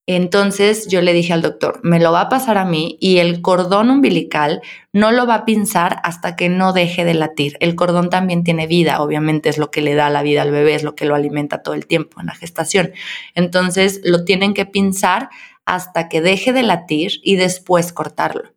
Entonces 0.05 0.87
yo 0.89 1.01
le 1.01 1.13
dije 1.13 1.31
al 1.31 1.41
doctor, 1.41 1.79
me 1.81 1.99
lo 1.99 2.11
va 2.11 2.21
a 2.21 2.29
pasar 2.29 2.57
a 2.57 2.65
mí 2.65 2.97
y 2.99 3.19
el 3.19 3.41
cordón 3.41 3.89
umbilical 3.89 4.61
no 4.91 5.11
lo 5.13 5.25
va 5.25 5.35
a 5.35 5.45
pinzar 5.45 6.01
hasta 6.03 6.35
que 6.35 6.49
no 6.49 6.73
deje 6.73 7.05
de 7.05 7.13
latir. 7.13 7.55
El 7.61 7.75
cordón 7.75 8.09
también 8.09 8.43
tiene 8.43 8.67
vida, 8.67 9.01
obviamente 9.01 9.47
es 9.47 9.57
lo 9.57 9.71
que 9.71 9.81
le 9.81 9.95
da 9.95 10.09
la 10.09 10.21
vida 10.21 10.41
al 10.41 10.51
bebé, 10.51 10.75
es 10.75 10.83
lo 10.83 10.93
que 10.95 11.05
lo 11.05 11.15
alimenta 11.15 11.63
todo 11.63 11.73
el 11.73 11.87
tiempo 11.87 12.19
en 12.19 12.25
la 12.25 12.35
gestación. 12.35 12.91
Entonces 13.33 14.01
lo 14.03 14.25
tienen 14.25 14.53
que 14.53 14.65
pinzar 14.65 15.29
hasta 15.65 16.09
que 16.09 16.21
deje 16.21 16.51
de 16.51 16.63
latir 16.63 17.21
y 17.23 17.37
después 17.37 17.93
cortarlo. 17.93 18.53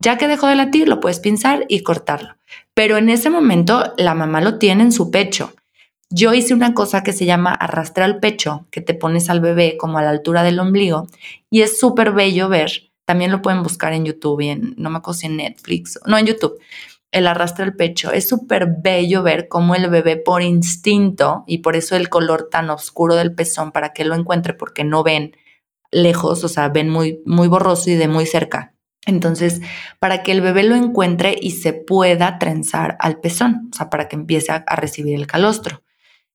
Ya 0.00 0.18
que 0.18 0.26
dejó 0.26 0.48
de 0.48 0.56
latir, 0.56 0.88
lo 0.88 0.98
puedes 0.98 1.20
pinzar 1.20 1.64
y 1.68 1.82
cortarlo. 1.82 2.36
Pero 2.74 2.96
en 2.96 3.08
ese 3.08 3.30
momento 3.30 3.92
la 3.96 4.14
mamá 4.14 4.40
lo 4.40 4.58
tiene 4.58 4.82
en 4.82 4.92
su 4.92 5.12
pecho. 5.12 5.52
Yo 6.10 6.32
hice 6.32 6.54
una 6.54 6.72
cosa 6.72 7.02
que 7.02 7.12
se 7.12 7.26
llama 7.26 7.52
arrastrar 7.52 8.04
al 8.06 8.18
pecho, 8.18 8.66
que 8.70 8.80
te 8.80 8.94
pones 8.94 9.28
al 9.28 9.40
bebé 9.40 9.76
como 9.76 9.98
a 9.98 10.02
la 10.02 10.10
altura 10.10 10.42
del 10.42 10.58
ombligo 10.58 11.06
y 11.50 11.62
es 11.62 11.78
súper 11.78 12.12
bello 12.12 12.48
ver. 12.48 12.90
También 13.04 13.30
lo 13.30 13.42
pueden 13.42 13.62
buscar 13.62 13.92
en 13.92 14.04
YouTube 14.04 14.40
y 14.40 14.48
en, 14.48 14.74
no 14.78 14.90
me 14.90 14.98
acuerdo 14.98 15.20
si 15.20 15.26
en 15.26 15.36
Netflix, 15.36 15.98
no 16.06 16.18
en 16.18 16.26
YouTube, 16.26 16.58
el 17.10 17.26
arrastre 17.26 17.64
al 17.64 17.74
pecho. 17.74 18.12
Es 18.12 18.28
súper 18.28 18.68
bello 18.82 19.22
ver 19.22 19.48
cómo 19.48 19.74
el 19.74 19.88
bebé 19.88 20.16
por 20.16 20.42
instinto 20.42 21.44
y 21.46 21.58
por 21.58 21.76
eso 21.76 21.96
el 21.96 22.08
color 22.08 22.48
tan 22.50 22.70
oscuro 22.70 23.14
del 23.14 23.34
pezón 23.34 23.72
para 23.72 23.92
que 23.92 24.04
lo 24.04 24.14
encuentre 24.14 24.54
porque 24.54 24.84
no 24.84 25.02
ven 25.02 25.36
lejos, 25.90 26.44
o 26.44 26.48
sea, 26.48 26.68
ven 26.68 26.88
muy, 26.90 27.22
muy 27.24 27.48
borroso 27.48 27.90
y 27.90 27.94
de 27.94 28.08
muy 28.08 28.26
cerca 28.26 28.74
Entonces, 29.06 29.60
para 29.98 30.22
que 30.22 30.32
el 30.32 30.40
bebé 30.40 30.62
lo 30.64 30.74
encuentre 30.74 31.36
y 31.40 31.52
se 31.52 31.72
pueda 31.72 32.38
trenzar 32.38 32.96
al 33.00 33.20
pezón, 33.20 33.70
o 33.72 33.76
sea, 33.76 33.88
para 33.88 34.08
que 34.08 34.16
empiece 34.16 34.52
a, 34.52 34.64
recibir 34.76 35.14
el 35.14 35.26
calostro. 35.26 35.82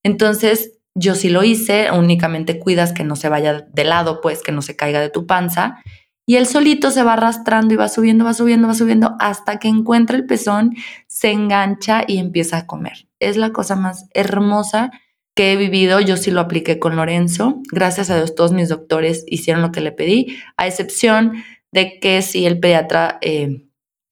Entonces, 0.04 0.74
yo 0.96 1.16
sí 1.16 1.30
lo 1.30 1.44
hice, 1.44 1.90
únicamente 1.92 2.60
cuidas 2.60 2.94
que 2.94 3.04
no 3.04 3.16
se 3.16 3.30
vaya 3.30 3.66
de 3.72 3.84
lado, 3.84 4.22
pues 4.22 4.44
que 4.44 4.52
no 4.52 4.62
se 4.62 4.76
caiga 4.76 5.02
de 5.02 5.10
tu 5.10 5.26
panza. 5.26 5.82
Y 6.26 6.36
él 6.36 6.46
solito 6.46 6.92
se 6.92 7.04
va 7.04 7.14
arrastrando 7.14 7.74
y 7.74 7.78
va 7.78 7.90
subiendo, 7.90 8.24
va 8.24 8.34
subiendo, 8.34 8.68
va 8.68 8.74
subiendo 8.74 9.16
hasta 9.20 9.60
que 9.60 9.68
encuentra 9.68 10.16
el 10.16 10.26
pezón, 10.26 10.76
se 11.08 11.32
engancha 11.32 12.04
y 12.08 12.18
empieza 12.18 12.58
a 12.58 12.68
comer. 12.68 13.08
Es 13.20 13.36
la 13.38 13.52
cosa 13.52 13.76
más 13.76 14.06
hermosa 14.14 14.92
que 15.36 15.52
he 15.52 15.56
vivido. 15.58 16.00
Yo 16.00 16.16
sí 16.16 16.32
lo 16.32 16.42
apliqué 16.42 16.80
con 16.80 16.96
Lorenzo. 16.96 17.62
Gracias 17.72 18.10
a 18.10 18.16
Dios, 18.16 18.36
todos 18.36 18.54
mis 18.54 18.70
doctores 18.70 19.26
hicieron 19.28 19.62
lo 19.62 19.72
que 19.72 19.82
le 19.82 19.92
pedí, 19.92 20.38
a 20.56 20.68
excepción 20.68 21.44
de 21.72 22.00
que 22.00 22.22
si 22.22 22.46
el 22.46 22.60
pediatra 22.60 23.18
eh, 23.22 23.66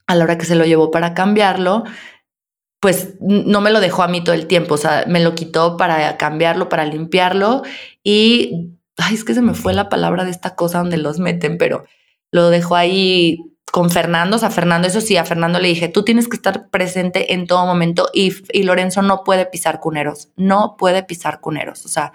a 0.08 0.16
la 0.16 0.26
hora 0.26 0.38
que 0.38 0.46
se 0.46 0.56
lo 0.56 0.66
llevó 0.66 0.92
para 0.92 1.14
cambiarlo, 1.14 1.84
pues 2.82 3.14
no 3.22 3.62
me 3.62 3.70
lo 3.70 3.80
dejó 3.80 4.02
a 4.02 4.08
mí 4.08 4.24
todo 4.24 4.34
el 4.34 4.48
tiempo, 4.48 4.74
o 4.74 4.78
sea, 4.78 5.06
me 5.08 5.20
lo 5.20 5.36
quitó 5.36 5.78
para 5.78 6.18
cambiarlo, 6.18 6.68
para 6.68 6.84
limpiarlo 6.84 7.62
y, 8.04 8.72
ay, 8.98 9.14
es 9.14 9.24
que 9.24 9.36
se 9.36 9.44
me 9.44 9.54
fue 9.54 9.74
la 9.74 9.88
palabra 9.88 10.26
de 10.26 10.32
esta 10.32 10.56
cosa 10.56 10.80
donde 10.80 10.98
los 10.98 11.20
meten, 11.20 11.60
pero 11.60 11.86
lo 12.32 12.50
dejó 12.50 12.76
ahí 12.76 13.38
con 13.72 13.92
Fernando, 13.92 14.38
o 14.38 14.40
sea, 14.40 14.50
Fernando, 14.50 14.88
eso 14.88 15.00
sí, 15.00 15.16
a 15.16 15.26
Fernando 15.26 15.60
le 15.60 15.68
dije, 15.68 15.90
tú 15.90 16.04
tienes 16.04 16.28
que 16.28 16.36
estar 16.36 16.70
presente 16.72 17.34
en 17.34 17.46
todo 17.46 17.68
momento 17.68 18.10
y, 18.16 18.34
y 18.52 18.64
Lorenzo 18.64 19.04
no 19.04 19.24
puede 19.24 19.46
pisar 19.46 19.80
cuneros, 19.80 20.30
no 20.36 20.76
puede 20.76 21.04
pisar 21.04 21.40
cuneros, 21.40 21.86
o 21.86 21.88
sea, 21.88 22.14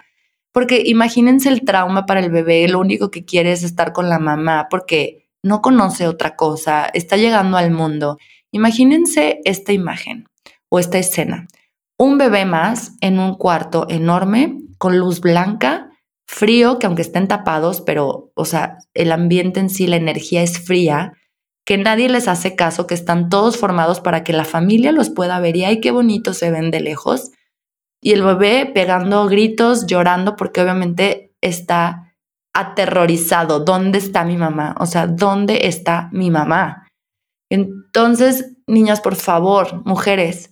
porque 0.51 0.83
imagínense 0.85 1.47
el 1.47 1.63
trauma 1.63 2.05
para 2.05 2.19
el 2.19 2.29
bebé, 2.29 2.67
lo 2.67 2.79
único 2.79 3.09
que 3.09 3.23
quiere 3.23 3.53
es 3.53 3.63
estar 3.63 3.93
con 3.93 4.09
la 4.09 4.19
mamá, 4.19 4.67
porque 4.69 5.29
no 5.43 5.61
conoce 5.61 6.09
otra 6.09 6.35
cosa, 6.35 6.87
está 6.93 7.15
llegando 7.15 7.55
al 7.55 7.71
mundo. 7.71 8.17
Imagínense 8.51 9.39
esta 9.45 9.71
imagen 9.71 10.27
o 10.69 10.79
esta 10.79 10.97
escena. 10.97 11.47
Un 11.97 12.17
bebé 12.17 12.45
más 12.45 12.93
en 13.01 13.19
un 13.19 13.35
cuarto 13.35 13.87
enorme 13.89 14.59
con 14.77 14.97
luz 14.99 15.21
blanca, 15.21 15.89
frío, 16.27 16.77
que 16.77 16.85
aunque 16.85 17.01
estén 17.01 17.27
tapados, 17.27 17.81
pero, 17.81 18.31
o 18.35 18.45
sea, 18.45 18.77
el 18.93 19.11
ambiente 19.11 19.59
en 19.59 19.69
sí, 19.69 19.87
la 19.87 19.95
energía 19.95 20.43
es 20.43 20.59
fría, 20.59 21.13
que 21.65 21.77
nadie 21.77 22.07
les 22.07 22.27
hace 22.27 22.55
caso, 22.55 22.87
que 22.87 22.93
están 22.93 23.29
todos 23.29 23.57
formados 23.57 23.99
para 23.99 24.23
que 24.23 24.33
la 24.33 24.45
familia 24.45 24.91
los 24.91 25.09
pueda 25.09 25.39
ver 25.39 25.55
y 25.57 25.65
ay, 25.65 25.81
qué 25.81 25.91
bonito 25.91 26.33
se 26.33 26.51
ven 26.51 26.71
de 26.71 26.79
lejos. 26.79 27.31
Y 28.01 28.13
el 28.13 28.23
bebé 28.23 28.71
pegando 28.73 29.25
gritos, 29.27 29.87
llorando, 29.87 30.35
porque 30.35 30.61
obviamente 30.61 31.35
está 31.41 32.15
aterrorizado, 32.53 33.59
¿dónde 33.59 33.97
está 33.97 34.23
mi 34.23 34.37
mamá? 34.37 34.75
O 34.79 34.85
sea, 34.85 35.07
¿dónde 35.07 35.67
está 35.67 36.09
mi 36.11 36.31
mamá? 36.31 36.87
Entonces, 37.49 38.55
niñas, 38.65 39.01
por 39.01 39.15
favor, 39.15 39.85
mujeres, 39.85 40.51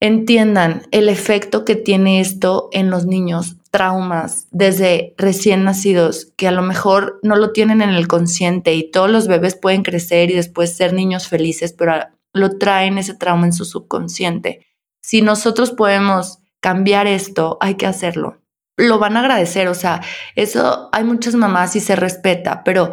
entiendan 0.00 0.82
el 0.90 1.08
efecto 1.08 1.64
que 1.64 1.76
tiene 1.76 2.20
esto 2.20 2.68
en 2.72 2.90
los 2.90 3.06
niños, 3.06 3.56
traumas 3.70 4.46
desde 4.50 5.14
recién 5.16 5.64
nacidos, 5.64 6.32
que 6.36 6.48
a 6.48 6.52
lo 6.52 6.62
mejor 6.62 7.18
no 7.22 7.36
lo 7.36 7.52
tienen 7.52 7.82
en 7.82 7.90
el 7.90 8.08
consciente 8.08 8.74
y 8.74 8.90
todos 8.90 9.10
los 9.10 9.26
bebés 9.28 9.54
pueden 9.54 9.82
crecer 9.82 10.30
y 10.30 10.34
después 10.34 10.76
ser 10.76 10.92
niños 10.92 11.28
felices, 11.28 11.72
pero 11.72 11.94
lo 12.32 12.58
traen 12.58 12.98
ese 12.98 13.14
trauma 13.14 13.46
en 13.46 13.52
su 13.52 13.64
subconsciente. 13.64 14.66
Si 15.02 15.22
nosotros 15.22 15.72
podemos 15.72 16.38
cambiar 16.60 17.06
esto, 17.06 17.58
hay 17.60 17.76
que 17.76 17.86
hacerlo 17.86 18.38
lo 18.76 18.98
van 18.98 19.16
a 19.16 19.20
agradecer, 19.20 19.68
o 19.68 19.74
sea, 19.74 20.02
eso 20.34 20.90
hay 20.92 21.04
muchas 21.04 21.34
mamás 21.34 21.76
y 21.76 21.80
se 21.80 21.96
respeta, 21.96 22.62
pero 22.62 22.90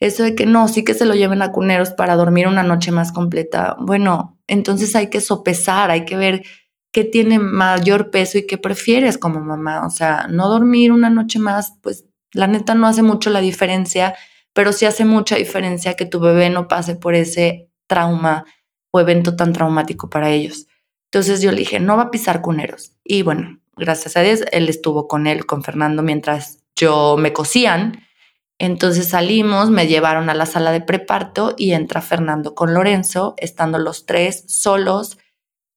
eso 0.00 0.22
de 0.22 0.34
que 0.34 0.46
no, 0.46 0.66
sí 0.68 0.82
que 0.82 0.94
se 0.94 1.04
lo 1.04 1.14
lleven 1.14 1.42
a 1.42 1.52
cuneros 1.52 1.90
para 1.90 2.16
dormir 2.16 2.48
una 2.48 2.62
noche 2.62 2.90
más 2.90 3.12
completa, 3.12 3.76
bueno, 3.78 4.38
entonces 4.46 4.96
hay 4.96 5.10
que 5.10 5.20
sopesar, 5.20 5.90
hay 5.90 6.04
que 6.04 6.16
ver 6.16 6.42
qué 6.90 7.04
tiene 7.04 7.38
mayor 7.38 8.10
peso 8.10 8.38
y 8.38 8.46
qué 8.46 8.56
prefieres 8.56 9.18
como 9.18 9.40
mamá, 9.40 9.86
o 9.86 9.90
sea, 9.90 10.26
no 10.30 10.48
dormir 10.48 10.92
una 10.92 11.10
noche 11.10 11.38
más, 11.38 11.74
pues 11.82 12.06
la 12.32 12.46
neta 12.46 12.74
no 12.74 12.86
hace 12.86 13.02
mucho 13.02 13.28
la 13.28 13.40
diferencia, 13.40 14.14
pero 14.54 14.72
sí 14.72 14.86
hace 14.86 15.04
mucha 15.04 15.36
diferencia 15.36 15.94
que 15.94 16.06
tu 16.06 16.18
bebé 16.18 16.48
no 16.48 16.66
pase 16.68 16.96
por 16.96 17.14
ese 17.14 17.70
trauma 17.86 18.46
o 18.90 19.00
evento 19.00 19.36
tan 19.36 19.52
traumático 19.52 20.08
para 20.08 20.30
ellos. 20.30 20.66
Entonces 21.10 21.42
yo 21.42 21.50
le 21.52 21.58
dije, 21.58 21.78
no 21.78 21.96
va 21.96 22.04
a 22.04 22.10
pisar 22.10 22.40
cuneros. 22.40 22.92
Y 23.04 23.22
bueno, 23.22 23.60
gracias 23.76 24.16
a 24.16 24.22
Dios, 24.22 24.44
él 24.52 24.68
estuvo 24.68 25.06
con 25.06 25.26
él, 25.26 25.46
con 25.46 25.62
Fernando, 25.62 26.02
mientras 26.02 26.64
yo 26.74 27.16
me 27.18 27.32
cosían. 27.32 28.02
Entonces 28.58 29.08
salimos, 29.08 29.70
me 29.70 29.86
llevaron 29.86 30.30
a 30.30 30.34
la 30.34 30.46
sala 30.46 30.72
de 30.72 30.80
preparto 30.80 31.54
y 31.58 31.72
entra 31.72 32.00
Fernando 32.00 32.54
con 32.54 32.72
Lorenzo, 32.72 33.34
estando 33.36 33.78
los 33.78 34.06
tres 34.06 34.44
solos, 34.48 35.18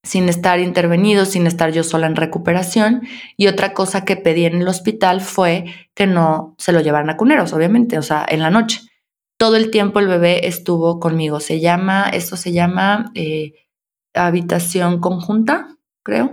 sin 0.01 0.29
estar 0.29 0.59
intervenidos, 0.59 1.29
sin 1.29 1.45
estar 1.45 1.71
yo 1.71 1.83
sola 1.83 2.07
en 2.07 2.15
recuperación. 2.15 3.01
Y 3.35 3.47
otra 3.47 3.73
cosa 3.73 4.05
que 4.05 4.15
pedí 4.15 4.45
en 4.45 4.61
el 4.61 4.67
hospital 4.67 5.19
fue 5.19 5.65
que 5.93 6.07
no 6.07 6.55
se 6.57 6.71
lo 6.71 6.79
llevaran 6.79 7.09
a 7.09 7.17
cuneros, 7.17 7.51
obviamente, 7.51 7.97
o 7.97 8.01
sea, 8.01 8.25
en 8.27 8.39
la 8.39 8.49
noche. 8.49 8.81
Todo 9.37 9.57
el 9.57 9.71
tiempo 9.71 9.99
el 9.99 10.07
bebé 10.07 10.47
estuvo 10.47 10.99
conmigo. 10.99 11.41
Se 11.41 11.59
llama, 11.59 12.09
esto 12.09 12.37
se 12.37 12.53
llama 12.53 13.11
eh, 13.13 13.53
habitación 14.13 15.01
conjunta, 15.01 15.75
creo. 16.03 16.31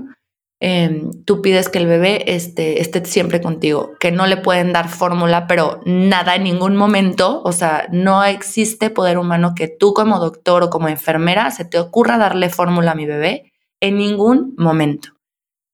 Em, 0.59 1.11
tú 1.24 1.42
pides 1.42 1.68
que 1.68 1.78
el 1.78 1.86
bebé 1.86 2.34
esté, 2.34 2.80
esté 2.80 3.04
siempre 3.04 3.42
contigo, 3.42 3.92
que 4.00 4.11
no 4.11 4.26
le 4.26 4.38
pueden 4.38 4.72
dar 4.72 4.88
fórmula, 4.88 5.46
pero 5.46 5.80
nada 5.84 6.34
en 6.34 6.44
ningún 6.44 6.76
momento, 6.76 7.42
o 7.42 7.52
sea, 7.52 7.86
no 7.92 8.24
existe 8.24 8.88
poder 8.88 9.18
humano 9.18 9.52
que 9.54 9.68
tú 9.68 9.92
como 9.92 10.18
doctor 10.18 10.62
o 10.62 10.70
como 10.70 10.88
enfermera 10.88 11.50
se 11.50 11.66
te 11.66 11.78
ocurra 11.78 12.16
darle 12.16 12.48
fórmula 12.48 12.92
a 12.92 12.94
mi 12.94 13.04
bebé 13.04 13.52
en 13.80 13.98
ningún 13.98 14.54
momento. 14.57 15.11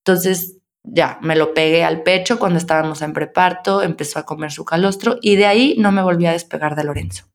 Entonces, 0.05 0.59
ya, 0.83 1.18
me 1.22 1.37
lo 1.37 1.55
pegué 1.55 1.85
al 1.85 2.03
pecho 2.03 2.41
cuando 2.41 2.59
estábamos 2.59 3.03
en 3.03 3.12
preparto, 3.12 3.83
empezó 3.83 4.18
a 4.18 4.24
comer 4.24 4.51
su 4.51 4.64
calostro 4.64 5.16
y 5.22 5.37
de 5.37 5.47
ahí 5.47 5.76
no 5.78 5.93
me 5.93 6.03
volví 6.03 6.26
a 6.26 6.33
despegar 6.33 6.74
de 6.74 6.83
Lorenzo. 6.83 7.26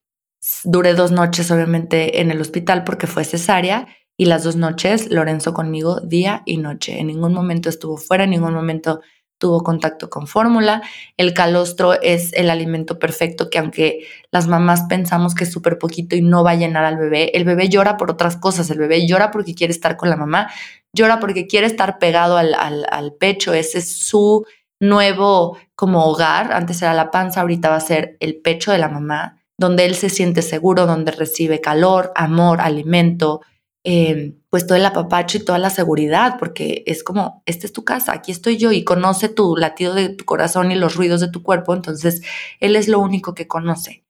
Duré 0.65 0.93
dos 0.93 1.11
noches, 1.11 1.49
obviamente, 1.49 2.19
en 2.19 2.29
el 2.29 2.41
hospital 2.41 2.83
porque 2.83 3.07
fue 3.07 3.23
cesárea 3.23 3.87
y 4.17 4.25
las 4.25 4.43
dos 4.43 4.55
noches 4.55 5.09
Lorenzo 5.11 5.53
conmigo 5.53 6.01
día 6.01 6.41
y 6.45 6.57
noche. 6.57 6.99
En 6.99 7.07
ningún 7.07 7.33
momento 7.33 7.69
estuvo 7.69 7.97
fuera, 7.97 8.23
en 8.23 8.31
ningún 8.31 8.53
momento 8.53 9.01
tuvo 9.37 9.61
contacto 9.61 10.09
con 10.09 10.25
fórmula. 10.25 10.81
El 11.15 11.35
calostro 11.35 11.93
es 12.01 12.33
el 12.33 12.49
alimento 12.49 12.97
perfecto 12.97 13.51
que 13.51 13.59
aunque 13.59 14.07
las 14.31 14.47
mamás 14.47 14.83
pensamos 14.89 15.35
que 15.35 15.43
es 15.43 15.51
súper 15.51 15.77
poquito 15.77 16.15
y 16.15 16.21
no 16.21 16.43
va 16.43 16.51
a 16.51 16.55
llenar 16.55 16.83
al 16.83 16.97
bebé, 16.97 17.37
el 17.37 17.45
bebé 17.45 17.69
llora 17.69 17.97
por 17.97 18.09
otras 18.09 18.37
cosas, 18.37 18.69
el 18.71 18.79
bebé 18.79 19.07
llora 19.07 19.29
porque 19.29 19.53
quiere 19.53 19.71
estar 19.71 19.95
con 19.95 20.09
la 20.09 20.17
mamá, 20.17 20.49
llora 20.91 21.19
porque 21.19 21.45
quiere 21.45 21.67
estar 21.67 21.99
pegado 21.99 22.37
al, 22.37 22.55
al, 22.55 22.87
al 22.89 23.13
pecho, 23.13 23.53
ese 23.53 23.77
es 23.77 23.95
su 23.95 24.45
nuevo 24.79 25.57
como 25.75 26.05
hogar, 26.05 26.51
antes 26.53 26.81
era 26.81 26.93
la 26.93 27.11
panza, 27.11 27.41
ahorita 27.41 27.69
va 27.69 27.75
a 27.75 27.81
ser 27.81 28.17
el 28.19 28.41
pecho 28.41 28.71
de 28.71 28.79
la 28.79 28.89
mamá, 28.89 29.43
donde 29.59 29.85
él 29.85 29.95
se 29.95 30.09
siente 30.09 30.41
seguro, 30.41 30.85
donde 30.85 31.11
recibe 31.11 31.61
calor, 31.61 32.11
amor, 32.15 32.61
alimento, 32.61 33.41
eh, 33.89 34.35
pues 34.49 34.67
todo 34.67 34.77
el 34.77 34.85
apapacho 34.85 35.37
y 35.37 35.45
toda 35.45 35.59
la 35.59 35.69
seguridad, 35.69 36.35
porque 36.37 36.83
es 36.87 37.05
como, 37.05 37.41
esta 37.45 37.65
es 37.65 37.71
tu 37.71 37.85
casa, 37.85 38.11
aquí 38.11 38.33
estoy 38.33 38.57
yo 38.57 38.73
y 38.73 38.83
conoce 38.83 39.29
tu 39.29 39.55
latido 39.55 39.93
de 39.93 40.09
tu 40.09 40.25
corazón 40.25 40.73
y 40.73 40.75
los 40.75 40.97
ruidos 40.97 41.21
de 41.21 41.31
tu 41.31 41.41
cuerpo, 41.41 41.73
entonces 41.73 42.21
él 42.59 42.75
es 42.75 42.89
lo 42.89 42.99
único 42.99 43.33
que 43.33 43.47
conoce. 43.47 44.03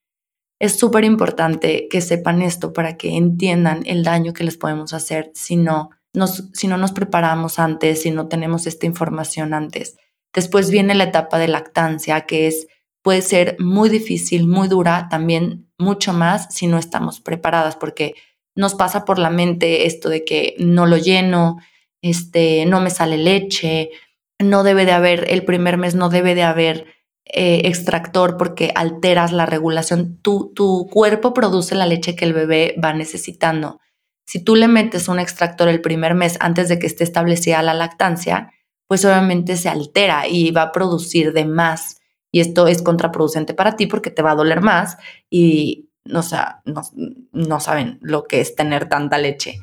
Es 0.57 0.79
súper 0.79 1.03
importante 1.03 1.87
que 1.91 2.01
sepan 2.01 2.41
esto 2.41 2.73
para 2.73 2.97
que 2.97 3.17
entiendan 3.17 3.83
el 3.85 4.03
daño 4.03 4.33
que 4.33 4.43
les 4.43 4.57
podemos 4.57 4.95
hacer 4.95 5.29
si 5.35 5.57
no, 5.57 5.91
nos, 6.11 6.49
si 6.53 6.67
no 6.67 6.77
nos 6.77 6.91
preparamos 6.91 7.59
antes, 7.59 8.01
si 8.01 8.09
no 8.09 8.27
tenemos 8.27 8.65
esta 8.65 8.87
información 8.87 9.53
antes. 9.53 9.95
Después 10.33 10.71
viene 10.71 10.95
la 10.95 11.03
etapa 11.03 11.37
de 11.37 11.49
lactancia, 11.49 12.21
que 12.21 12.47
es 12.47 12.65
puede 13.03 13.21
ser 13.21 13.57
muy 13.59 13.89
difícil, 13.89 14.47
muy 14.47 14.69
dura, 14.69 15.07
también 15.07 15.69
mucho 15.77 16.13
más 16.13 16.47
si 16.49 16.65
no 16.65 16.79
estamos 16.79 17.21
preparadas, 17.21 17.75
porque 17.75 18.15
nos 18.57 18.75
pasa 18.75 19.05
por 19.05 19.19
la 19.19 19.29
mente 19.29 19.85
esto 19.85 20.09
de 20.09 20.25
que 20.25 20.55
no 20.57 20.85
lo 20.85 20.97
lleno, 20.97 21.57
este, 22.01 22.65
no 22.65 22.81
me 22.81 22.89
sale 22.89 23.17
leche, 23.17 23.91
no 24.39 24.63
debe 24.63 24.85
de 24.85 24.91
haber, 24.91 25.31
el 25.31 25.45
primer 25.45 25.77
mes 25.77 25.95
no 25.95 26.09
debe 26.09 26.35
de 26.35 26.43
haber 26.43 26.85
eh, 27.25 27.61
extractor 27.65 28.35
porque 28.37 28.71
alteras 28.75 29.31
la 29.31 29.45
regulación. 29.45 30.19
Tu, 30.21 30.51
tu 30.55 30.87
cuerpo 30.91 31.33
produce 31.33 31.75
la 31.75 31.85
leche 31.85 32.15
que 32.15 32.25
el 32.25 32.33
bebé 32.33 32.75
va 32.83 32.93
necesitando. 32.93 33.79
Si 34.25 34.43
tú 34.43 34.55
le 34.55 34.67
metes 34.67 35.07
un 35.07 35.19
extractor 35.19 35.69
el 35.69 35.81
primer 35.81 36.15
mes 36.15 36.37
antes 36.39 36.67
de 36.67 36.79
que 36.79 36.87
esté 36.87 37.03
establecida 37.03 37.61
la 37.61 37.73
lactancia, 37.73 38.51
pues 38.87 39.05
obviamente 39.05 39.55
se 39.55 39.69
altera 39.69 40.27
y 40.27 40.51
va 40.51 40.63
a 40.63 40.71
producir 40.71 41.31
de 41.31 41.45
más. 41.45 42.01
Y 42.31 42.39
esto 42.39 42.67
es 42.67 42.81
contraproducente 42.81 43.53
para 43.53 43.75
ti 43.75 43.87
porque 43.87 44.11
te 44.11 44.21
va 44.21 44.31
a 44.31 44.35
doler 44.35 44.61
más 44.61 44.97
y, 45.29 45.86
o 46.13 46.21
sea, 46.21 46.61
no, 46.65 47.59
saben 47.59 47.99
lo 48.01 48.23
que 48.23 48.41
es 48.41 48.55
tener 48.55 48.89
tanta 48.89 49.17
leche. 49.17 49.59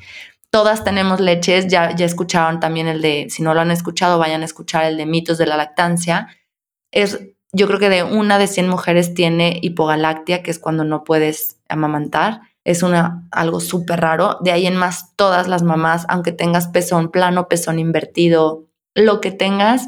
Todas 0.49 0.83
tenemos 0.83 1.19
leches, 1.19 1.67
ya, 1.67 1.95
ya 1.95 2.05
escucharon 2.05 2.59
también 2.59 2.87
el 2.87 3.01
de, 3.01 3.27
si 3.29 3.43
no 3.43 3.53
lo 3.53 3.61
han 3.61 3.71
escuchado, 3.71 4.19
vayan 4.19 4.41
a 4.41 4.45
escuchar 4.45 4.85
el 4.85 4.97
de 4.97 5.05
mitos 5.05 5.37
de 5.37 5.47
la 5.47 5.57
lactancia. 5.57 6.27
Es, 6.91 7.19
yo 7.51 7.67
creo 7.67 7.79
que 7.79 7.89
de 7.89 8.03
una 8.03 8.39
de 8.39 8.47
100 8.47 8.69
mujeres 8.69 9.13
tiene 9.13 9.59
hipogalactia, 9.61 10.43
que 10.43 10.51
es 10.51 10.59
cuando 10.59 10.83
no 10.83 11.03
puedes 11.03 11.57
amamantar. 11.67 12.41
es 12.63 12.83
una, 12.83 13.27
algo 13.31 13.59
súper 13.59 14.01
raro. 14.01 14.39
De 14.41 14.51
ahí 14.51 14.65
en 14.65 14.75
más, 14.75 15.15
todas 15.15 15.47
las 15.47 15.61
mamás, 15.61 16.05
aunque 16.09 16.31
tengas 16.31 16.67
pezón 16.67 17.11
plano, 17.11 17.47
pezón 17.47 17.79
invertido, 17.79 18.65
lo 18.95 19.21
que 19.21 19.31
tengas, 19.31 19.87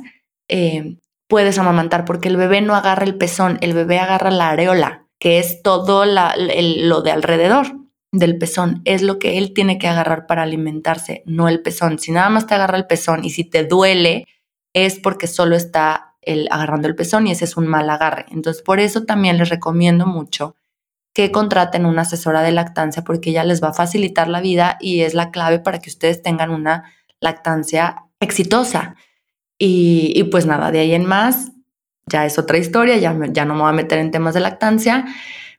eh, 0.49 0.97
puedes 1.27 1.57
amamantar 1.57 2.05
porque 2.05 2.29
el 2.29 2.37
bebé 2.37 2.61
no 2.61 2.75
agarra 2.75 3.05
el 3.05 3.17
pezón, 3.17 3.57
el 3.61 3.73
bebé 3.73 3.99
agarra 3.99 4.31
la 4.31 4.49
areola, 4.49 5.06
que 5.20 5.39
es 5.39 5.61
todo 5.61 6.05
lo 6.05 7.01
de 7.01 7.11
alrededor 7.11 7.76
del 8.11 8.38
pezón. 8.38 8.82
Es 8.86 9.01
lo 9.01 9.20
que 9.20 9.38
él 9.38 9.53
tiene 9.53 9.78
que 9.78 9.88
agarrar 9.88 10.28
para 10.28 10.43
alimentarse, 10.43 11.24
no 11.26 11.47
el 11.49 11.61
pezón. 11.61 11.99
Si 11.99 12.11
nada 12.11 12.30
más 12.30 12.47
te 12.47 12.55
agarra 12.55 12.78
el 12.78 12.88
pezón 12.88 13.26
y 13.26 13.30
si 13.30 13.43
te 13.43 13.63
duele, 13.65 14.26
es 14.74 14.99
porque 14.99 15.28
solo 15.28 15.55
está 15.55 16.15
el, 16.22 16.47
agarrando 16.51 16.88
el 16.88 16.95
pezón 16.95 17.28
y 17.28 17.32
ese 17.32 17.45
es 17.45 17.57
un 17.57 17.68
mal 17.68 17.89
agarre. 17.89 18.26
Entonces, 18.30 18.61
por 18.61 18.80
eso 18.80 19.03
también 19.03 19.38
les 19.38 19.49
recomiendo 19.49 20.05
mucho 20.05 20.55
que 21.13 21.32
contraten 21.32 21.88
una 21.88 22.03
asesora 22.03 22.43
de 22.43 22.51
lactancia 22.51 23.03
porque 23.03 23.32
ella 23.32 23.43
les 23.43 23.63
va 23.63 23.70
a 23.70 23.74
facilitar 23.74 24.28
la 24.28 24.39
vida 24.39 24.78
y 24.80 25.01
es 25.01 25.15
la 25.15 25.32
clave 25.32 25.57
para 25.59 25.80
que 25.80 25.89
ustedes 25.89 26.22
tengan 26.22 26.51
una 26.51 26.91
lactancia 27.20 28.03
exitosa. 28.20 28.95
Y, 29.57 30.24
pues 30.26 30.45
nada, 30.45 30.70
de 30.70 30.80
ahí 30.80 30.93
en 30.93 31.05
más, 31.05 31.51
ya 32.07 32.25
es 32.25 32.39
otra 32.39 32.57
historia, 32.57 32.97
ya, 32.97 33.15
ya 33.29 33.45
no 33.45 33.53
me 33.53 33.61
voy 33.61 33.69
a 33.69 33.73
meter 33.73 33.99
en 33.99 34.11
temas 34.11 34.33
de 34.33 34.39
lactancia, 34.39 35.05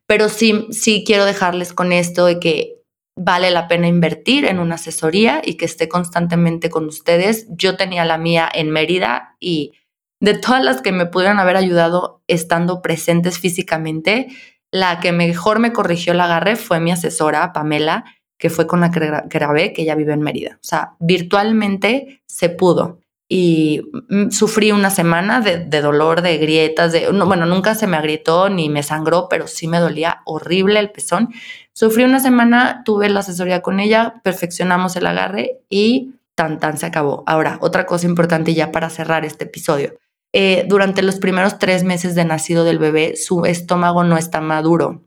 pero 0.06 0.28
sí, 0.28 0.66
sí 0.70 1.04
quiero 1.06 1.24
dejarles 1.24 1.72
con 1.72 1.92
esto 1.92 2.26
de 2.26 2.40
que 2.40 2.78
vale 3.16 3.50
la 3.50 3.68
pena 3.68 3.88
invertir 3.88 4.44
en 4.44 4.58
una 4.58 4.76
asesoría 4.76 5.42
y 5.44 5.54
que 5.54 5.64
esté 5.64 5.88
constantemente 5.88 6.70
con 6.70 6.86
ustedes. 6.86 7.46
Yo 7.50 7.76
tenía 7.76 8.04
la 8.04 8.16
mía 8.16 8.48
en 8.52 8.70
Mérida 8.70 9.36
y 9.40 9.72
de 10.20 10.34
todas 10.34 10.64
las 10.64 10.80
que 10.80 10.92
me 10.92 11.06
pudieron 11.06 11.38
haber 11.38 11.56
ayudado 11.56 12.22
estando 12.26 12.80
presentes 12.80 13.38
físicamente, 13.38 14.28
la 14.72 15.00
que 15.00 15.12
mejor 15.12 15.58
me 15.58 15.72
corrigió 15.72 16.12
el 16.12 16.20
agarre 16.20 16.56
fue 16.56 16.80
mi 16.80 16.90
asesora, 16.90 17.52
Pamela, 17.52 18.04
que 18.38 18.50
fue 18.50 18.66
con 18.66 18.80
la 18.80 18.90
que 18.90 19.00
grabé, 19.26 19.72
que 19.72 19.82
ella 19.82 19.94
vive 19.94 20.12
en 20.12 20.20
Mérida. 20.20 20.56
O 20.56 20.64
sea, 20.64 20.94
virtualmente 21.00 22.22
se 22.26 22.50
pudo 22.50 23.00
y 23.28 23.82
mm, 24.08 24.30
sufrí 24.30 24.72
una 24.72 24.90
semana 24.90 25.40
de, 25.40 25.80
dolor, 25.80 26.22
de 26.22 26.38
grietas, 26.38 26.92
de, 26.92 27.10
bueno, 27.10 27.44
nunca 27.44 27.74
se 27.74 27.86
me 27.86 27.98
agrietó 27.98 28.48
ni 28.48 28.70
me 28.70 28.82
sangró, 28.82 29.28
pero 29.28 29.46
sí 29.46 29.68
me 29.68 29.78
dolía 29.78 30.22
horrible 30.24 30.80
el 30.80 30.90
pezón. 30.90 31.28
Sufrí 31.74 32.04
una 32.04 32.20
semana, 32.20 32.82
tuve 32.84 33.08
la 33.10 33.20
asesoría 33.20 33.60
con 33.60 33.80
ella, 33.80 34.14
perfeccionamos 34.24 34.96
el 34.96 35.06
agarre 35.06 35.60
y 35.68 36.14
tan 36.34 36.58
tan 36.58 36.78
se 36.78 36.86
acabó. 36.86 37.22
Ahora, 37.26 37.58
otra 37.60 37.84
cosa 37.84 38.06
importante 38.06 38.54
ya 38.54 38.72
para 38.72 38.88
cerrar 38.90 39.24
este 39.24 39.44
episodio. 39.44 39.94
Eh, 40.32 40.64
durante 40.68 41.02
los 41.02 41.16
primeros 41.16 41.58
tres 41.58 41.84
meses 41.84 42.14
de 42.14 42.24
nacido 42.24 42.64
del 42.64 42.78
bebé, 42.78 43.16
su 43.16 43.44
estómago 43.44 44.04
no 44.04 44.16
está 44.16 44.40
maduro, 44.40 45.04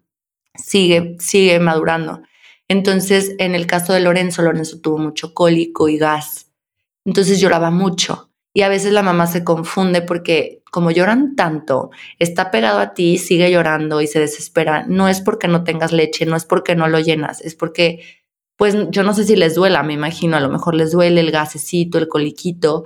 sigue, 0.55 1.15
sigue 1.19 1.59
madurando. 1.59 2.21
Entonces, 2.67 3.35
en 3.37 3.55
el 3.55 3.67
caso 3.67 3.93
de 3.93 3.99
Lorenzo, 3.99 4.41
Lorenzo 4.41 4.79
tuvo 4.79 4.97
mucho 4.97 5.33
cólico 5.33 5.89
y 5.89 5.97
gas 5.97 6.50
entonces 7.05 7.39
lloraba 7.39 7.71
mucho. 7.71 8.31
Y 8.53 8.63
a 8.63 8.69
veces 8.69 8.91
la 8.91 9.03
mamá 9.03 9.27
se 9.27 9.43
confunde 9.43 10.01
porque 10.01 10.61
como 10.71 10.91
lloran 10.91 11.35
tanto, 11.35 11.91
está 12.17 12.49
pegado 12.49 12.79
a 12.79 12.93
ti, 12.93 13.17
sigue 13.17 13.51
llorando 13.51 14.01
y 14.01 14.07
se 14.07 14.19
desespera. 14.19 14.85
No 14.87 15.07
es 15.07 15.21
porque 15.21 15.47
no 15.47 15.63
tengas 15.63 15.91
leche, 15.91 16.25
no 16.25 16.35
es 16.35 16.45
porque 16.45 16.75
no 16.75 16.87
lo 16.87 16.99
llenas, 16.99 17.41
es 17.41 17.55
porque, 17.55 18.03
pues 18.57 18.75
yo 18.89 19.03
no 19.03 19.13
sé 19.13 19.25
si 19.25 19.35
les 19.35 19.55
duela, 19.55 19.83
me 19.83 19.93
imagino, 19.93 20.37
a 20.37 20.39
lo 20.39 20.49
mejor 20.49 20.75
les 20.75 20.91
duele 20.91 21.21
el 21.21 21.31
gasecito, 21.31 21.97
el 21.97 22.07
coliquito. 22.07 22.85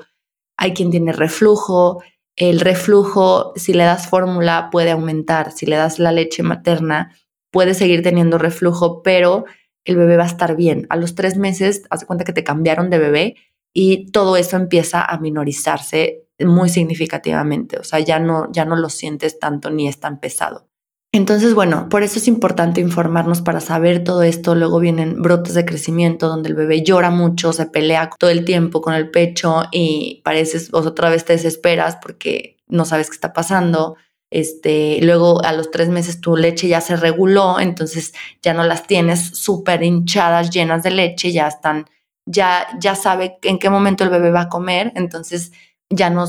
Hay 0.58 0.74
quien 0.74 0.90
tiene 0.92 1.14
reflujo. 1.14 2.02
El 2.36 2.60
reflujo, 2.60 3.54
si 3.56 3.74
le 3.74 3.84
das 3.84 4.10
fórmula, 4.10 4.70
puede 4.72 4.92
aumentar. 4.92 5.52
Si 5.52 5.66
le 5.66 5.76
das 5.76 6.00
la 6.00 6.12
leche 6.12 6.44
materna, 6.44 7.16
puede 7.52 7.74
seguir 7.74 8.02
teniendo 8.04 8.38
reflujo, 8.38 9.04
pero 9.04 9.46
el 9.86 9.96
bebé 9.96 10.18
va 10.18 10.24
a 10.24 10.28
estar 10.28 10.56
bien. 10.56 10.88
A 10.90 10.98
los 10.98 11.16
tres 11.16 11.38
meses, 11.38 11.84
haz 11.90 12.04
cuenta 12.06 12.26
que 12.26 12.34
te 12.34 12.44
cambiaron 12.44 12.90
de 12.90 12.98
bebé 12.98 13.36
y 13.78 14.10
todo 14.12 14.38
eso 14.38 14.56
empieza 14.56 15.04
a 15.04 15.20
minorizarse 15.20 16.30
muy 16.40 16.70
significativamente, 16.70 17.78
o 17.78 17.84
sea, 17.84 18.00
ya 18.00 18.20
no, 18.20 18.50
ya 18.52 18.64
no 18.64 18.78
lo 18.78 18.90
sientes 18.90 19.38
tanto 19.38 19.70
ni 19.70 19.90
es 19.90 20.00
tan 20.00 20.20
pesado. 20.20 20.70
Entonces, 21.12 21.54
bueno, 21.54 21.88
por 21.90 22.02
eso 22.02 22.20
es 22.20 22.28
importante 22.28 22.82
informarnos 22.82 23.42
para 23.42 23.62
saber 23.62 24.04
todo 24.04 24.22
esto. 24.24 24.54
Luego 24.54 24.82
vienen 24.82 25.22
brotes 25.22 25.54
de 25.54 25.64
crecimiento 25.64 26.28
donde 26.28 26.50
el 26.50 26.56
bebé 26.56 26.84
llora 26.84 27.10
mucho, 27.10 27.54
se 27.54 27.68
pelea 27.68 28.10
todo 28.20 28.30
el 28.30 28.44
tiempo 28.44 28.82
con 28.82 28.94
el 28.94 29.12
pecho 29.12 29.64
y 29.72 30.22
pareces, 30.26 30.72
vos 30.72 30.86
otra 30.86 31.10
vez 31.10 31.24
te 31.24 31.32
desesperas 31.34 31.98
porque 32.02 32.58
no 32.68 32.84
sabes 32.84 33.10
qué 33.10 33.16
está 33.16 33.32
pasando. 33.32 33.96
Este, 34.30 35.00
luego 35.04 35.42
a 35.46 35.54
los 35.54 35.72
tres 35.72 35.88
meses 35.88 36.20
tu 36.20 36.36
leche 36.36 36.68
ya 36.68 36.82
se 36.82 36.98
reguló, 36.98 37.62
entonces 37.62 38.14
ya 38.42 38.54
no 38.54 38.64
las 38.64 38.86
tienes 38.86 39.22
súper 39.38 39.84
hinchadas, 39.84 40.50
llenas 40.50 40.84
de 40.84 40.92
leche, 40.92 41.32
ya 41.32 41.48
están 41.48 41.86
ya, 42.26 42.68
ya 42.80 42.96
sabe 42.96 43.38
en 43.44 43.60
qué 43.60 43.70
momento 43.70 44.04
el 44.04 44.10
bebé 44.10 44.32
va 44.32 44.42
a 44.42 44.50
comer, 44.50 44.92
entonces 44.96 45.52
ya 45.90 46.10
no, 46.10 46.26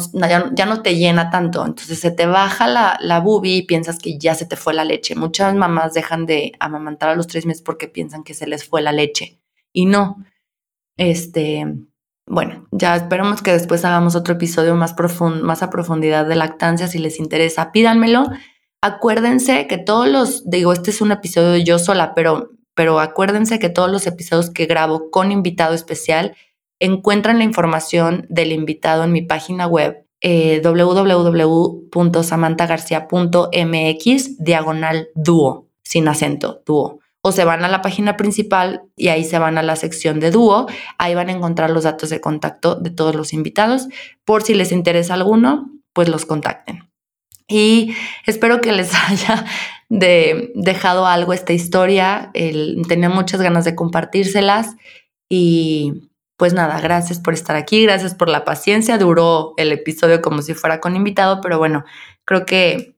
ya, 0.54 0.66
no 0.66 0.82
te 0.82 0.96
llena 0.96 1.30
tanto. 1.30 1.64
Entonces 1.64 1.98
se 1.98 2.10
te 2.10 2.26
baja 2.26 2.66
la, 2.68 2.98
la 3.00 3.20
bubi 3.20 3.56
y 3.56 3.62
piensas 3.62 3.98
que 3.98 4.18
ya 4.18 4.34
se 4.34 4.46
te 4.46 4.56
fue 4.56 4.74
la 4.74 4.84
leche. 4.84 5.14
Muchas 5.14 5.54
mamás 5.54 5.94
dejan 5.94 6.26
de 6.26 6.52
amamantar 6.60 7.08
a 7.08 7.14
los 7.14 7.26
tres 7.26 7.46
meses 7.46 7.62
porque 7.62 7.88
piensan 7.88 8.22
que 8.22 8.34
se 8.34 8.46
les 8.46 8.68
fue 8.68 8.82
la 8.82 8.92
leche. 8.92 9.40
Y 9.72 9.86
no. 9.86 10.24
Este, 10.98 11.66
bueno, 12.26 12.66
ya 12.70 12.96
esperamos 12.96 13.42
que 13.42 13.52
después 13.52 13.84
hagamos 13.84 14.14
otro 14.14 14.34
episodio 14.34 14.74
más, 14.74 14.94
profundo, 14.94 15.44
más 15.44 15.62
a 15.62 15.70
profundidad 15.70 16.26
de 16.26 16.36
lactancia. 16.36 16.88
Si 16.88 16.98
les 16.98 17.18
interesa, 17.18 17.72
pídanmelo. 17.72 18.26
Acuérdense 18.82 19.66
que 19.66 19.78
todos 19.78 20.08
los, 20.08 20.48
digo, 20.48 20.72
este 20.72 20.90
es 20.90 21.00
un 21.00 21.12
episodio 21.12 21.62
yo 21.64 21.78
sola, 21.78 22.14
pero 22.14 22.55
pero 22.76 23.00
acuérdense 23.00 23.58
que 23.58 23.70
todos 23.70 23.90
los 23.90 24.06
episodios 24.06 24.50
que 24.50 24.66
grabo 24.66 25.10
con 25.10 25.32
invitado 25.32 25.74
especial 25.74 26.36
encuentran 26.78 27.38
la 27.38 27.44
información 27.44 28.26
del 28.28 28.52
invitado 28.52 29.02
en 29.02 29.12
mi 29.12 29.22
página 29.22 29.66
web 29.66 30.06
eh, 30.20 30.60
diagonal 34.38 35.08
dúo, 35.14 35.68
sin 35.82 36.06
acento, 36.06 36.62
dúo. 36.66 37.00
O 37.22 37.32
se 37.32 37.44
van 37.44 37.64
a 37.64 37.68
la 37.68 37.80
página 37.80 38.16
principal 38.18 38.82
y 38.94 39.08
ahí 39.08 39.24
se 39.24 39.38
van 39.38 39.56
a 39.56 39.62
la 39.62 39.76
sección 39.76 40.20
de 40.20 40.30
dúo. 40.30 40.66
Ahí 40.98 41.14
van 41.14 41.30
a 41.30 41.32
encontrar 41.32 41.70
los 41.70 41.84
datos 41.84 42.10
de 42.10 42.20
contacto 42.20 42.74
de 42.76 42.90
todos 42.90 43.14
los 43.14 43.32
invitados. 43.32 43.88
Por 44.24 44.42
si 44.42 44.54
les 44.54 44.70
interesa 44.70 45.14
alguno, 45.14 45.70
pues 45.94 46.08
los 46.08 46.26
contacten. 46.26 46.90
Y 47.48 47.94
espero 48.26 48.60
que 48.60 48.72
les 48.72 48.92
haya 49.08 49.46
de 49.88 50.52
dejado 50.54 51.06
algo 51.06 51.32
esta 51.32 51.52
historia. 51.52 52.30
tenía 52.32 53.08
muchas 53.08 53.40
ganas 53.40 53.64
de 53.64 53.74
compartírselas 53.74 54.76
y 55.28 56.10
pues 56.36 56.52
nada, 56.52 56.80
gracias 56.80 57.18
por 57.18 57.34
estar 57.34 57.56
aquí, 57.56 57.82
gracias 57.84 58.14
por 58.14 58.28
la 58.28 58.44
paciencia. 58.44 58.98
Duró 58.98 59.54
el 59.56 59.72
episodio 59.72 60.20
como 60.20 60.42
si 60.42 60.54
fuera 60.54 60.80
con 60.80 60.96
invitado, 60.96 61.40
pero 61.40 61.58
bueno, 61.58 61.84
creo 62.24 62.44
que 62.44 62.96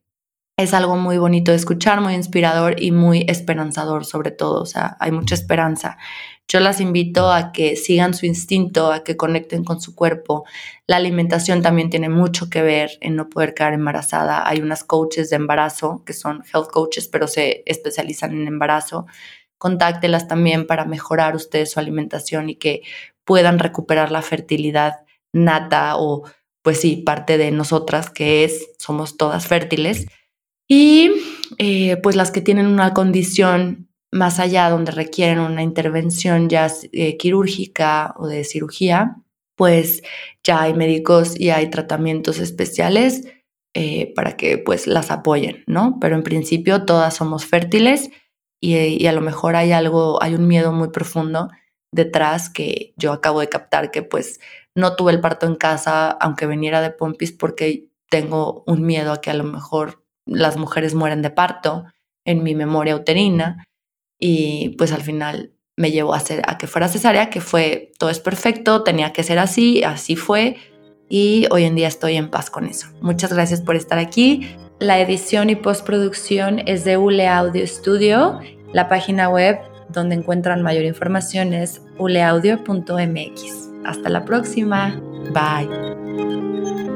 es 0.56 0.74
algo 0.74 0.96
muy 0.96 1.18
bonito 1.18 1.52
de 1.52 1.56
escuchar, 1.56 2.00
muy 2.00 2.14
inspirador 2.14 2.82
y 2.82 2.90
muy 2.90 3.24
esperanzador 3.28 4.04
sobre 4.04 4.32
todo. 4.32 4.60
O 4.60 4.66
sea, 4.66 4.96
hay 4.98 5.12
mucha 5.12 5.36
esperanza. 5.36 5.98
Yo 6.50 6.60
las 6.60 6.80
invito 6.80 7.30
a 7.30 7.52
que 7.52 7.76
sigan 7.76 8.14
su 8.14 8.24
instinto, 8.24 8.90
a 8.90 9.04
que 9.04 9.18
conecten 9.18 9.64
con 9.64 9.82
su 9.82 9.94
cuerpo. 9.94 10.46
La 10.86 10.96
alimentación 10.96 11.60
también 11.60 11.90
tiene 11.90 12.08
mucho 12.08 12.48
que 12.48 12.62
ver 12.62 12.92
en 13.02 13.16
no 13.16 13.28
poder 13.28 13.52
quedar 13.52 13.74
embarazada. 13.74 14.48
Hay 14.48 14.60
unas 14.60 14.82
coaches 14.82 15.28
de 15.28 15.36
embarazo 15.36 16.02
que 16.06 16.14
son 16.14 16.42
health 16.52 16.70
coaches, 16.70 17.06
pero 17.06 17.28
se 17.28 17.62
especializan 17.66 18.32
en 18.32 18.48
embarazo. 18.48 19.04
Contáctelas 19.58 20.26
también 20.26 20.66
para 20.66 20.86
mejorar 20.86 21.36
ustedes 21.36 21.72
su 21.72 21.80
alimentación 21.80 22.48
y 22.48 22.56
que 22.56 22.80
puedan 23.24 23.58
recuperar 23.58 24.10
la 24.10 24.22
fertilidad 24.22 25.04
nata 25.34 25.96
o 25.98 26.24
pues 26.62 26.80
sí, 26.80 26.96
parte 26.96 27.36
de 27.36 27.50
nosotras 27.50 28.08
que 28.08 28.44
es, 28.44 28.70
somos 28.78 29.18
todas 29.18 29.46
fértiles. 29.46 30.06
Y 30.66 31.10
eh, 31.58 31.98
pues 31.98 32.16
las 32.16 32.30
que 32.30 32.40
tienen 32.40 32.66
una 32.66 32.94
condición 32.94 33.87
más 34.10 34.38
allá 34.40 34.70
donde 34.70 34.92
requieren 34.92 35.40
una 35.40 35.62
intervención 35.62 36.48
ya 36.48 36.70
eh, 36.92 37.16
quirúrgica 37.16 38.14
o 38.16 38.26
de 38.26 38.44
cirugía, 38.44 39.16
pues 39.56 40.02
ya 40.42 40.62
hay 40.62 40.74
médicos 40.74 41.38
y 41.38 41.50
hay 41.50 41.68
tratamientos 41.70 42.38
especiales 42.38 43.26
eh, 43.74 44.12
para 44.14 44.36
que 44.36 44.58
pues 44.58 44.86
las 44.86 45.10
apoyen, 45.10 45.64
¿no? 45.66 45.98
Pero 46.00 46.16
en 46.16 46.22
principio 46.22 46.84
todas 46.84 47.14
somos 47.14 47.44
fértiles 47.44 48.10
y, 48.60 48.76
y, 48.76 49.06
a 49.06 49.12
lo 49.12 49.20
mejor 49.20 49.56
hay 49.56 49.72
algo, 49.72 50.22
hay 50.22 50.34
un 50.34 50.48
miedo 50.48 50.72
muy 50.72 50.88
profundo 50.88 51.48
detrás 51.92 52.50
que 52.50 52.94
yo 52.96 53.12
acabo 53.12 53.40
de 53.40 53.48
captar 53.48 53.90
que 53.90 54.02
pues 54.02 54.40
no 54.74 54.96
tuve 54.96 55.12
el 55.12 55.20
parto 55.20 55.46
en 55.46 55.54
casa 55.54 56.10
aunque 56.10 56.46
viniera 56.46 56.80
de 56.80 56.90
Pompis 56.90 57.32
porque 57.32 57.88
tengo 58.10 58.64
un 58.66 58.84
miedo 58.84 59.12
a 59.12 59.20
que 59.20 59.30
a 59.30 59.34
lo 59.34 59.44
mejor 59.44 60.04
las 60.26 60.56
mujeres 60.56 60.94
mueren 60.94 61.22
de 61.22 61.30
parto 61.30 61.84
en 62.24 62.42
mi 62.42 62.54
memoria 62.54 62.96
uterina 62.96 63.67
y 64.18 64.70
pues 64.78 64.92
al 64.92 65.02
final 65.02 65.52
me 65.76 65.90
llevó 65.90 66.14
a, 66.14 66.16
hacer, 66.16 66.42
a 66.46 66.58
que 66.58 66.66
fuera 66.66 66.88
cesárea, 66.88 67.30
que 67.30 67.40
fue, 67.40 67.92
todo 67.98 68.10
es 68.10 68.18
perfecto, 68.18 68.82
tenía 68.82 69.12
que 69.12 69.22
ser 69.22 69.38
así, 69.38 69.84
así 69.84 70.16
fue 70.16 70.56
y 71.08 71.46
hoy 71.50 71.64
en 71.64 71.74
día 71.74 71.88
estoy 71.88 72.16
en 72.16 72.28
paz 72.28 72.50
con 72.50 72.66
eso. 72.66 72.88
Muchas 73.00 73.32
gracias 73.32 73.60
por 73.60 73.76
estar 73.76 73.98
aquí. 73.98 74.56
La 74.78 75.00
edición 75.00 75.50
y 75.50 75.56
postproducción 75.56 76.60
es 76.66 76.84
de 76.84 76.96
ULE 76.96 77.26
Audio 77.26 77.66
Studio. 77.66 78.40
La 78.72 78.88
página 78.88 79.28
web 79.28 79.58
donde 79.88 80.14
encuentran 80.14 80.62
mayor 80.62 80.84
información 80.84 81.54
es 81.54 81.82
uleaudio.mx. 81.98 83.70
Hasta 83.84 84.08
la 84.08 84.24
próxima. 84.24 85.00
Bye. 85.32 86.87